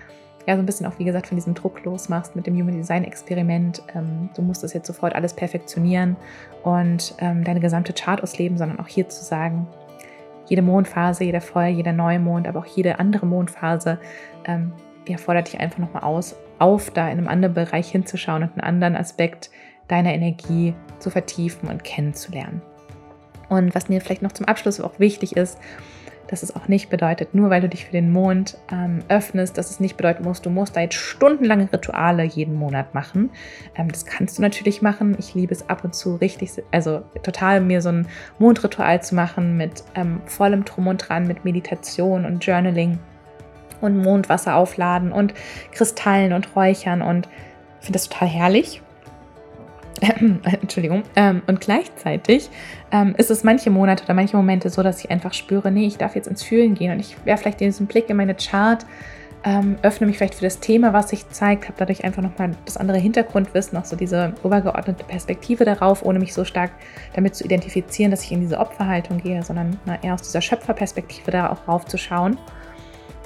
ja 0.46 0.55
so 0.55 0.62
ein 0.62 0.66
bisschen 0.66 0.87
auch, 0.87 0.98
wie 0.98 1.05
gesagt, 1.05 1.27
von 1.27 1.37
diesem 1.37 1.55
Druck 1.55 1.85
losmachst 1.85 2.35
mit 2.35 2.46
dem 2.46 2.55
Human 2.55 2.77
Design 2.77 3.05
Experiment. 3.05 3.83
Ähm, 3.94 4.31
du 4.35 4.42
musst 4.42 4.62
das 4.62 4.72
jetzt 4.72 4.87
sofort 4.87 5.14
alles 5.14 5.35
perfektionieren 5.35 6.16
und 6.62 7.14
ähm, 7.18 7.44
deine 7.44 7.61
gesamte 7.61 7.92
Chart 7.92 8.22
ausleben, 8.22 8.57
sondern 8.57 8.81
auch 8.81 8.87
hier 8.87 9.09
zu 9.09 9.24
sagen, 9.24 9.66
jede 10.46 10.62
Mondphase, 10.62 11.24
jeder 11.24 11.42
Voll, 11.42 11.66
jeder 11.66 11.92
Neumond, 11.92 12.48
aber 12.48 12.61
auch 12.61 12.66
jede 12.66 12.98
andere 12.98 13.27
Mondphase, 13.27 13.98
ähm, 14.46 14.72
ja, 15.07 15.18
fordert 15.18 15.53
dich 15.53 15.61
einfach 15.61 15.79
nochmal 15.79 16.03
aus, 16.03 16.37
auf, 16.59 16.90
da 16.90 17.07
in 17.09 17.18
einem 17.18 17.29
anderen 17.29 17.55
Bereich 17.55 17.90
hinzuschauen 17.90 18.42
und 18.42 18.53
einen 18.53 18.61
anderen 18.61 18.96
Aspekt 18.96 19.51
deiner 19.87 20.12
Energie 20.12 20.74
zu 20.98 21.11
vertiefen 21.11 21.68
und 21.68 21.85
kennenzulernen. 21.85 22.62
Und 23.48 23.74
was 23.74 23.88
mir 23.88 24.00
vielleicht 24.00 24.22
noch 24.22 24.32
zum 24.32 24.46
Abschluss 24.46 24.80
auch 24.80 24.98
wichtig 24.98 25.37
ist, 25.37 25.58
dass 26.28 26.42
es 26.42 26.54
auch 26.54 26.68
nicht 26.68 26.90
bedeutet, 26.90 27.34
nur 27.34 27.50
weil 27.50 27.62
du 27.62 27.68
dich 27.68 27.87
für 27.87 27.92
den 27.92 28.12
Mond 28.12 28.58
ähm, 28.70 29.02
öffnest, 29.08 29.58
dass 29.58 29.70
es 29.70 29.80
nicht 29.80 29.96
bedeuten 29.96 30.24
muss, 30.24 30.42
du 30.42 30.50
musst 30.50 30.76
da 30.76 30.80
jetzt 30.80 30.94
stundenlange 30.94 31.72
Rituale 31.72 32.22
jeden 32.22 32.54
Monat 32.54 32.94
machen. 32.94 33.30
Ähm, 33.74 33.90
das 33.90 34.04
kannst 34.04 34.38
du 34.38 34.42
natürlich 34.42 34.82
machen. 34.82 35.16
Ich 35.18 35.34
liebe 35.34 35.54
es 35.54 35.68
ab 35.68 35.84
und 35.84 35.94
zu 35.94 36.16
richtig, 36.16 36.50
also 36.70 37.02
total 37.22 37.61
mir 37.61 37.80
so 37.80 37.88
ein 37.88 38.06
Mondritual 38.38 39.02
zu 39.02 39.14
machen 39.14 39.56
mit 39.56 39.82
ähm, 39.94 40.20
vollem 40.26 40.64
Drum 40.64 40.87
und 40.87 40.98
Dran, 40.98 41.26
mit 41.26 41.44
Meditation 41.44 42.24
und 42.24 42.44
Journaling 42.44 42.98
und 43.80 43.96
Mondwasser 43.96 44.56
aufladen 44.56 45.12
und 45.12 45.34
Kristallen 45.72 46.32
und 46.32 46.54
Räuchern 46.54 47.00
und 47.00 47.28
finde 47.80 47.94
das 47.94 48.08
total 48.08 48.28
herrlich. 48.28 48.82
Entschuldigung. 50.61 51.02
Ähm, 51.16 51.42
und 51.46 51.61
gleichzeitig 51.61 52.50
ähm, 52.92 53.14
ist 53.16 53.30
es 53.30 53.44
manche 53.44 53.70
Monate 53.70 54.04
oder 54.04 54.14
manche 54.14 54.37
Momente 54.37 54.70
so, 54.70 54.82
dass 54.82 55.04
ich 55.04 55.11
einfach 55.11 55.32
spüre, 55.32 55.70
nee, 55.70 55.87
ich 55.87 55.98
darf 55.98 56.14
jetzt 56.14 56.28
ins 56.28 56.42
Fühlen 56.42 56.74
gehen 56.74 56.92
und 56.92 57.00
ich 57.00 57.16
werfe 57.24 57.44
vielleicht 57.44 57.61
diesen 57.61 57.87
Blick 57.87 58.08
in 58.11 58.16
meine 58.16 58.34
Chart, 58.34 58.84
ähm, 59.44 59.76
öffne 59.82 60.06
mich 60.06 60.18
vielleicht 60.18 60.34
für 60.34 60.44
das 60.44 60.58
Thema, 60.58 60.92
was 60.92 61.11
sich 61.11 61.28
zeigt, 61.28 61.64
habe 61.64 61.74
dadurch 61.78 62.04
einfach 62.04 62.22
nochmal 62.22 62.52
das 62.64 62.76
andere 62.76 62.98
Hintergrundwissen, 62.98 63.78
auch 63.78 63.84
so 63.84 63.94
diese 63.94 64.34
übergeordnete 64.42 65.04
Perspektive 65.04 65.64
darauf, 65.64 66.04
ohne 66.04 66.18
mich 66.18 66.34
so 66.34 66.44
stark 66.44 66.72
damit 67.14 67.37
zu 67.37 67.44
identifizieren, 67.44 68.11
dass 68.11 68.24
ich 68.24 68.32
in 68.32 68.40
diese 68.40 68.58
Opferhaltung 68.58 69.18
gehe, 69.18 69.42
sondern 69.42 69.78
na, 69.87 69.98
eher 70.02 70.14
aus 70.14 70.22
dieser 70.22 70.40
Schöpferperspektive 70.40 71.30
da 71.30 71.50
auch 71.50 71.68
raufzuschauen. 71.68 72.37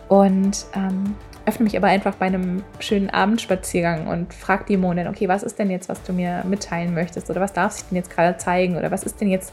Und 0.08 0.66
ähm, 0.74 1.14
öffne 1.46 1.64
mich 1.64 1.76
aber 1.76 1.88
einfach 1.88 2.14
bei 2.14 2.26
einem 2.26 2.62
schönen 2.78 3.10
Abendspaziergang 3.10 4.06
und 4.06 4.32
frage 4.32 4.64
die 4.68 4.76
Mondin, 4.76 5.08
okay, 5.08 5.28
was 5.28 5.42
ist 5.42 5.58
denn 5.58 5.70
jetzt, 5.70 5.88
was 5.88 6.02
du 6.02 6.12
mir 6.12 6.44
mitteilen 6.46 6.94
möchtest? 6.94 7.30
Oder 7.30 7.40
was 7.40 7.52
darf 7.52 7.76
ich 7.76 7.84
denn 7.84 7.96
jetzt 7.96 8.10
gerade 8.10 8.36
zeigen? 8.38 8.76
Oder 8.76 8.90
was 8.90 9.02
ist 9.02 9.20
denn 9.20 9.28
jetzt 9.28 9.52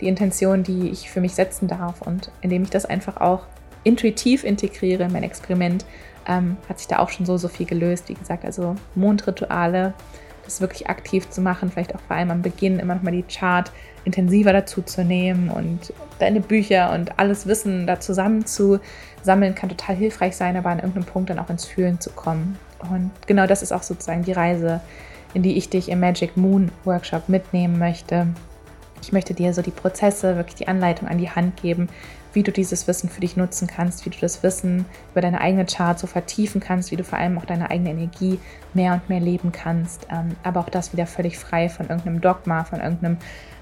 die 0.00 0.08
Intention, 0.08 0.62
die 0.62 0.88
ich 0.88 1.10
für 1.10 1.20
mich 1.20 1.34
setzen 1.34 1.68
darf? 1.68 2.02
Und 2.02 2.30
indem 2.40 2.62
ich 2.62 2.70
das 2.70 2.86
einfach 2.86 3.18
auch 3.18 3.46
intuitiv 3.84 4.44
integriere 4.44 5.04
in 5.04 5.12
mein 5.12 5.22
Experiment, 5.22 5.84
ähm, 6.26 6.56
hat 6.68 6.78
sich 6.78 6.88
da 6.88 6.98
auch 6.98 7.08
schon 7.08 7.24
so, 7.24 7.36
so 7.36 7.48
viel 7.48 7.66
gelöst. 7.66 8.08
Wie 8.08 8.14
gesagt, 8.14 8.44
also 8.44 8.74
Mondrituale, 8.94 9.94
das 10.48 10.60
wirklich 10.60 10.88
aktiv 10.88 11.28
zu 11.30 11.40
machen, 11.40 11.70
vielleicht 11.70 11.94
auch 11.94 12.00
vor 12.00 12.16
allem 12.16 12.30
am 12.30 12.42
Beginn 12.42 12.78
immer 12.78 12.94
nochmal 12.94 13.12
die 13.12 13.22
Chart 13.22 13.70
intensiver 14.04 14.52
dazu 14.52 14.82
zu 14.82 15.04
nehmen 15.04 15.50
und 15.50 15.92
deine 16.18 16.40
Bücher 16.40 16.92
und 16.92 17.18
alles 17.18 17.46
Wissen 17.46 17.86
da 17.86 18.00
zusammen 18.00 18.46
zu 18.46 18.80
sammeln, 19.22 19.54
kann 19.54 19.68
total 19.68 19.96
hilfreich 19.96 20.36
sein, 20.36 20.56
aber 20.56 20.70
an 20.70 20.78
irgendeinem 20.78 21.04
Punkt 21.04 21.30
dann 21.30 21.38
auch 21.38 21.50
ins 21.50 21.66
Fühlen 21.66 22.00
zu 22.00 22.10
kommen. 22.10 22.58
Und 22.90 23.10
genau 23.26 23.46
das 23.46 23.62
ist 23.62 23.72
auch 23.72 23.82
sozusagen 23.82 24.22
die 24.22 24.32
Reise, 24.32 24.80
in 25.34 25.42
die 25.42 25.56
ich 25.56 25.68
dich 25.68 25.88
im 25.90 26.00
Magic 26.00 26.36
Moon 26.36 26.70
Workshop 26.84 27.28
mitnehmen 27.28 27.78
möchte. 27.78 28.26
Ich 29.02 29.12
möchte 29.12 29.34
dir 29.34 29.52
so 29.52 29.62
die 29.62 29.70
Prozesse, 29.70 30.36
wirklich 30.36 30.56
die 30.56 30.68
Anleitung 30.68 31.08
an 31.08 31.18
die 31.18 31.30
Hand 31.30 31.60
geben, 31.60 31.88
wie 32.38 32.44
du 32.44 32.52
dieses 32.52 32.86
Wissen 32.86 33.08
für 33.08 33.20
dich 33.20 33.36
nutzen 33.36 33.66
kannst, 33.66 34.06
wie 34.06 34.10
du 34.10 34.18
das 34.20 34.44
Wissen 34.44 34.84
über 35.10 35.20
deine 35.20 35.40
eigene 35.40 35.66
Chart 35.66 35.98
so 35.98 36.06
vertiefen 36.06 36.60
kannst, 36.60 36.92
wie 36.92 36.96
du 36.96 37.02
vor 37.02 37.18
allem 37.18 37.36
auch 37.36 37.44
deine 37.44 37.68
eigene 37.68 37.90
Energie 37.90 38.38
mehr 38.74 38.92
und 38.92 39.08
mehr 39.08 39.18
leben 39.18 39.50
kannst. 39.50 40.06
Ähm, 40.08 40.36
aber 40.44 40.60
auch 40.60 40.68
das 40.68 40.92
wieder 40.92 41.08
völlig 41.08 41.36
frei 41.36 41.68
von 41.68 41.88
irgendeinem 41.88 42.20
Dogma, 42.20 42.62
von 42.62 42.78
irgendeinem 42.78 43.16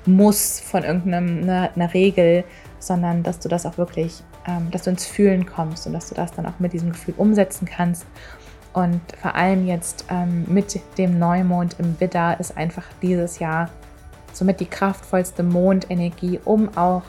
Muss, 0.05 0.61
von 0.61 0.85
irgendeiner 0.85 1.71
ne, 1.75 1.95
Regel, 1.95 2.45
sondern 2.79 3.23
dass 3.23 3.39
du 3.39 3.49
das 3.49 3.65
auch 3.65 3.79
wirklich, 3.79 4.23
ähm, 4.47 4.71
dass 4.71 4.83
du 4.83 4.91
ins 4.91 5.07
Fühlen 5.07 5.47
kommst 5.47 5.87
und 5.87 5.95
dass 5.95 6.11
du 6.11 6.15
das 6.15 6.33
dann 6.33 6.45
auch 6.45 6.59
mit 6.59 6.75
diesem 6.75 6.91
Gefühl 6.91 7.15
umsetzen 7.17 7.65
kannst. 7.65 8.05
Und 8.75 9.01
vor 9.23 9.35
allem 9.35 9.67
jetzt 9.67 10.05
ähm, 10.11 10.45
mit 10.49 10.79
dem 10.99 11.19
Neumond 11.19 11.77
im 11.79 11.99
Widder 11.99 12.39
ist 12.39 12.59
einfach 12.59 12.85
dieses 13.01 13.39
Jahr 13.39 13.71
somit 14.35 14.61
die 14.61 14.67
kraftvollste 14.67 15.43
Mondenergie, 15.43 16.41
um 16.45 16.77
auch 16.77 17.05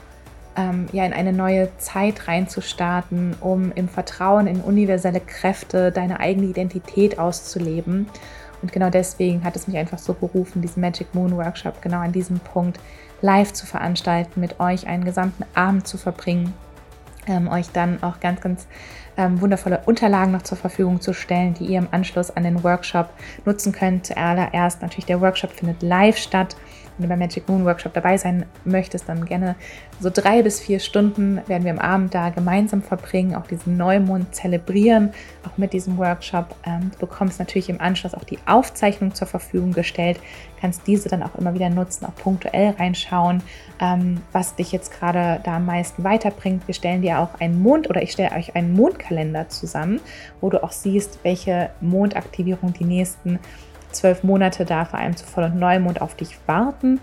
ähm, 0.58 0.86
ja, 0.92 1.06
in 1.06 1.12
eine 1.12 1.32
neue 1.32 1.70
Zeit 1.78 2.26
reinzustarten, 2.26 3.36
um 3.40 3.70
im 3.72 3.88
Vertrauen 3.88 4.48
in 4.48 4.60
universelle 4.60 5.20
Kräfte 5.20 5.92
deine 5.92 6.18
eigene 6.18 6.48
Identität 6.48 7.18
auszuleben. 7.18 8.08
Und 8.60 8.72
genau 8.72 8.90
deswegen 8.90 9.44
hat 9.44 9.54
es 9.54 9.68
mich 9.68 9.76
einfach 9.76 9.98
so 9.98 10.14
berufen, 10.14 10.60
diesen 10.60 10.80
Magic 10.80 11.14
Moon 11.14 11.36
Workshop 11.36 11.80
genau 11.80 12.00
an 12.00 12.10
diesem 12.10 12.40
Punkt 12.40 12.80
live 13.22 13.52
zu 13.52 13.66
veranstalten, 13.66 14.40
mit 14.40 14.58
euch 14.58 14.88
einen 14.88 15.04
gesamten 15.04 15.44
Abend 15.54 15.86
zu 15.86 15.96
verbringen, 15.96 16.52
ähm, 17.28 17.46
euch 17.48 17.70
dann 17.70 18.02
auch 18.02 18.18
ganz, 18.18 18.40
ganz 18.40 18.66
ähm, 19.16 19.40
wundervolle 19.40 19.82
Unterlagen 19.86 20.32
noch 20.32 20.42
zur 20.42 20.58
Verfügung 20.58 21.00
zu 21.00 21.12
stellen, 21.12 21.54
die 21.54 21.66
ihr 21.66 21.78
im 21.78 21.88
Anschluss 21.92 22.32
an 22.32 22.42
den 22.42 22.64
Workshop 22.64 23.10
nutzen 23.44 23.72
könnt. 23.72 24.06
Zuallererst 24.06 24.82
natürlich 24.82 25.06
der 25.06 25.20
Workshop 25.20 25.52
findet 25.52 25.82
live 25.82 26.16
statt 26.16 26.56
wenn 26.98 27.04
du 27.04 27.08
beim 27.08 27.18
Magic 27.18 27.48
Moon 27.48 27.64
Workshop 27.64 27.94
dabei 27.94 28.16
sein 28.16 28.44
möchtest, 28.64 29.08
dann 29.08 29.24
gerne 29.24 29.54
so 30.00 30.10
drei 30.10 30.42
bis 30.42 30.60
vier 30.60 30.80
Stunden 30.80 31.40
werden 31.46 31.64
wir 31.64 31.72
am 31.72 31.78
Abend 31.78 32.14
da 32.14 32.30
gemeinsam 32.30 32.82
verbringen, 32.82 33.34
auch 33.36 33.46
diesen 33.46 33.76
Neumond 33.76 34.34
zelebrieren, 34.34 35.12
auch 35.46 35.56
mit 35.56 35.72
diesem 35.72 35.96
Workshop. 35.98 36.54
Ähm, 36.66 36.90
du 36.92 36.98
bekommst 36.98 37.38
natürlich 37.38 37.68
im 37.68 37.80
Anschluss 37.80 38.14
auch 38.14 38.24
die 38.24 38.38
Aufzeichnung 38.46 39.14
zur 39.14 39.28
Verfügung 39.28 39.72
gestellt, 39.72 40.18
kannst 40.60 40.86
diese 40.86 41.08
dann 41.08 41.22
auch 41.22 41.36
immer 41.36 41.54
wieder 41.54 41.70
nutzen, 41.70 42.04
auch 42.04 42.14
punktuell 42.16 42.74
reinschauen, 42.78 43.42
ähm, 43.80 44.20
was 44.32 44.56
dich 44.56 44.72
jetzt 44.72 44.92
gerade 44.92 45.40
da 45.44 45.56
am 45.56 45.66
meisten 45.66 46.02
weiterbringt. 46.04 46.66
Wir 46.66 46.74
stellen 46.74 47.02
dir 47.02 47.20
auch 47.20 47.40
einen 47.40 47.62
Mond 47.62 47.88
oder 47.88 48.02
ich 48.02 48.12
stelle 48.12 48.32
euch 48.36 48.56
einen 48.56 48.72
Mondkalender 48.72 49.48
zusammen, 49.48 50.00
wo 50.40 50.50
du 50.50 50.62
auch 50.62 50.72
siehst, 50.72 51.20
welche 51.22 51.70
Mondaktivierung 51.80 52.72
die 52.72 52.84
nächsten 52.84 53.38
zwölf 53.98 54.22
Monate 54.24 54.64
da 54.64 54.84
vor 54.84 54.98
allem 54.98 55.16
zu 55.16 55.26
Voll- 55.26 55.44
und 55.44 55.56
Neumond 55.56 56.00
auf 56.00 56.14
dich 56.14 56.38
warten. 56.46 57.00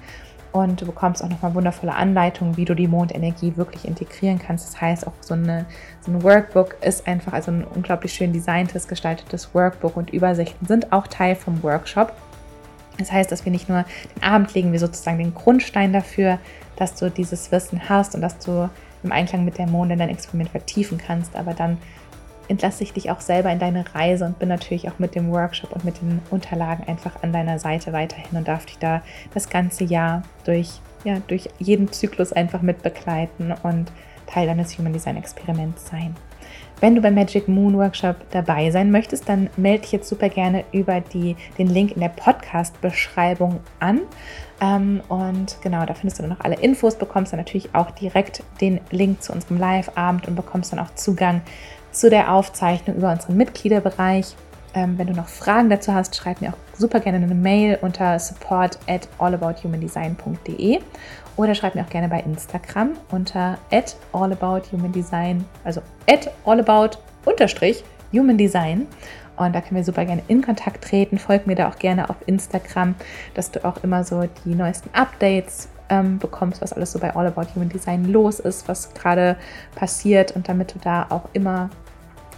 Und 0.52 0.80
du 0.80 0.86
bekommst 0.86 1.22
auch 1.22 1.28
nochmal 1.28 1.54
wundervolle 1.54 1.94
Anleitungen, 1.94 2.56
wie 2.56 2.64
du 2.64 2.76
die 2.76 2.88
Mondenergie 2.88 3.58
wirklich 3.58 3.86
integrieren 3.86 4.40
kannst. 4.40 4.66
Das 4.66 4.80
heißt, 4.80 5.06
auch 5.06 5.12
so, 5.20 5.34
eine, 5.34 5.66
so 6.00 6.12
ein 6.12 6.24
Workbook 6.24 6.78
ist 6.82 7.08
einfach, 7.08 7.34
also 7.34 7.52
ein 7.52 7.66
unglaublich 7.66 8.14
schön 8.14 8.32
designtes, 8.32 8.88
gestaltetes 8.88 9.54
Workbook 9.54 9.98
und 9.98 10.12
Übersichten 10.12 10.66
sind 10.66 10.94
auch 10.94 11.08
Teil 11.08 11.36
vom 11.36 11.62
Workshop. 11.62 12.14
Das 12.98 13.12
heißt, 13.12 13.30
dass 13.34 13.44
wir 13.44 13.52
nicht 13.52 13.68
nur 13.68 13.84
den 14.16 14.24
Abend 14.24 14.54
legen, 14.54 14.72
wir 14.72 14.80
sozusagen 14.80 15.18
den 15.18 15.34
Grundstein 15.34 15.92
dafür, 15.92 16.40
dass 16.78 16.96
du 16.96 17.12
dieses 17.12 17.52
Wissen 17.52 17.90
hast 17.90 18.16
und 18.16 18.22
dass 18.22 18.40
du 18.40 18.70
im 19.04 19.12
Einklang 19.12 19.44
mit 19.44 19.58
der 19.58 19.68
Mond 19.68 19.92
in 19.92 20.00
dein 20.00 20.10
Experiment 20.10 20.50
vertiefen 20.52 20.98
kannst, 20.98 21.36
aber 21.36 21.54
dann 21.54 21.78
entlasse 22.48 22.84
ich 22.84 22.94
dich 22.94 23.12
auch 23.12 23.22
selber 23.22 23.52
in 23.52 23.60
deine 23.60 23.86
Reise 23.94 24.26
und 24.26 24.40
bin 24.40 24.50
natürlich 24.50 24.90
auch 24.90 25.00
mit 25.00 25.16
dem 25.16 25.32
Workshop 25.32 25.72
und 25.72 25.86
mit 25.86 26.02
den 26.02 26.22
Unterlagen 26.30 26.88
einfach 26.88 27.22
an 27.24 27.34
deiner 27.34 27.60
Seite 27.60 27.94
weiterhin 27.94 28.38
und 28.38 28.48
darf 28.48 28.66
dich 28.66 28.78
da 28.78 29.02
das 29.34 29.50
ganze 29.50 29.84
Jahr 29.84 30.24
durch, 30.46 30.80
ja, 31.04 31.18
durch 31.28 31.50
jeden 31.60 31.92
Zyklus 31.92 32.34
einfach 32.34 32.62
mit 32.62 32.82
begleiten 32.84 33.54
und 33.64 33.92
Teil 34.28 34.48
deines 34.48 34.78
Human 34.78 34.94
Design 34.94 35.18
Experiments 35.18 35.88
sein. 35.88 36.16
Wenn 36.82 36.94
du 36.94 37.02
beim 37.02 37.16
Magic 37.16 37.48
Moon 37.48 37.78
Workshop 37.78 38.18
dabei 38.32 38.70
sein 38.70 38.92
möchtest, 38.92 39.30
dann 39.30 39.50
melde 39.56 39.84
dich 39.84 39.94
jetzt 39.94 40.10
super 40.10 40.28
gerne 40.28 40.66
über 40.74 41.00
die, 41.00 41.38
den 41.58 41.68
Link 41.68 41.94
in 41.94 42.02
der 42.02 42.10
Podcast-Beschreibung 42.10 43.62
an. 43.80 44.02
Ähm, 44.60 45.02
und 45.08 45.58
genau, 45.62 45.86
da 45.86 45.94
findest 45.94 46.20
du 46.20 46.24
dann 46.24 46.32
noch 46.32 46.42
alle 46.42 46.56
Infos, 46.56 46.96
bekommst 46.96 47.32
dann 47.32 47.40
natürlich 47.40 47.74
auch 47.74 47.92
direkt 47.92 48.44
den 48.60 48.82
Link 48.92 49.24
zu 49.24 49.32
unserem 49.32 49.58
Live-Abend 49.58 50.28
und 50.28 50.36
bekommst 50.36 50.74
dann 50.74 50.80
auch 50.80 50.94
Zugang 50.96 51.42
zu 51.96 52.10
der 52.10 52.34
Aufzeichnung 52.34 52.98
über 52.98 53.12
unseren 53.12 53.38
Mitgliederbereich. 53.38 54.36
Ähm, 54.74 54.98
wenn 54.98 55.08
du 55.08 55.14
noch 55.14 55.30
Fragen 55.30 55.70
dazu 55.70 55.94
hast, 55.94 56.16
schreib 56.16 56.42
mir 56.42 56.50
auch 56.50 56.78
super 56.78 57.00
gerne 57.00 57.18
eine 57.18 57.34
Mail 57.34 57.80
unter 57.82 58.20
support 58.20 58.78
at 58.88 59.08
allabouthumandesign.de 59.20 60.80
oder 61.38 61.56
schreib 61.56 61.76
mir 61.76 61.84
auch 61.84 61.90
gerne 61.90 62.10
bei 62.10 62.20
Instagram 62.20 62.92
unter 63.12 63.58
at 63.72 63.96
allabouthumandesign, 64.12 65.46
also 65.64 65.82
at 66.10 66.30
allabout 66.46 66.98
unterstrich 67.24 67.84
humandesign. 68.12 68.88
Und 69.38 69.54
da 69.54 69.62
können 69.62 69.78
wir 69.78 69.84
super 69.84 70.06
gerne 70.06 70.24
in 70.28 70.42
Kontakt 70.42 70.84
treten. 70.84 71.18
Folg 71.18 71.48
mir 71.48 71.56
da 71.56 71.70
auch 71.70 71.78
gerne 71.78 72.10
auf 72.10 72.16
Instagram, 72.26 72.96
dass 73.34 73.52
du 73.52 73.64
auch 73.66 73.84
immer 73.84 74.04
so 74.04 74.24
die 74.46 74.56
neuesten 74.56 74.90
Updates 74.94 75.68
ähm, 75.90 76.20
bekommst, 76.20 76.62
was 76.62 76.74
alles 76.74 76.92
so 76.92 77.00
bei 77.00 77.16
All 77.16 77.28
About 77.28 77.48
Human 77.56 77.70
Design 77.70 78.06
los 78.06 78.40
ist, 78.40 78.68
was 78.68 78.94
gerade 78.94 79.38
passiert 79.76 80.36
und 80.36 80.48
damit 80.48 80.74
du 80.74 80.80
da 80.80 81.08
auch 81.10 81.30
immer 81.34 81.70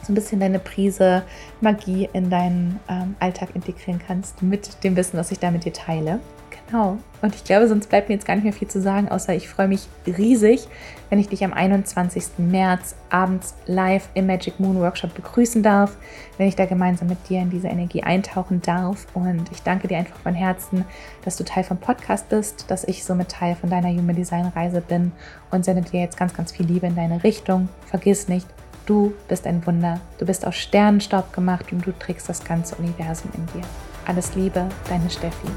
so 0.08 0.14
ein 0.14 0.16
bisschen 0.16 0.40
deine 0.40 0.60
Prise 0.60 1.24
Magie 1.62 2.10
in 2.14 2.30
deinen 2.30 2.80
ähm, 2.90 3.16
Alltag 3.20 3.50
integrieren 3.54 4.02
kannst 4.06 4.42
mit 4.42 4.84
dem 4.84 4.96
Wissen, 4.96 5.18
was 5.18 5.32
ich 5.32 5.40
da 5.40 5.52
mit 5.52 5.66
dir 5.66 5.74
teile. 5.74 6.20
Genau. 6.68 6.98
Und 7.22 7.34
ich 7.34 7.44
glaube, 7.44 7.68
sonst 7.68 7.88
bleibt 7.88 8.10
mir 8.10 8.16
jetzt 8.16 8.26
gar 8.26 8.36
nicht 8.36 8.44
mehr 8.44 8.54
viel 8.54 8.68
zu 8.68 8.82
sagen, 8.82 9.10
außer 9.10 9.34
ich 9.34 9.48
freue 9.48 9.68
mich 9.68 9.88
riesig, 10.06 10.68
wenn 11.10 11.18
ich 11.18 11.30
dich 11.30 11.44
am 11.44 11.54
21. 11.54 12.38
März 12.38 12.96
abends 13.10 13.56
live 13.66 14.10
im 14.14 14.28
Magic 14.28 14.60
Moon 14.60 14.80
Workshop 14.80 15.16
begrüßen 15.16 15.64
darf, 15.64 15.96
wenn 16.38 16.48
ich 16.48 16.56
da 16.56 16.66
gemeinsam 16.66 17.08
mit 17.08 17.30
dir 17.30 17.40
in 17.40 17.50
diese 17.50 17.70
Energie 17.70 18.04
eintauchen 18.04 18.62
darf. 18.62 19.08
Und 19.14 19.50
ich 19.52 19.64
danke 19.64 19.88
dir 19.88 19.98
einfach 19.98 20.20
von 20.20 20.36
Herzen, 20.36 20.84
dass 21.24 21.38
du 21.38 21.44
Teil 21.44 21.64
vom 21.64 21.78
Podcast 21.78 22.30
bist, 22.30 22.70
dass 22.70 22.84
ich 22.84 23.04
somit 23.04 23.30
Teil 23.30 23.56
von 23.56 23.70
deiner 23.70 23.90
Human 23.90 24.16
Design 24.16 24.52
Reise 24.54 24.82
bin 24.82 25.14
und 25.52 25.64
sende 25.64 25.90
dir 25.90 26.02
jetzt 26.02 26.18
ganz, 26.18 26.34
ganz 26.34 26.52
viel 26.52 26.66
Liebe 26.66 26.88
in 26.88 26.96
deine 26.96 27.24
Richtung. 27.24 27.70
Vergiss 27.86 28.28
nicht, 28.28 28.48
Du 28.88 29.14
bist 29.28 29.46
ein 29.46 29.66
Wunder. 29.68 30.00
Du 30.18 30.26
bist 30.26 30.48
aus 30.48 30.56
Sternenstaub 30.56 31.34
gemacht 31.34 31.74
und 31.74 31.86
du 31.86 31.92
trägst 31.92 32.30
das 32.30 32.42
ganze 32.46 32.74
Universum 32.78 33.30
in 33.36 33.46
dir. 33.48 33.68
Alles 34.06 34.34
Liebe, 34.34 34.70
deine 34.88 35.10
Steffi. 35.10 35.48